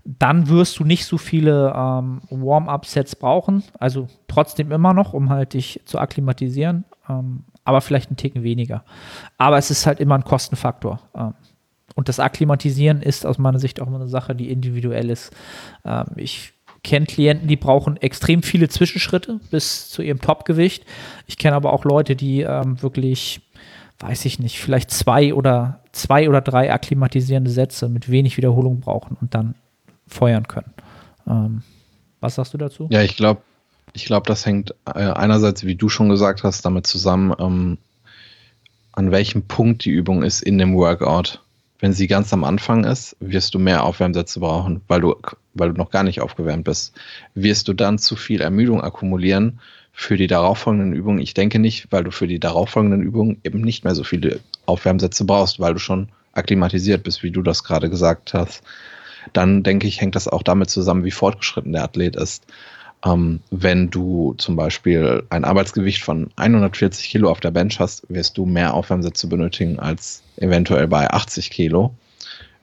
Dann 0.04 0.48
wirst 0.48 0.78
du 0.78 0.84
nicht 0.84 1.04
so 1.04 1.18
viele 1.18 1.72
ähm, 1.74 2.20
Warm-up-Sets 2.30 3.16
brauchen, 3.16 3.64
also 3.78 4.08
trotzdem 4.28 4.70
immer 4.72 4.94
noch, 4.94 5.12
um 5.12 5.30
halt 5.30 5.54
dich 5.54 5.80
zu 5.84 5.98
akklimatisieren, 5.98 6.84
ähm, 7.08 7.44
aber 7.64 7.80
vielleicht 7.80 8.10
einen 8.10 8.16
Ticken 8.16 8.42
weniger. 8.42 8.84
Aber 9.38 9.58
es 9.58 9.70
ist 9.70 9.86
halt 9.86 10.00
immer 10.00 10.14
ein 10.14 10.24
Kostenfaktor. 10.24 11.00
Ähm, 11.14 11.34
und 11.96 12.08
das 12.08 12.20
Akklimatisieren 12.20 13.00
ist 13.00 13.24
aus 13.24 13.38
meiner 13.38 13.58
Sicht 13.58 13.80
auch 13.80 13.86
immer 13.86 13.96
eine 13.96 14.08
Sache, 14.08 14.34
die 14.34 14.50
individuell 14.50 15.10
ist. 15.10 15.34
Ähm, 15.84 16.04
ich 16.16 16.52
kenne 16.84 17.06
Klienten, 17.06 17.48
die 17.48 17.56
brauchen 17.56 17.96
extrem 17.96 18.42
viele 18.42 18.68
Zwischenschritte 18.68 19.40
bis 19.50 19.88
zu 19.90 20.02
ihrem 20.02 20.20
Topgewicht. 20.20 20.84
Ich 21.26 21.36
kenne 21.36 21.56
aber 21.56 21.72
auch 21.72 21.84
Leute, 21.84 22.14
die 22.14 22.42
ähm, 22.42 22.80
wirklich 22.80 23.40
weiß 23.98 24.24
ich 24.26 24.38
nicht, 24.38 24.60
vielleicht 24.60 24.90
zwei 24.90 25.32
oder 25.34 25.80
zwei 25.92 26.28
oder 26.28 26.40
drei 26.40 26.72
akklimatisierende 26.72 27.50
Sätze 27.50 27.88
mit 27.88 28.10
wenig 28.10 28.36
Wiederholung 28.36 28.80
brauchen 28.80 29.16
und 29.20 29.34
dann 29.34 29.54
feuern 30.06 30.46
können. 30.46 30.72
Ähm, 31.26 31.62
was 32.20 32.36
sagst 32.36 32.54
du 32.54 32.58
dazu? 32.58 32.88
Ja, 32.90 33.02
ich 33.02 33.16
glaube, 33.16 33.40
ich 33.92 34.04
glaube, 34.04 34.26
das 34.26 34.44
hängt 34.44 34.74
äh, 34.84 35.00
einerseits, 35.00 35.64
wie 35.64 35.74
du 35.74 35.88
schon 35.88 36.08
gesagt 36.08 36.42
hast, 36.44 36.64
damit 36.64 36.86
zusammen, 36.86 37.34
ähm, 37.38 37.78
an 38.92 39.10
welchem 39.10 39.42
Punkt 39.42 39.84
die 39.84 39.90
Übung 39.90 40.22
ist 40.22 40.42
in 40.42 40.58
dem 40.58 40.74
Workout. 40.76 41.40
Wenn 41.78 41.92
sie 41.92 42.06
ganz 42.06 42.32
am 42.32 42.44
Anfang 42.44 42.84
ist, 42.84 43.16
wirst 43.20 43.54
du 43.54 43.58
mehr 43.58 43.84
Aufwärmsätze 43.84 44.40
brauchen, 44.40 44.80
weil 44.88 45.00
du, 45.02 45.14
weil 45.52 45.72
du 45.72 45.76
noch 45.76 45.90
gar 45.90 46.02
nicht 46.02 46.20
aufgewärmt 46.20 46.64
bist. 46.64 46.94
Wirst 47.34 47.68
du 47.68 47.74
dann 47.74 47.98
zu 47.98 48.16
viel 48.16 48.40
Ermüdung 48.40 48.80
akkumulieren, 48.80 49.60
für 49.98 50.18
die 50.18 50.26
darauffolgenden 50.26 50.92
Übungen, 50.92 51.18
ich 51.20 51.32
denke 51.32 51.58
nicht, 51.58 51.90
weil 51.90 52.04
du 52.04 52.10
für 52.10 52.26
die 52.26 52.38
darauffolgenden 52.38 53.00
Übungen 53.00 53.40
eben 53.44 53.62
nicht 53.62 53.82
mehr 53.82 53.94
so 53.94 54.04
viele 54.04 54.40
Aufwärmsätze 54.66 55.24
brauchst, 55.24 55.58
weil 55.58 55.72
du 55.72 55.78
schon 55.78 56.10
akklimatisiert 56.34 57.02
bist, 57.02 57.22
wie 57.22 57.30
du 57.30 57.40
das 57.40 57.64
gerade 57.64 57.88
gesagt 57.88 58.34
hast. 58.34 58.62
Dann 59.32 59.62
denke 59.62 59.86
ich, 59.86 59.98
hängt 59.98 60.14
das 60.14 60.28
auch 60.28 60.42
damit 60.42 60.68
zusammen, 60.68 61.04
wie 61.04 61.10
fortgeschritten 61.10 61.72
der 61.72 61.84
Athlet 61.84 62.14
ist. 62.14 62.44
Ähm, 63.06 63.40
wenn 63.50 63.88
du 63.88 64.34
zum 64.36 64.54
Beispiel 64.54 65.22
ein 65.30 65.46
Arbeitsgewicht 65.46 66.04
von 66.04 66.28
140 66.36 67.08
Kilo 67.08 67.30
auf 67.30 67.40
der 67.40 67.50
Bench 67.50 67.80
hast, 67.80 68.04
wirst 68.10 68.36
du 68.36 68.44
mehr 68.44 68.74
Aufwärmsätze 68.74 69.28
benötigen 69.28 69.78
als 69.78 70.22
eventuell 70.36 70.88
bei 70.88 71.08
80 71.08 71.50
Kilo. 71.50 71.94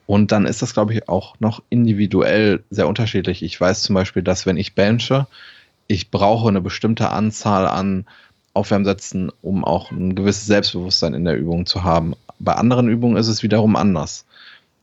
Und 0.05 0.31
dann 0.31 0.45
ist 0.45 0.61
das, 0.61 0.75
glaube 0.75 0.93
ich, 0.93 1.09
auch 1.09 1.39
noch 1.39 1.63
individuell 1.71 2.63
sehr 2.69 2.87
unterschiedlich. 2.87 3.41
Ich 3.41 3.59
weiß 3.59 3.81
zum 3.81 3.95
Beispiel, 3.95 4.21
dass 4.21 4.45
wenn 4.45 4.57
ich 4.57 4.75
benche, 4.75 5.25
ich 5.87 6.11
brauche 6.11 6.47
eine 6.47 6.61
bestimmte 6.61 7.09
Anzahl 7.09 7.67
an 7.67 8.05
Aufwärmsätzen, 8.53 9.31
um 9.41 9.65
auch 9.65 9.91
ein 9.91 10.15
gewisses 10.15 10.45
Selbstbewusstsein 10.45 11.13
in 11.13 11.25
der 11.25 11.37
Übung 11.37 11.65
zu 11.65 11.83
haben. 11.83 12.13
Bei 12.39 12.53
anderen 12.53 12.87
Übungen 12.87 13.17
ist 13.17 13.27
es 13.27 13.43
wiederum 13.43 13.75
anders. 13.75 14.25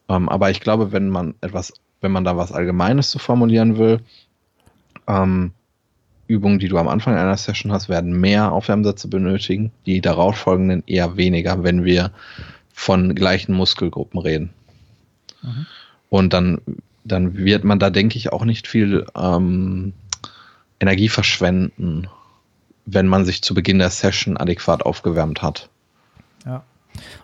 Ähm, 0.09 0.29
aber 0.29 0.51
ich 0.51 0.61
glaube, 0.61 0.93
wenn 0.93 1.09
man 1.09 1.35
etwas, 1.41 1.73
wenn 2.01 2.13
man 2.13 2.25
da 2.25 2.37
was 2.37 2.53
Allgemeines 2.53 3.11
zu 3.11 3.19
formulieren 3.19 3.79
will, 3.79 4.01
ähm, 5.07 5.53
Übungen, 6.27 6.59
die 6.59 6.69
du 6.69 6.79
am 6.79 6.89
Anfang 6.89 7.17
einer 7.17 7.37
Session 7.37 7.73
hast, 7.73 7.89
werden 7.89 8.21
mehr 8.21 8.53
Aufwärmsätze 8.53 9.09
benötigen, 9.09 9.73
die 9.87 10.01
darauffolgenden 10.01 10.85
eher 10.87 11.17
weniger, 11.17 11.63
wenn 11.65 11.85
wir 11.85 12.13
von 12.73 13.15
gleichen 13.15 13.55
Muskelgruppen 13.55 14.21
reden. 14.21 14.51
Mhm. 15.43 15.67
Und 16.09 16.33
dann, 16.33 16.61
dann 17.05 17.37
wird 17.37 17.65
man 17.65 17.79
da, 17.79 17.91
denke 17.91 18.17
ich, 18.17 18.33
auch 18.33 18.45
nicht 18.45 18.67
viel 18.67 19.07
ähm, 19.17 19.93
Energie 20.81 21.09
verschwenden, 21.09 22.09
wenn 22.87 23.07
man 23.07 23.25
sich 23.25 23.43
zu 23.43 23.55
Beginn 23.55 23.79
der 23.79 23.91
Session 23.91 24.37
adäquat 24.37 24.83
aufgewärmt 24.83 25.43
hat. 25.43 25.69
Ja. 26.45 26.65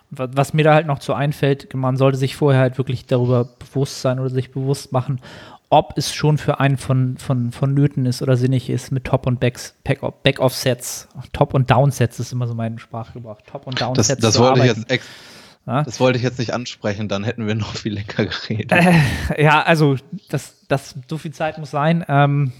Was 0.09 0.53
mir 0.53 0.63
da 0.63 0.73
halt 0.73 0.87
noch 0.87 0.99
zu 0.99 1.13
einfällt, 1.13 1.73
man 1.73 1.97
sollte 1.97 2.17
sich 2.17 2.37
vorher 2.37 2.61
halt 2.61 2.77
wirklich 2.77 3.05
darüber 3.05 3.43
bewusst 3.43 4.01
sein 4.01 4.19
oder 4.19 4.29
sich 4.29 4.51
bewusst 4.51 4.93
machen, 4.93 5.19
ob 5.69 5.97
es 5.97 6.13
schon 6.13 6.37
für 6.37 6.61
einen 6.61 6.77
von, 6.77 7.17
von, 7.17 7.51
von 7.51 7.73
Nöten 7.73 8.05
ist 8.05 8.21
oder 8.21 8.37
sinnig 8.37 8.69
ist 8.69 8.91
mit 8.91 9.03
Top- 9.03 9.27
und 9.27 9.41
Back-Off-Sets. 9.41 11.09
Top- 11.33 11.53
und 11.53 11.69
Down-Sets 11.69 12.19
ist 12.19 12.31
immer 12.31 12.47
so 12.47 12.53
mein 12.53 12.79
Sprachgebrauch. 12.79 13.41
Top- 13.41 13.67
und 13.67 13.81
Down-Sets. 13.81 14.21
Das, 14.21 14.33
das 14.35 14.39
wollte 14.39 14.61
ich 14.61 14.65
jetzt 14.67 14.89
ja? 15.67 15.83
Das 15.83 15.99
wollte 15.99 16.17
ich 16.17 16.23
jetzt 16.23 16.39
nicht 16.39 16.53
ansprechen, 16.53 17.09
dann 17.09 17.25
hätten 17.25 17.45
wir 17.45 17.53
noch 17.53 17.75
viel 17.75 17.93
länger 17.93 18.25
geredet. 18.25 18.71
Äh, 18.71 19.43
ja, 19.43 19.61
also 19.61 19.97
das, 20.29 20.65
das, 20.69 20.95
so 21.09 21.17
viel 21.17 21.33
Zeit 21.33 21.57
muss 21.57 21.71
sein. 21.71 22.05
Ähm, 22.07 22.53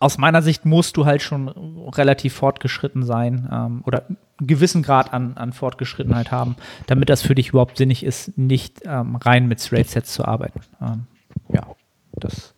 aus 0.00 0.16
meiner 0.16 0.40
Sicht 0.40 0.64
musst 0.64 0.96
du 0.96 1.04
halt 1.04 1.20
schon 1.20 1.48
relativ 1.48 2.34
fortgeschritten 2.34 3.04
sein 3.04 3.48
ähm, 3.52 3.82
oder 3.84 4.06
einen 4.08 4.16
gewissen 4.40 4.82
Grad 4.82 5.12
an, 5.12 5.36
an 5.36 5.52
Fortgeschrittenheit 5.52 6.32
haben, 6.32 6.56
damit 6.86 7.10
das 7.10 7.20
für 7.20 7.34
dich 7.34 7.50
überhaupt 7.50 7.76
sinnig 7.76 8.02
ist, 8.02 8.36
nicht 8.38 8.80
ähm, 8.86 9.16
rein 9.16 9.46
mit 9.46 9.60
Straight 9.60 9.88
Sets 9.88 10.14
zu 10.14 10.24
arbeiten. 10.24 10.60
Ähm, 10.80 11.06
ja, 11.52 11.66
das, 12.12 12.54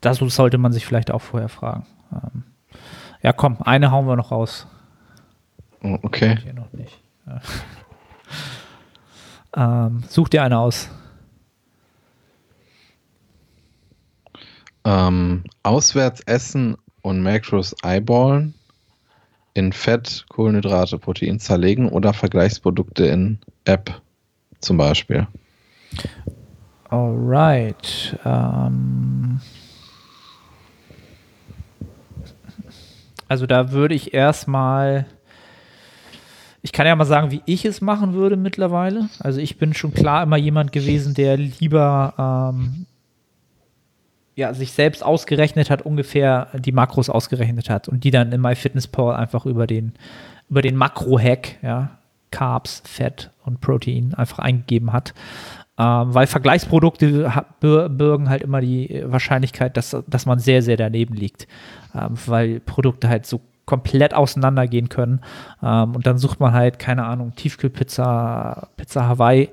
das 0.00 0.16
sollte 0.18 0.56
man 0.56 0.72
sich 0.72 0.86
vielleicht 0.86 1.10
auch 1.10 1.20
vorher 1.20 1.50
fragen. 1.50 1.86
Ähm, 2.10 2.44
ja, 3.22 3.34
komm, 3.34 3.58
eine 3.60 3.90
hauen 3.90 4.06
wir 4.06 4.16
noch 4.16 4.30
raus. 4.30 4.66
Oh, 5.82 5.98
okay. 6.02 6.38
Hier 6.42 6.54
noch 6.54 6.72
nicht. 6.72 6.98
Ja. 9.54 9.86
ähm, 9.86 10.04
such 10.08 10.30
dir 10.30 10.42
eine 10.42 10.58
aus. 10.58 10.88
Ähm, 14.84 15.44
auswärts 15.62 16.20
essen 16.22 16.76
und 17.02 17.22
Macros 17.22 17.74
eyeballen, 17.82 18.54
in 19.54 19.72
Fett, 19.72 20.24
Kohlenhydrate, 20.28 20.98
Protein 20.98 21.38
zerlegen 21.38 21.88
oder 21.88 22.12
Vergleichsprodukte 22.12 23.06
in 23.06 23.38
App 23.64 24.00
zum 24.60 24.76
Beispiel. 24.78 25.26
Alright. 26.88 28.18
Ähm 28.24 29.40
also 33.28 33.46
da 33.46 33.72
würde 33.72 33.94
ich 33.94 34.14
erstmal, 34.14 35.06
ich 36.60 36.72
kann 36.72 36.86
ja 36.86 36.94
mal 36.96 37.04
sagen, 37.04 37.30
wie 37.30 37.42
ich 37.46 37.64
es 37.64 37.80
machen 37.80 38.14
würde 38.14 38.36
mittlerweile. 38.36 39.08
Also 39.20 39.40
ich 39.40 39.58
bin 39.58 39.74
schon 39.74 39.94
klar 39.94 40.22
immer 40.22 40.36
jemand 40.36 40.72
gewesen, 40.72 41.14
der 41.14 41.36
lieber 41.36 42.52
ähm, 42.54 42.86
ja, 44.34 44.54
sich 44.54 44.72
selbst 44.72 45.04
ausgerechnet 45.04 45.70
hat, 45.70 45.82
ungefähr 45.82 46.48
die 46.54 46.72
Makros 46.72 47.10
ausgerechnet 47.10 47.68
hat 47.68 47.88
und 47.88 48.04
die 48.04 48.10
dann 48.10 48.32
in 48.32 48.40
MyFitnessPal 48.40 49.14
einfach 49.14 49.46
über 49.46 49.66
den, 49.66 49.92
über 50.48 50.62
den 50.62 50.76
Makro-Hack, 50.76 51.56
ja, 51.62 51.98
Carbs, 52.30 52.82
Fett 52.86 53.30
und 53.44 53.60
Protein 53.60 54.14
einfach 54.14 54.38
eingegeben 54.38 54.92
hat. 54.92 55.12
Ähm, 55.78 56.14
weil 56.14 56.26
Vergleichsprodukte 56.26 57.30
bürgen 57.60 58.28
halt 58.28 58.42
immer 58.42 58.60
die 58.60 59.02
Wahrscheinlichkeit, 59.06 59.76
dass, 59.76 59.96
dass 60.06 60.26
man 60.26 60.38
sehr, 60.38 60.62
sehr 60.62 60.76
daneben 60.76 61.14
liegt. 61.14 61.46
Ähm, 61.94 62.14
weil 62.26 62.60
Produkte 62.60 63.08
halt 63.08 63.26
so 63.26 63.40
komplett 63.64 64.14
auseinandergehen 64.14 64.88
können. 64.88 65.20
Ähm, 65.62 65.94
und 65.94 66.06
dann 66.06 66.18
sucht 66.18 66.40
man 66.40 66.52
halt, 66.52 66.78
keine 66.78 67.04
Ahnung, 67.04 67.34
Tiefkühlpizza, 67.36 68.68
Pizza 68.76 69.08
Hawaii 69.08 69.48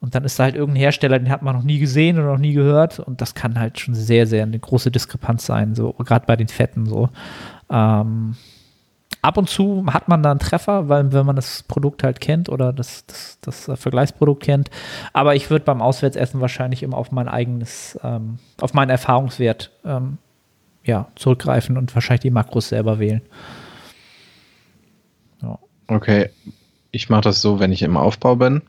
und 0.00 0.14
dann 0.14 0.24
ist 0.24 0.38
da 0.38 0.44
halt 0.44 0.54
irgendein 0.54 0.82
Hersteller, 0.82 1.18
den 1.18 1.30
hat 1.30 1.40
man 1.40 1.56
noch 1.56 1.62
nie 1.62 1.78
gesehen 1.78 2.18
oder 2.18 2.32
noch 2.32 2.38
nie 2.38 2.52
gehört. 2.52 2.98
Und 2.98 3.22
das 3.22 3.34
kann 3.34 3.58
halt 3.58 3.80
schon 3.80 3.94
sehr, 3.94 4.26
sehr 4.26 4.42
eine 4.42 4.58
große 4.58 4.90
Diskrepanz 4.90 5.46
sein, 5.46 5.74
so 5.74 5.94
gerade 5.94 6.26
bei 6.26 6.36
den 6.36 6.48
Fetten 6.48 6.84
so. 6.84 7.08
Ähm, 7.70 8.36
ab 9.22 9.38
und 9.38 9.48
zu 9.48 9.86
hat 9.86 10.08
man 10.08 10.22
da 10.22 10.30
einen 10.30 10.40
Treffer, 10.40 10.90
weil 10.90 11.10
wenn 11.12 11.24
man 11.24 11.36
das 11.36 11.62
Produkt 11.62 12.02
halt 12.02 12.20
kennt 12.20 12.50
oder 12.50 12.74
das, 12.74 13.06
das, 13.06 13.38
das 13.40 13.80
Vergleichsprodukt 13.80 14.42
kennt. 14.42 14.70
Aber 15.14 15.34
ich 15.34 15.48
würde 15.48 15.64
beim 15.64 15.80
Auswärtsessen 15.80 16.42
wahrscheinlich 16.42 16.82
immer 16.82 16.98
auf 16.98 17.10
mein 17.10 17.28
eigenes, 17.28 17.98
ähm, 18.04 18.38
auf 18.60 18.74
meinen 18.74 18.90
Erfahrungswert 18.90 19.70
ähm, 19.86 20.18
ja, 20.84 21.08
zurückgreifen 21.14 21.78
und 21.78 21.94
wahrscheinlich 21.94 22.20
die 22.20 22.30
Makros 22.30 22.68
selber 22.68 22.98
wählen. 22.98 23.22
Ja. 25.40 25.58
Okay, 25.86 26.28
ich 26.90 27.08
mache 27.08 27.22
das 27.22 27.40
so, 27.40 27.58
wenn 27.58 27.72
ich 27.72 27.80
im 27.80 27.96
Aufbau 27.96 28.36
bin 28.36 28.60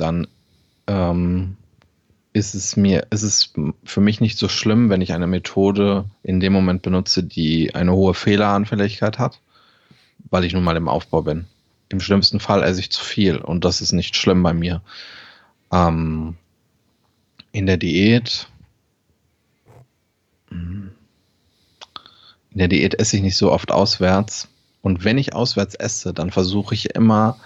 dann 0.00 0.26
ähm, 0.86 1.56
ist 2.32 2.54
es 2.54 2.76
mir, 2.76 3.06
ist 3.10 3.22
es 3.22 3.52
für 3.84 4.00
mich 4.00 4.20
nicht 4.20 4.38
so 4.38 4.48
schlimm, 4.48 4.88
wenn 4.88 5.00
ich 5.00 5.12
eine 5.12 5.26
Methode 5.26 6.04
in 6.22 6.40
dem 6.40 6.52
Moment 6.52 6.82
benutze, 6.82 7.22
die 7.24 7.74
eine 7.74 7.92
hohe 7.92 8.14
Fehleranfälligkeit 8.14 9.18
hat, 9.18 9.40
weil 10.30 10.44
ich 10.44 10.52
nun 10.52 10.64
mal 10.64 10.76
im 10.76 10.88
Aufbau 10.88 11.22
bin. 11.22 11.46
Im 11.88 12.00
schlimmsten 12.00 12.38
Fall 12.38 12.62
esse 12.62 12.80
ich 12.80 12.90
zu 12.90 13.04
viel 13.04 13.38
und 13.38 13.64
das 13.64 13.80
ist 13.80 13.92
nicht 13.92 14.16
schlimm 14.16 14.42
bei 14.42 14.52
mir. 14.52 14.80
Ähm, 15.72 16.36
in 17.52 17.66
der 17.66 17.76
Diät, 17.76 18.48
in 20.50 20.92
der 22.52 22.68
Diät 22.68 22.94
esse 22.94 23.16
ich 23.16 23.22
nicht 23.22 23.36
so 23.36 23.50
oft 23.50 23.72
auswärts. 23.72 24.48
Und 24.82 25.04
wenn 25.04 25.18
ich 25.18 25.34
auswärts 25.34 25.74
esse, 25.74 26.14
dann 26.14 26.30
versuche 26.30 26.74
ich 26.74 26.94
immer 26.94 27.38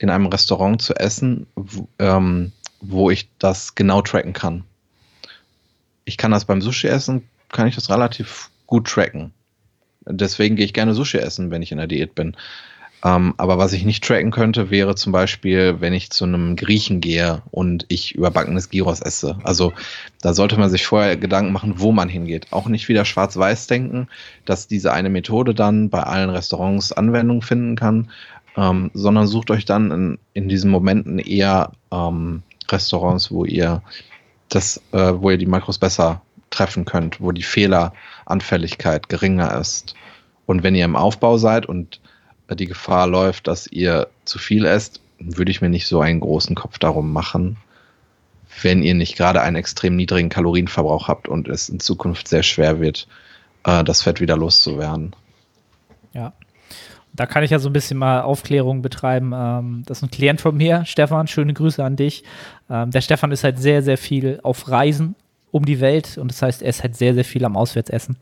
in 0.00 0.08
einem 0.08 0.26
Restaurant 0.26 0.80
zu 0.80 0.94
essen, 0.96 1.46
wo, 1.54 1.86
ähm, 1.98 2.52
wo 2.80 3.10
ich 3.10 3.28
das 3.38 3.74
genau 3.74 4.00
tracken 4.00 4.32
kann. 4.32 4.64
Ich 6.06 6.16
kann 6.16 6.30
das 6.30 6.46
beim 6.46 6.62
Sushi 6.62 6.88
essen, 6.88 7.28
kann 7.50 7.68
ich 7.68 7.74
das 7.74 7.90
relativ 7.90 8.50
gut 8.66 8.88
tracken. 8.88 9.32
Deswegen 10.06 10.56
gehe 10.56 10.64
ich 10.64 10.72
gerne 10.72 10.94
Sushi 10.94 11.18
essen, 11.18 11.50
wenn 11.50 11.60
ich 11.60 11.70
in 11.70 11.78
der 11.78 11.86
Diät 11.86 12.14
bin. 12.14 12.34
Ähm, 13.04 13.34
aber 13.36 13.58
was 13.58 13.74
ich 13.74 13.84
nicht 13.84 14.02
tracken 14.02 14.30
könnte, 14.30 14.70
wäre 14.70 14.94
zum 14.94 15.12
Beispiel, 15.12 15.80
wenn 15.80 15.92
ich 15.92 16.10
zu 16.10 16.24
einem 16.24 16.56
Griechen 16.56 17.00
gehe 17.00 17.42
und 17.50 17.84
ich 17.88 18.14
überbackenes 18.14 18.70
Gyros 18.70 19.00
esse. 19.00 19.38
Also 19.42 19.72
da 20.22 20.32
sollte 20.32 20.58
man 20.58 20.70
sich 20.70 20.86
vorher 20.86 21.16
Gedanken 21.16 21.52
machen, 21.52 21.74
wo 21.76 21.92
man 21.92 22.08
hingeht. 22.08 22.48
Auch 22.50 22.68
nicht 22.68 22.88
wieder 22.88 23.04
schwarz-weiß 23.04 23.66
denken, 23.66 24.08
dass 24.44 24.66
diese 24.66 24.92
eine 24.92 25.10
Methode 25.10 25.54
dann 25.54 25.90
bei 25.90 26.02
allen 26.02 26.30
Restaurants 26.30 26.92
Anwendung 26.92 27.42
finden 27.42 27.76
kann, 27.76 28.10
ähm, 28.56 28.90
sondern 28.94 29.26
sucht 29.26 29.50
euch 29.50 29.64
dann 29.64 29.90
in, 29.90 30.18
in 30.34 30.48
diesen 30.48 30.70
Momenten 30.70 31.18
eher 31.18 31.72
ähm, 31.92 32.42
Restaurants, 32.68 33.30
wo 33.30 33.44
ihr 33.44 33.82
das, 34.48 34.82
äh, 34.92 35.12
wo 35.14 35.30
ihr 35.30 35.38
die 35.38 35.46
Makros 35.46 35.78
besser 35.78 36.22
treffen 36.50 36.84
könnt, 36.84 37.20
wo 37.20 37.32
die 37.32 37.42
Fehleranfälligkeit 37.42 39.08
geringer 39.08 39.58
ist. 39.58 39.94
Und 40.46 40.62
wenn 40.62 40.74
ihr 40.74 40.84
im 40.84 40.96
Aufbau 40.96 41.38
seid 41.38 41.66
und 41.66 42.00
äh, 42.48 42.56
die 42.56 42.66
Gefahr 42.66 43.06
läuft, 43.06 43.46
dass 43.46 43.66
ihr 43.66 44.08
zu 44.24 44.38
viel 44.38 44.64
esst, 44.64 45.00
würde 45.18 45.50
ich 45.50 45.60
mir 45.60 45.68
nicht 45.68 45.86
so 45.86 46.00
einen 46.00 46.20
großen 46.20 46.56
Kopf 46.56 46.78
darum 46.78 47.12
machen, 47.12 47.56
wenn 48.62 48.82
ihr 48.82 48.94
nicht 48.94 49.16
gerade 49.16 49.40
einen 49.42 49.56
extrem 49.56 49.96
niedrigen 49.96 50.28
Kalorienverbrauch 50.28 51.08
habt 51.08 51.28
und 51.28 51.48
es 51.48 51.68
in 51.68 51.78
Zukunft 51.78 52.26
sehr 52.26 52.42
schwer 52.42 52.80
wird, 52.80 53.06
äh, 53.64 53.84
das 53.84 54.02
Fett 54.02 54.20
wieder 54.20 54.36
loszuwerden. 54.36 55.14
Ja, 56.12 56.32
da 57.20 57.26
kann 57.26 57.42
ich 57.42 57.50
ja 57.50 57.58
so 57.58 57.68
ein 57.68 57.74
bisschen 57.74 57.98
mal 57.98 58.22
Aufklärung 58.22 58.80
betreiben. 58.80 59.32
Ähm, 59.34 59.82
das 59.84 59.98
ist 59.98 60.04
ein 60.04 60.10
Klient 60.10 60.40
von 60.40 60.56
mir, 60.56 60.86
Stefan. 60.86 61.26
Schöne 61.26 61.52
Grüße 61.52 61.84
an 61.84 61.94
dich. 61.94 62.24
Ähm, 62.70 62.92
der 62.92 63.02
Stefan 63.02 63.30
ist 63.30 63.44
halt 63.44 63.58
sehr, 63.58 63.82
sehr 63.82 63.98
viel 63.98 64.40
auf 64.42 64.70
Reisen 64.70 65.14
um 65.50 65.66
die 65.66 65.80
Welt 65.80 66.16
und 66.16 66.30
das 66.30 66.40
heißt, 66.40 66.62
er 66.62 66.70
ist 66.70 66.82
halt 66.82 66.96
sehr, 66.96 67.12
sehr 67.12 67.26
viel 67.26 67.44
am 67.44 67.58
Auswärtsessen. 67.58 68.16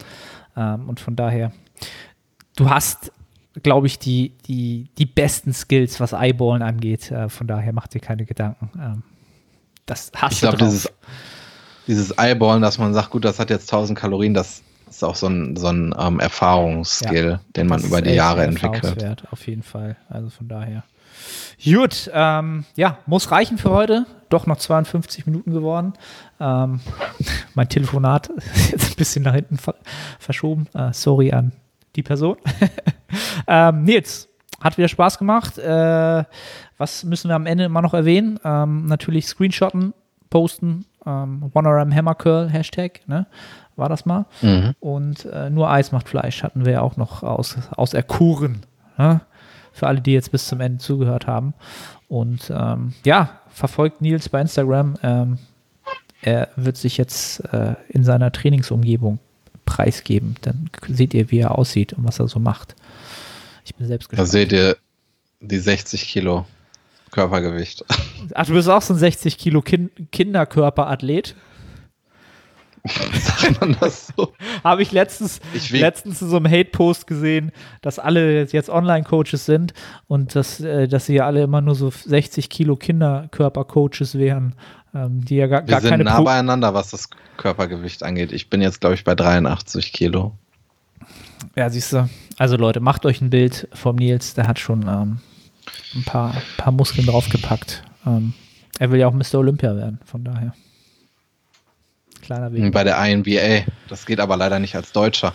Ähm, 0.57 0.88
und 0.88 0.99
von 0.99 1.14
daher, 1.14 1.53
du 2.57 2.70
hast, 2.70 3.12
glaube 3.62 3.86
ich, 3.86 4.01
die, 4.01 4.32
die, 4.49 4.88
die 4.99 5.07
besten 5.07 5.53
Skills, 5.53 6.01
was 6.01 6.12
Eyeballen 6.12 6.62
angeht. 6.62 7.12
Äh, 7.12 7.28
von 7.28 7.46
daher 7.46 7.72
mach 7.72 7.86
dir 7.86 8.01
keine 8.01 8.24
Gedanken. 8.24 8.68
Ähm, 8.82 9.03
das 9.86 10.11
hast 10.16 10.32
ich 10.32 10.40
du 10.40 10.49
glaube, 10.49 10.59
dieses, 10.59 10.92
dieses 11.86 12.18
Eyeballen, 12.18 12.62
dass 12.62 12.78
man 12.78 12.92
sagt, 12.94 13.11
gut, 13.11 13.24
das 13.24 13.38
hat 13.38 13.51
jetzt 13.51 13.72
1000 13.72 13.96
Kalorien, 13.96 14.34
das 14.34 14.64
ist 14.91 15.05
auch 15.05 15.16
so 15.16 15.26
ein, 15.26 15.57
so 15.57 15.68
ein 15.68 15.95
ähm, 15.99 16.20
Erfahrungsskill, 16.20 17.30
ja, 17.30 17.41
den 17.57 17.66
man 17.66 17.82
über 17.82 18.03
die 18.03 18.14
Jahre 18.14 18.45
entwickelt. 18.45 19.24
Auf 19.30 19.47
jeden 19.47 19.62
Fall. 19.62 19.97
Also 20.09 20.30
von 20.30 20.49
daher. 20.49 20.84
Gut, 21.64 22.11
ähm, 22.12 22.64
ja, 22.76 22.99
muss 23.07 23.30
reichen 23.30 23.59
für 23.59 23.70
heute. 23.70 24.07
Doch 24.28 24.47
noch 24.47 24.59
52 24.59 25.26
Minuten 25.26 25.53
geworden. 25.53 25.95
Ähm, 26.39 26.80
mein 27.55 27.68
Telefonat 27.68 28.28
ist 28.28 28.72
jetzt 28.72 28.91
ein 28.91 28.97
bisschen 28.97 29.24
nach 29.24 29.34
hinten 29.34 29.57
ver 29.57 29.74
verschoben. 30.18 30.68
Äh, 30.74 30.93
sorry 30.93 31.32
an 31.32 31.53
die 31.97 32.03
Person. 32.03 32.36
ähm, 33.47 33.84
Nils, 33.84 34.28
hat 34.61 34.78
wieder 34.78 34.89
Spaß 34.89 35.18
gemacht. 35.18 35.59
Äh, 35.59 36.24
was 36.76 37.05
müssen 37.05 37.28
wir 37.28 37.36
am 37.36 37.47
Ende 37.47 37.64
immer 37.64 37.82
noch 37.82 37.95
erwähnen? 37.95 38.39
Ähm, 38.45 38.86
natürlich 38.86 39.26
Screenshotten, 39.26 39.95
posten, 40.30 40.86
ähm, 41.07 41.51
OneRM 41.53 41.95
Hammer 41.95 42.14
Curl 42.14 42.49
Hashtag. 42.49 43.01
Ne? 43.07 43.26
War 43.79 43.89
das 43.89 44.07
mal. 44.07 44.26
Mhm. 44.43 44.74
Und 44.81 45.24
äh, 45.26 45.51
nur 45.51 45.70
Eis 45.70 45.93
macht 45.93 46.09
Fleisch 46.09 46.43
hatten 46.43 46.64
wir 46.64 46.72
ja 46.72 46.81
auch 46.81 46.97
noch 46.97 47.22
aus, 47.22 47.57
auserkoren. 47.76 48.62
Ja? 48.99 49.22
Für 49.72 49.87
alle, 49.87 50.01
die 50.01 50.12
jetzt 50.12 50.33
bis 50.33 50.47
zum 50.47 50.61
Ende 50.61 50.79
zugehört 50.79 51.26
haben. 51.26 51.55
Und 52.09 52.51
ähm, 52.55 52.95
ja, 53.05 53.41
verfolgt 53.51 54.01
Nils 54.01 54.29
bei 54.29 54.41
Instagram. 54.41 54.97
Ähm, 55.03 55.39
er 56.20 56.49
wird 56.57 56.76
sich 56.76 56.97
jetzt 56.97 57.41
äh, 57.53 57.74
in 57.89 58.03
seiner 58.03 58.33
Trainingsumgebung 58.33 59.18
preisgeben. 59.64 60.37
Dann 60.41 60.70
seht 60.89 61.14
ihr, 61.14 61.31
wie 61.31 61.39
er 61.39 61.57
aussieht 61.57 61.93
und 61.93 62.05
was 62.05 62.18
er 62.18 62.29
so 62.29 62.41
macht. 62.41 62.74
Ich 63.64 63.74
bin 63.74 63.87
selbst 63.87 64.09
gespannt. 64.09 64.29
Da 64.29 64.31
seht 64.31 64.53
ihr 64.53 64.76
die 65.41 65.59
60 65.59 66.09
Kilo 66.09 66.47
Körpergewicht. 67.11 67.85
Ach, 68.35 68.47
du 68.47 68.53
bist 68.53 68.68
auch 68.68 68.83
so 68.83 68.95
ein 68.95 68.99
60 68.99 69.39
Kilo 69.39 69.62
kind 69.62 69.91
Kinderkörperathlet? 70.11 71.35
Sagt 73.12 73.61
man 73.61 73.76
das 73.80 74.12
so? 74.16 74.32
Habe 74.64 74.82
ich 74.82 74.93
letztens, 74.93 75.41
ich 75.55 75.70
letztens 75.70 76.22
in 76.22 76.28
so 76.28 76.36
einem 76.36 76.51
Hate-Post 76.51 77.07
gesehen, 77.07 77.53
dass 77.82 77.99
alle 77.99 78.45
jetzt 78.45 78.70
Online-Coaches 78.70 79.45
sind 79.47 79.74
und 80.07 80.34
dass, 80.34 80.61
äh, 80.61 80.89
dass 80.89 81.07
sie 81.07 81.14
ja 81.14 81.26
alle 81.26 81.43
immer 81.43 81.61
nur 81.61 81.74
so 81.74 81.91
60 81.91 82.51
Kilo 82.51 82.76
Kinderkörper-Coaches 82.76 84.16
wären. 84.16 84.55
Äh, 84.55 84.78
ähm, 84.95 85.24
die 85.24 85.36
ja 85.36 85.47
gar, 85.47 85.62
Wir 85.62 85.72
gar 85.72 85.80
sind 85.80 85.91
keine 85.91 86.05
nah 86.05 86.16
Pro 86.16 86.24
beieinander, 86.24 86.74
was 86.74 86.91
das 86.91 87.09
Körpergewicht 87.36 88.03
angeht. 88.03 88.32
Ich 88.32 88.51
bin 88.51 88.62
jetzt, 88.62 88.80
glaube 88.80 88.95
ich, 88.95 89.05
bei 89.05 89.14
83 89.14 89.93
Kilo. 89.93 90.32
Ja, 91.57 91.70
siehst 91.70 91.93
du. 91.93 92.09
Also 92.36 92.57
Leute, 92.57 92.80
macht 92.80 93.05
euch 93.07 93.20
ein 93.20 93.30
Bild 93.30 93.68
vom 93.72 93.97
Nils, 93.97 94.34
der 94.34 94.47
hat 94.47 94.59
schon 94.59 94.82
ähm, 94.82 95.18
ein 95.95 96.05
paar, 96.05 96.34
paar 96.57 96.72
Muskeln 96.72 97.07
draufgepackt. 97.07 97.82
Ähm, 98.07 98.32
er 98.78 98.91
will 98.91 99.01
ja 99.01 99.09
auch 99.09 99.12
Mr. 99.12 99.34
Olympia 99.34 99.76
werden, 99.76 100.01
von 100.05 100.24
daher. 100.24 100.55
Kleiner 102.22 102.52
Weg. 102.52 102.72
Bei 102.72 102.84
der 102.84 102.98
INBA. 103.04 103.64
Das 103.88 104.06
geht 104.06 104.20
aber 104.20 104.36
leider 104.36 104.58
nicht 104.58 104.74
als 104.74 104.92
Deutscher. 104.92 105.34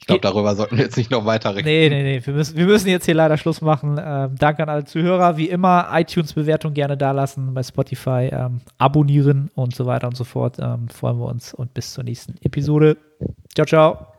Ich 0.00 0.06
glaube, 0.06 0.20
darüber 0.20 0.54
sollten 0.54 0.76
wir 0.76 0.84
jetzt 0.84 0.98
nicht 0.98 1.10
noch 1.10 1.24
weiter 1.24 1.56
reden. 1.56 1.64
Nee, 1.64 1.88
nee, 1.88 2.02
nee. 2.02 2.20
Wir 2.22 2.34
müssen, 2.34 2.56
wir 2.58 2.66
müssen 2.66 2.88
jetzt 2.88 3.06
hier 3.06 3.14
leider 3.14 3.38
Schluss 3.38 3.62
machen. 3.62 3.98
Ähm, 3.98 4.34
danke 4.38 4.62
an 4.62 4.68
alle 4.68 4.84
Zuhörer. 4.84 5.38
Wie 5.38 5.48
immer, 5.48 5.88
iTunes-Bewertung 5.92 6.74
gerne 6.74 6.98
dalassen, 6.98 7.54
bei 7.54 7.62
Spotify 7.62 8.28
ähm, 8.30 8.60
abonnieren 8.76 9.50
und 9.54 9.74
so 9.74 9.86
weiter 9.86 10.08
und 10.08 10.16
so 10.16 10.24
fort. 10.24 10.58
Ähm, 10.58 10.90
freuen 10.90 11.18
wir 11.18 11.26
uns 11.26 11.54
und 11.54 11.72
bis 11.72 11.94
zur 11.94 12.04
nächsten 12.04 12.34
Episode. 12.42 12.98
Ciao, 13.54 13.66
ciao. 13.66 14.13